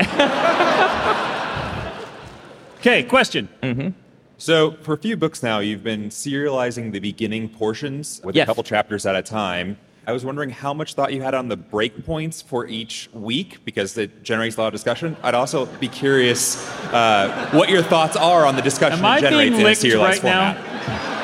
okay, 2.78 3.04
question. 3.04 3.48
Mm-hmm. 3.62 3.90
So, 4.38 4.72
for 4.82 4.94
a 4.94 4.98
few 4.98 5.16
books 5.16 5.40
now, 5.40 5.60
you've 5.60 5.84
been 5.84 6.08
serializing 6.08 6.90
the 6.90 6.98
beginning 6.98 7.48
portions 7.50 8.20
with 8.24 8.34
Yes. 8.34 8.42
a 8.42 8.46
couple 8.46 8.64
chapters 8.64 9.06
at 9.06 9.14
a 9.14 9.22
time. 9.22 9.78
I 10.04 10.10
was 10.10 10.24
wondering 10.24 10.50
how 10.50 10.74
much 10.74 10.94
thought 10.94 11.12
you 11.12 11.22
had 11.22 11.32
on 11.32 11.46
the 11.46 11.56
breakpoints 11.56 12.42
for 12.42 12.66
each 12.66 13.08
week 13.12 13.64
because 13.64 13.96
it 13.96 14.24
generates 14.24 14.56
a 14.56 14.60
lot 14.60 14.66
of 14.66 14.72
discussion. 14.72 15.16
I'd 15.22 15.36
also 15.36 15.66
be 15.66 15.86
curious 15.86 16.68
uh, 16.92 17.48
what 17.52 17.68
your 17.68 17.84
thoughts 17.84 18.16
are 18.16 18.44
on 18.44 18.56
the 18.56 18.62
discussion 18.62 18.98
Am 18.98 19.04
I 19.04 19.20
generates 19.20 19.56
being 19.56 19.68
in 19.68 19.74
serialized 19.76 20.24
right 20.24 20.56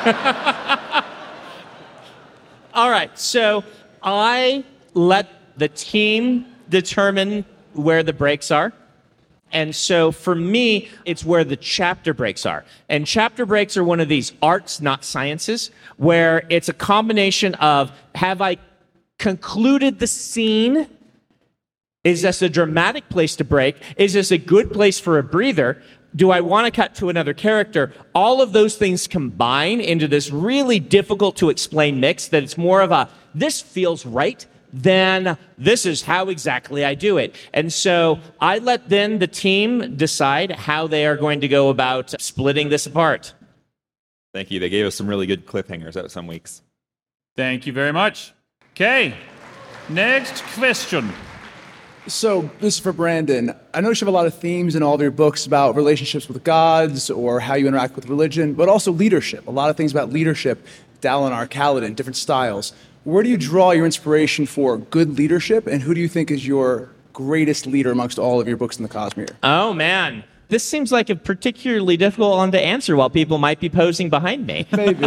format. 0.05 1.05
All 2.73 2.89
right, 2.89 3.17
so 3.19 3.65
I 4.01 4.63
let 4.93 5.57
the 5.57 5.67
team 5.67 6.45
determine 6.69 7.43
where 7.73 8.01
the 8.01 8.13
breaks 8.13 8.49
are. 8.49 8.71
And 9.51 9.75
so 9.75 10.13
for 10.13 10.35
me, 10.35 10.89
it's 11.03 11.25
where 11.25 11.43
the 11.43 11.57
chapter 11.57 12.13
breaks 12.13 12.45
are. 12.45 12.63
And 12.87 13.05
chapter 13.05 13.45
breaks 13.45 13.75
are 13.75 13.83
one 13.83 13.99
of 13.99 14.07
these 14.07 14.31
arts, 14.41 14.79
not 14.79 15.03
sciences, 15.03 15.71
where 15.97 16.45
it's 16.49 16.69
a 16.69 16.73
combination 16.73 17.55
of 17.55 17.91
have 18.15 18.41
I 18.41 18.57
concluded 19.19 19.99
the 19.99 20.07
scene? 20.07 20.87
Is 22.03 22.23
this 22.23 22.41
a 22.41 22.49
dramatic 22.49 23.09
place 23.09 23.35
to 23.35 23.43
break? 23.43 23.75
Is 23.97 24.13
this 24.13 24.31
a 24.31 24.37
good 24.37 24.71
place 24.71 24.99
for 24.99 25.19
a 25.19 25.23
breather? 25.23 25.81
Do 26.15 26.31
I 26.31 26.41
want 26.41 26.65
to 26.65 26.71
cut 26.71 26.95
to 26.95 27.09
another 27.09 27.33
character? 27.33 27.93
All 28.15 28.41
of 28.41 28.51
those 28.51 28.75
things 28.77 29.07
combine 29.07 29.79
into 29.79 30.07
this 30.07 30.31
really 30.31 30.79
difficult 30.79 31.35
to 31.37 31.49
explain 31.49 31.99
mix 31.99 32.27
that 32.29 32.41
it's 32.41 32.57
more 32.57 32.81
of 32.81 32.91
a 32.91 33.09
this 33.35 33.61
feels 33.61 34.05
right 34.05 34.43
than 34.73 35.37
this 35.57 35.85
is 35.85 36.01
how 36.01 36.29
exactly 36.29 36.85
I 36.85 36.95
do 36.95 37.17
it. 37.17 37.35
And 37.53 37.71
so 37.71 38.19
I 38.39 38.59
let 38.59 38.89
then 38.89 39.19
the 39.19 39.27
team 39.27 39.95
decide 39.97 40.51
how 40.51 40.87
they 40.87 41.05
are 41.05 41.17
going 41.17 41.41
to 41.41 41.47
go 41.47 41.69
about 41.69 42.19
splitting 42.21 42.69
this 42.69 42.85
apart. 42.85 43.33
Thank 44.33 44.51
you. 44.51 44.59
They 44.59 44.69
gave 44.69 44.85
us 44.85 44.95
some 44.95 45.07
really 45.07 45.25
good 45.25 45.45
cliffhangers 45.45 45.97
out 45.97 46.11
some 46.11 46.27
weeks. 46.27 46.61
Thank 47.35 47.65
you 47.65 47.73
very 47.73 47.91
much. 47.91 48.33
Okay, 48.81 49.13
next 49.89 50.41
question. 50.53 51.11
So, 52.07 52.49
this 52.61 52.75
is 52.75 52.79
for 52.79 52.93
Brandon. 52.93 53.53
I 53.73 53.81
notice 53.81 53.99
you 53.99 54.05
have 54.05 54.13
a 54.13 54.15
lot 54.17 54.25
of 54.25 54.33
themes 54.35 54.73
in 54.73 54.81
all 54.81 54.95
of 54.95 55.01
your 55.01 55.11
books 55.11 55.45
about 55.45 55.75
relationships 55.75 56.29
with 56.29 56.41
gods 56.45 57.09
or 57.09 57.41
how 57.41 57.55
you 57.55 57.67
interact 57.67 57.97
with 57.97 58.07
religion, 58.07 58.53
but 58.53 58.69
also 58.69 58.93
leadership. 58.93 59.47
A 59.47 59.51
lot 59.51 59.69
of 59.69 59.75
things 59.75 59.91
about 59.91 60.13
leadership, 60.13 60.65
Dalinar, 61.01 61.49
Kaladin, 61.49 61.93
different 61.93 62.15
styles. 62.15 62.71
Where 63.03 63.21
do 63.21 63.27
you 63.27 63.35
draw 63.35 63.71
your 63.71 63.85
inspiration 63.85 64.45
for 64.45 64.77
good 64.77 65.17
leadership, 65.17 65.67
and 65.67 65.81
who 65.81 65.93
do 65.93 65.99
you 65.99 66.07
think 66.07 66.31
is 66.31 66.47
your 66.47 66.89
greatest 67.11 67.67
leader 67.67 67.91
amongst 67.91 68.17
all 68.17 68.39
of 68.39 68.47
your 68.47 68.55
books 68.55 68.77
in 68.77 68.83
the 68.83 68.89
Cosmere? 68.89 69.35
Oh 69.43 69.73
man. 69.73 70.23
This 70.49 70.63
seems 70.63 70.91
like 70.91 71.11
a 71.11 71.15
particularly 71.15 71.95
difficult 71.95 72.37
one 72.37 72.51
to 72.53 72.59
answer 72.59 72.95
while 72.95 73.11
people 73.11 73.37
might 73.37 73.59
be 73.59 73.69
posing 73.69 74.09
behind 74.09 74.47
me. 74.47 74.65
Maybe. 74.71 75.05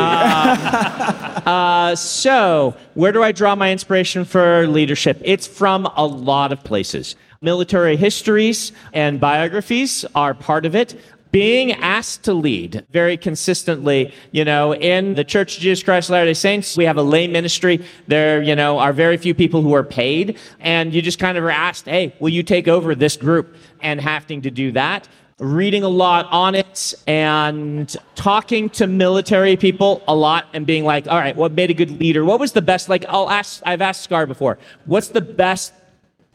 Uh, 1.44 1.96
so, 1.96 2.76
where 2.94 3.10
do 3.10 3.24
I 3.24 3.32
draw 3.32 3.56
my 3.56 3.72
inspiration 3.72 4.24
for 4.24 4.68
leadership? 4.68 5.20
It's 5.24 5.48
from 5.48 5.86
a 5.96 6.06
lot 6.06 6.52
of 6.52 6.62
places. 6.62 7.16
Military 7.40 7.96
histories 7.96 8.70
and 8.92 9.18
biographies 9.18 10.04
are 10.14 10.32
part 10.32 10.64
of 10.64 10.76
it. 10.76 11.00
Being 11.32 11.72
asked 11.72 12.22
to 12.24 12.34
lead 12.34 12.86
very 12.92 13.16
consistently, 13.16 14.14
you 14.30 14.44
know, 14.44 14.74
in 14.74 15.14
the 15.14 15.24
Church 15.24 15.56
of 15.56 15.62
Jesus 15.62 15.82
Christ 15.82 16.08
of 16.08 16.12
Latter-day 16.12 16.34
Saints, 16.34 16.76
we 16.76 16.84
have 16.84 16.98
a 16.98 17.02
lay 17.02 17.26
ministry. 17.26 17.84
There, 18.06 18.42
you 18.42 18.54
know, 18.54 18.78
are 18.78 18.92
very 18.92 19.16
few 19.16 19.34
people 19.34 19.62
who 19.62 19.74
are 19.74 19.82
paid, 19.82 20.38
and 20.60 20.94
you 20.94 21.02
just 21.02 21.18
kind 21.18 21.36
of 21.36 21.42
are 21.42 21.50
asked, 21.50 21.86
"Hey, 21.86 22.14
will 22.20 22.28
you 22.28 22.42
take 22.42 22.68
over 22.68 22.94
this 22.94 23.16
group?" 23.16 23.56
And 23.80 24.00
having 24.00 24.42
to 24.42 24.50
do 24.50 24.72
that, 24.72 25.08
reading 25.42 25.82
a 25.82 25.88
lot 25.88 26.28
on 26.30 26.54
it 26.54 26.94
and 27.08 27.96
talking 28.14 28.70
to 28.70 28.86
military 28.86 29.56
people 29.56 30.00
a 30.06 30.14
lot 30.14 30.46
and 30.52 30.64
being 30.64 30.84
like, 30.84 31.08
all 31.08 31.18
right, 31.18 31.34
what 31.34 31.50
made 31.50 31.68
a 31.68 31.74
good 31.74 31.98
leader? 31.98 32.24
What 32.24 32.38
was 32.38 32.52
the 32.52 32.62
best? 32.62 32.88
Like, 32.88 33.04
I'll 33.08 33.28
ask, 33.28 33.60
I've 33.66 33.80
asked 33.80 34.08
Skar 34.08 34.28
before, 34.28 34.56
what's 34.86 35.08
the 35.08 35.20
best 35.20 35.72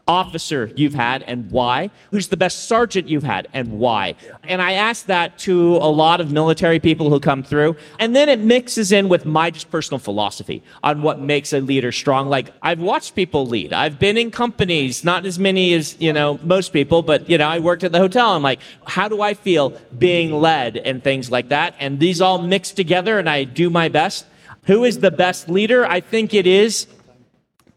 officer 0.08 0.72
you've 0.74 0.94
had 0.94 1.22
and 1.24 1.50
why? 1.50 1.90
Who's 2.10 2.28
the 2.28 2.36
best 2.36 2.66
sergeant 2.66 3.08
you've 3.08 3.22
had 3.22 3.46
and 3.52 3.78
why? 3.78 4.14
And 4.44 4.60
I 4.62 4.72
ask 4.72 5.06
that 5.06 5.38
to 5.40 5.76
a 5.76 5.90
lot 5.90 6.20
of 6.20 6.32
military 6.32 6.80
people 6.80 7.10
who 7.10 7.20
come 7.20 7.42
through. 7.42 7.76
And 7.98 8.16
then 8.16 8.28
it 8.28 8.40
mixes 8.40 8.90
in 8.90 9.08
with 9.08 9.26
my 9.26 9.50
just 9.50 9.70
personal 9.70 9.98
philosophy 9.98 10.62
on 10.82 11.02
what 11.02 11.20
makes 11.20 11.52
a 11.52 11.60
leader 11.60 11.92
strong. 11.92 12.28
Like 12.28 12.52
I've 12.62 12.80
watched 12.80 13.14
people 13.14 13.46
lead. 13.46 13.72
I've 13.72 13.98
been 13.98 14.16
in 14.16 14.30
companies, 14.30 15.04
not 15.04 15.26
as 15.26 15.38
many 15.38 15.74
as, 15.74 16.00
you 16.00 16.12
know, 16.12 16.40
most 16.42 16.72
people, 16.72 17.02
but 17.02 17.28
you 17.28 17.36
know, 17.36 17.46
I 17.46 17.58
worked 17.58 17.84
at 17.84 17.92
the 17.92 17.98
hotel. 17.98 18.30
I'm 18.30 18.42
like, 18.42 18.60
how 18.86 19.08
do 19.08 19.20
I 19.20 19.34
feel 19.34 19.78
being 19.98 20.32
led 20.32 20.78
and 20.78 21.04
things 21.04 21.30
like 21.30 21.50
that? 21.50 21.74
And 21.78 22.00
these 22.00 22.22
all 22.22 22.40
mix 22.40 22.70
together 22.70 23.18
and 23.18 23.28
I 23.28 23.44
do 23.44 23.68
my 23.68 23.88
best. 23.88 24.24
Who 24.64 24.84
is 24.84 25.00
the 25.00 25.10
best 25.10 25.48
leader? 25.48 25.86
I 25.86 26.00
think 26.00 26.34
it 26.34 26.46
is 26.46 26.86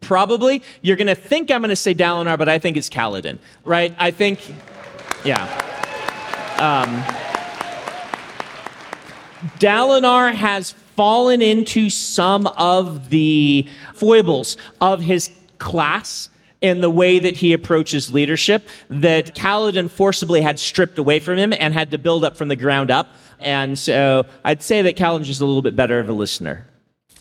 probably. 0.02 0.62
You're 0.82 0.97
going 0.97 1.08
to 1.08 1.16
think 1.16 1.49
I'm 1.49 1.62
going 1.62 1.70
to 1.70 1.76
say 1.76 1.95
Dalinar, 1.95 2.38
but 2.38 2.49
I 2.49 2.60
think 2.60 2.78
it's 2.78 2.89
Kaladin, 2.89 3.39
right? 3.64 3.95
I 3.97 4.12
think, 4.12 4.54
yeah. 5.24 5.43
Um, 6.60 7.02
Dalinar 9.58 10.34
has 10.34 10.72
fallen 10.95 11.41
into 11.41 11.89
some 11.89 12.45
of 12.47 13.10
the 13.10 13.68
foibles 13.95 14.58
of 14.82 15.02
his 15.02 15.32
class 15.58 16.30
in 16.62 16.82
the 16.82 16.89
way 16.89 17.18
that 17.18 17.36
he 17.38 17.54
approaches 17.54 18.14
leadership 18.14 18.68
that 18.89 19.36
Kaladin 19.36 19.89
forcibly 19.89 20.41
had 20.41 20.60
stripped 20.60 20.99
away 20.99 21.20
from 21.20 21.38
him 21.38 21.54
and 21.54 21.74
had 21.74 21.89
to 21.91 21.97
build 21.97 22.24
up 22.24 22.38
from 22.38 22.49
the 22.49 22.56
ground 22.56 22.91
up. 22.91 23.08
And 23.39 23.78
so 23.80 24.28
I'd 24.43 24.62
say 24.62 24.84
that 24.84 24.95
Kaladin's 24.95 25.28
just 25.28 25.41
a 25.41 25.45
little 25.45 25.64
bit 25.64 25.76
better 25.76 25.99
of 25.99 26.08
a 26.08 26.14
listener. 26.14 26.68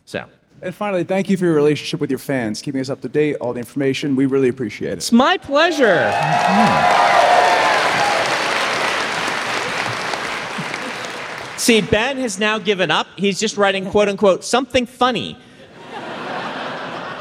So 0.04 0.26
And 0.62 0.74
finally, 0.74 1.04
thank 1.04 1.30
you 1.30 1.38
for 1.38 1.46
your 1.46 1.54
relationship 1.54 2.00
with 2.00 2.10
your 2.10 2.18
fans, 2.18 2.60
keeping 2.60 2.82
us 2.82 2.90
up 2.90 3.00
to 3.00 3.08
date, 3.08 3.36
all 3.36 3.54
the 3.54 3.60
information. 3.60 4.14
We 4.14 4.26
really 4.26 4.48
appreciate 4.48 4.92
it. 4.92 4.98
it's 4.98 5.10
my 5.10 5.38
pleasure. 5.38 6.12
See, 11.56 11.80
Ben 11.80 12.18
has 12.18 12.38
now 12.38 12.58
given 12.58 12.90
up. 12.90 13.06
He's 13.16 13.40
just 13.40 13.56
writing 13.56 13.90
quote 13.90 14.08
unquote 14.08 14.44
something 14.44 14.84
funny. 14.84 15.38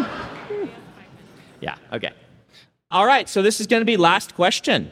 yeah, 1.62 1.76
okay. 1.94 2.12
All 2.92 3.06
right, 3.06 3.30
so 3.30 3.42
this 3.42 3.62
is 3.62 3.68
going 3.68 3.82
to 3.82 3.86
be 3.86 3.96
last 3.96 4.36
question. 4.36 4.92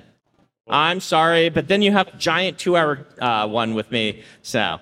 I'm 0.70 1.02
sorry, 1.02 1.50
but 1.50 1.68
then 1.68 1.82
you 1.82 1.92
have 1.92 2.08
a 2.10 2.18
giant 2.18 2.60
two 2.60 2.78
hour 2.78 3.06
uh, 3.20 3.46
one 3.48 3.74
with 3.74 3.92
me, 3.92 4.24
so. 4.42 4.80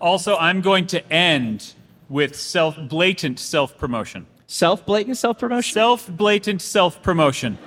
Also, 0.00 0.36
I'm 0.36 0.62
going 0.62 0.86
to 0.88 1.12
end 1.12 1.74
with 2.08 2.34
self 2.36 2.76
blatant 2.88 3.38
self 3.38 3.76
promotion. 3.78 4.26
Self 4.46 4.84
blatant 4.84 5.16
self 5.16 5.38
promotion? 5.38 5.72
Self 5.72 6.08
blatant 6.08 6.62
self 6.62 7.02
promotion. 7.02 7.58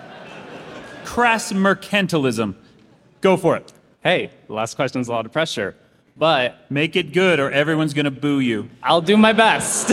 Crass 1.04 1.52
mercantilism. 1.52 2.56
Go 3.22 3.38
for 3.38 3.56
it. 3.58 3.74
Hey, 4.04 4.32
the 4.48 4.54
last 4.54 4.76
question's 4.76 5.08
a 5.08 5.12
lot 5.12 5.26
of 5.26 5.32
pressure, 5.32 5.76
but 6.16 6.70
make 6.70 6.96
it 6.96 7.12
good 7.12 7.40
or 7.40 7.50
everyone's 7.50 7.94
going 7.94 8.06
to 8.06 8.12
boo 8.12 8.40
you. 8.40 8.70
I'll 8.84 9.02
do 9.02 9.18
my 9.18 9.34
best. 9.34 9.92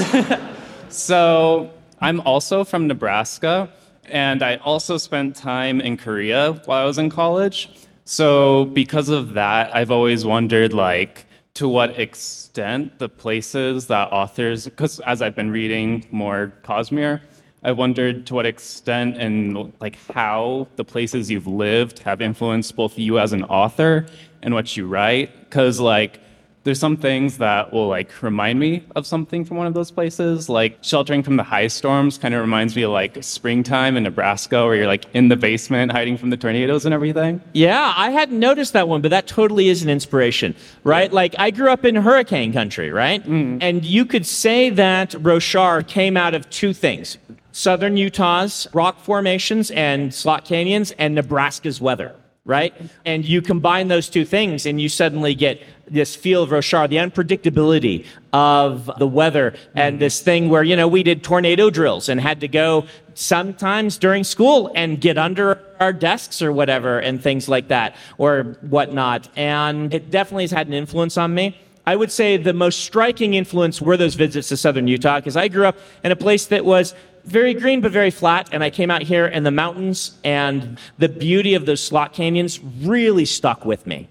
so, 0.91 1.71
I'm 2.03 2.21
also 2.23 2.65
from 2.65 2.89
Nebraska, 2.89 3.71
and 4.05 4.43
I 4.43 4.57
also 4.57 4.99
spent 4.99 5.37
time 5.37 5.81
in 5.81 5.97
Korea 5.97 6.55
while 6.65 6.83
I 6.83 6.85
was 6.85 6.99
in 6.99 7.09
college. 7.09 7.71
So, 8.05 8.65
because 8.67 9.09
of 9.09 9.35
that, 9.35 9.75
I've 9.75 9.91
always 9.91 10.25
wondered 10.25 10.73
like 10.73 11.25
to 11.55 11.69
what 11.69 11.99
extent 11.99 12.99
the 12.99 13.09
places 13.09 13.87
that 13.87 14.11
authors 14.11 14.65
because 14.65 15.01
as 15.01 15.21
I've 15.21 15.35
been 15.35 15.51
reading 15.51 16.07
more 16.11 16.53
Cosmere, 16.65 17.21
I 17.63 17.73
wondered 17.73 18.27
to 18.27 18.35
what 18.35 18.47
extent 18.47 19.19
and 19.19 19.73
like 19.81 19.97
how 20.13 20.67
the 20.77 20.85
places 20.85 21.31
you've 21.31 21.47
lived 21.47 22.01
have 22.01 22.21
influenced 22.21 22.75
both 22.75 22.99
you 22.99 23.19
as 23.19 23.33
an 23.33 23.45
author 23.45 24.07
and 24.43 24.55
what 24.55 24.77
you 24.77 24.87
write. 24.87 25.45
Because 25.45 25.79
like 25.79 26.21
there's 26.65 26.79
some 26.79 26.97
things 26.97 27.39
that 27.39 27.73
will 27.73 27.89
like 27.89 28.23
remind 28.23 28.59
me 28.61 28.85
of 28.95 29.07
something 29.07 29.45
from 29.45 29.57
one 29.57 29.67
of 29.67 29.75
those 29.75 29.91
places. 29.91 30.49
Like 30.49 30.79
sheltering 30.81 31.23
from 31.23 31.37
the 31.37 31.43
high 31.43 31.67
storms 31.67 32.19
kind 32.19 32.35
of 32.35 32.41
reminds 32.41 32.77
me 32.77 32.83
of 32.83 32.93
like 32.93 33.23
springtime 33.23 33.97
in 33.97 34.05
Nebraska 34.05 34.65
where 34.65 34.77
you're 34.77 34.87
like 34.87 35.07
in 35.15 35.29
the 35.29 35.37
basement 35.37 35.93
hiding 35.93 36.17
from 36.17 36.31
the 36.31 36.37
tornadoes 36.37 36.85
and 36.85 36.95
everything. 36.95 37.41
Yeah, 37.53 37.93
I 37.97 38.11
hadn't 38.11 38.39
noticed 38.39 38.73
that 38.75 38.89
one, 38.89 39.03
but 39.03 39.11
that 39.11 39.27
totally 39.27 39.69
is 39.69 39.83
an 39.83 39.91
inspiration, 39.91 40.55
right? 40.85 41.13
Like 41.13 41.35
I 41.39 41.51
grew 41.51 41.71
up 41.71 41.85
in 41.85 41.97
hurricane 41.97 42.53
country, 42.53 42.91
right? 42.91 43.23
Mm-hmm. 43.23 43.59
And 43.61 43.85
you 43.85 44.07
could 44.07 44.27
say 44.27 44.71
that 44.71 45.11
Roshar 45.13 45.87
came 45.87 46.17
out 46.17 46.35
of 46.35 46.49
two 46.51 46.73
things. 46.73 47.19
Southern 47.53 47.99
Utah's 47.99 48.67
rock 48.73 48.99
formations 49.01 49.71
and 49.73 50.15
slot 50.15 50.47
canyons 50.47 50.93
and 50.93 51.15
Nebraska's 51.15 51.83
weather, 51.83 52.15
right? 52.45 52.75
And 53.05 53.25
you 53.25 53.41
combine 53.41 53.87
those 53.87 54.09
two 54.09 54.25
things 54.25 54.67
and 54.67 54.81
you 54.81 54.89
suddenly 54.89 55.35
get 55.35 55.63
this 55.89 56.17
feel 56.17 56.43
of 56.43 56.51
Roshar, 56.51 56.89
the 56.89 56.97
unpredictability 56.97 58.05
of 58.33 58.91
the 58.99 59.07
weather 59.07 59.55
and 59.77 60.01
this 60.01 60.21
thing 60.21 60.49
where, 60.49 60.65
you 60.65 60.75
know, 60.75 60.89
we 60.89 61.05
did 61.05 61.23
tornado 61.23 61.71
drills 61.71 62.09
and 62.09 62.21
had 62.21 62.41
to 62.41 62.49
go 62.49 62.87
sometimes 63.15 63.97
during 63.97 64.25
school 64.25 64.73
and 64.75 65.01
get 65.01 65.19
under 65.19 65.63
our 65.79 65.93
desks 65.93 66.43
or 66.43 66.53
whatever 66.53 66.99
and 66.99 67.23
things 67.23 67.49
like 67.49 67.69
that 67.69 67.95
or 68.19 68.57
whatnot. 68.63 69.29
And 69.37 69.95
it 69.95 70.11
definitely 70.11 70.45
has 70.45 70.51
had 70.51 70.67
an 70.67 70.73
influence 70.73 71.17
on 71.17 71.33
me. 71.35 71.57
I 71.87 71.97
would 71.97 72.13
say 72.13 72.37
the 72.37 72.53
most 72.53 72.81
striking 72.81 73.35
influence 73.35 73.81
were 73.81 73.97
those 73.97 74.15
visits 74.15 74.49
to 74.49 74.57
southern 74.57 74.87
Utah 74.89 75.19
because 75.19 75.37
I 75.37 75.49
grew 75.49 75.67
up 75.67 75.77
in 76.03 76.13
a 76.13 76.17
place 76.17 76.47
that 76.47 76.65
was 76.65 76.95
very 77.25 77.55
green 77.55 77.81
but 77.81 77.93
very 77.93 78.11
flat 78.11 78.49
and 78.53 78.63
I 78.65 78.71
came 78.71 78.91
out 78.91 79.03
here 79.03 79.27
in 79.27 79.43
the 79.43 79.51
mountains 79.51 80.19
and 80.25 80.79
the 80.99 81.09
beauty 81.09 81.55
of 81.55 81.67
those 81.67 81.83
slot 81.83 82.13
canyons 82.13 82.61
really 82.61 83.25
stuck 83.25 83.65
with 83.65 83.87
me. 83.87 84.09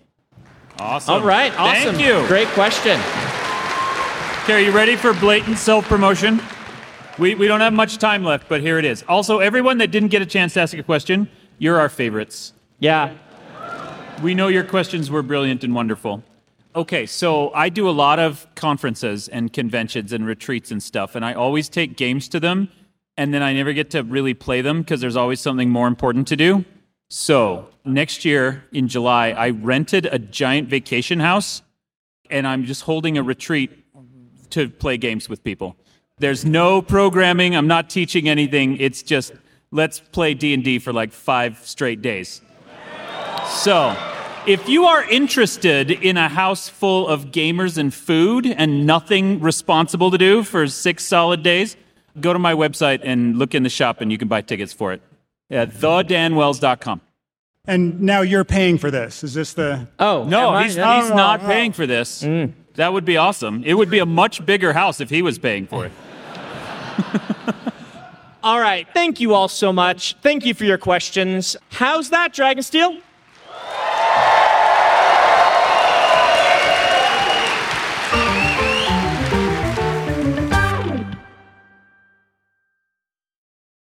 Awesome. 0.80 1.14
All 1.14 1.22
right, 1.22 1.54
awesome. 1.60 1.96
Thank 1.96 2.08
you. 2.08 2.26
Great 2.28 2.48
question. 2.50 3.00
Okay, 4.44 4.54
are 4.54 4.60
you 4.60 4.72
ready 4.72 4.96
for 4.96 5.14
blatant 5.14 5.58
self 5.58 5.88
promotion? 5.88 6.42
We, 7.20 7.36
we 7.36 7.48
don't 7.48 7.60
have 7.60 7.74
much 7.74 7.98
time 7.98 8.24
left, 8.24 8.50
but 8.50 8.62
here 8.62 8.80
it 8.80 8.86
is. 8.86 9.04
Also, 9.08 9.40
everyone 9.40 9.78
that 9.78 9.92
didn't 9.92 10.10
get 10.10 10.24
a 10.24 10.26
chance 10.26 10.54
to 10.54 10.62
ask 10.62 10.76
a 10.76 10.82
question, 10.82 11.30
you're 11.60 11.80
our 11.80 11.90
favorites. 11.90 12.54
Yeah. 12.80 13.14
We 14.24 14.34
know 14.34 14.48
your 14.48 14.64
questions 14.64 15.12
were 15.12 15.22
brilliant 15.22 15.64
and 15.64 15.76
wonderful. 15.76 16.24
Okay, 16.76 17.06
so 17.06 17.54
I 17.54 17.70
do 17.70 17.88
a 17.88 17.92
lot 17.92 18.18
of 18.18 18.48
conferences 18.56 19.28
and 19.28 19.52
conventions 19.52 20.14
and 20.14 20.26
retreats 20.26 20.72
and 20.72 20.82
stuff, 20.82 21.16
and 21.16 21.26
I 21.26 21.34
always 21.34 21.70
take 21.70 21.98
games 21.98 22.30
to 22.30 22.40
them, 22.40 22.70
and 23.18 23.34
then 23.34 23.44
I 23.44 23.54
never 23.54 23.74
get 23.74 23.92
to 23.92 24.04
really 24.04 24.34
play 24.34 24.62
them 24.62 24.82
because 24.82 25.02
there's 25.02 25.16
always 25.16 25.40
something 25.40 25.70
more 25.70 25.88
important 25.88 26.28
to 26.30 26.36
do. 26.36 26.66
So, 27.10 27.68
next 27.84 28.24
year 28.24 28.64
in 28.72 28.88
July, 28.88 29.32
I 29.32 29.50
rented 29.50 30.06
a 30.06 30.18
giant 30.18 30.70
vacation 30.70 31.20
house, 31.20 31.62
and 32.30 32.48
I'm 32.48 32.64
just 32.64 32.84
holding 32.84 33.18
a 33.18 33.24
retreat 33.24 33.72
to 34.52 34.70
play 34.70 34.98
games 34.98 35.28
with 35.28 35.44
people. 35.44 35.76
There's 36.20 36.46
no 36.46 36.82
programming, 36.82 37.56
I'm 37.56 37.68
not 37.68 37.90
teaching 37.90 38.30
anything. 38.30 38.78
It's 38.78 39.04
just 39.04 39.34
let's 39.72 40.00
play 40.00 40.34
D&D 40.34 40.80
for 40.80 40.94
like 40.94 41.12
5 41.12 41.66
straight 41.66 42.02
days. 42.02 42.42
So, 43.48 43.96
if 44.48 44.68
you 44.70 44.86
are 44.86 45.04
interested 45.04 45.92
in 45.92 46.18
a 46.18 46.30
house 46.30 46.70
full 46.70 47.08
of 47.08 47.26
gamers 47.26 47.78
and 47.78 47.94
food 47.94 48.46
and 48.46 48.86
nothing 48.86 49.40
responsible 49.40 50.12
to 50.12 50.18
do 50.18 50.44
for 50.44 50.68
6 50.68 51.04
solid 51.04 51.44
days, 51.44 51.76
go 52.20 52.34
to 52.34 52.40
my 52.40 52.54
website 52.54 53.02
and 53.04 53.38
look 53.38 53.56
in 53.56 53.64
the 53.64 53.70
shop 53.70 54.02
and 54.02 54.12
you 54.12 54.18
can 54.18 54.28
buy 54.28 54.42
tickets 54.42 54.74
for 54.74 54.94
it 54.94 55.02
at 55.50 55.72
thedanwells.com. 55.72 57.02
And 57.66 58.02
now 58.02 58.22
you're 58.22 58.44
paying 58.44 58.78
for 58.78 58.90
this. 58.90 59.24
Is 59.24 59.34
this 59.36 59.54
the? 59.54 59.88
Oh 60.00 60.24
No, 60.24 60.50
Am 60.50 60.56
I? 60.56 60.64
he's, 60.64 60.78
Oh, 60.78 61.14
not 61.16 61.44
oh. 61.44 61.46
paying 61.46 61.74
for 61.74 61.86
this. 61.86 62.24
Mm. 62.24 62.54
That 62.76 62.94
would 62.94 63.06
be 63.06 63.18
awesome. 63.18 63.64
It 63.66 63.76
would 63.76 63.90
be 63.90 64.00
a 64.00 64.06
much 64.06 64.46
bigger 64.46 64.74
house 64.74 65.00
if 65.00 65.10
he 65.10 65.22
was 65.22 65.38
paying 65.38 65.68
for 65.68 65.86
it. 65.86 65.92
All 68.44 68.60
right. 68.60 68.88
Thank 68.94 69.20
you 69.20 69.36
all 69.36 69.48
so 69.48 69.72
much. 69.72 70.16
Thank 70.24 70.46
you 70.48 70.56
for 70.56 70.66
your 70.66 70.80
questions. 70.80 71.56
How's 71.70 72.10
that, 72.10 72.34
Dragonsteel? 72.34 73.00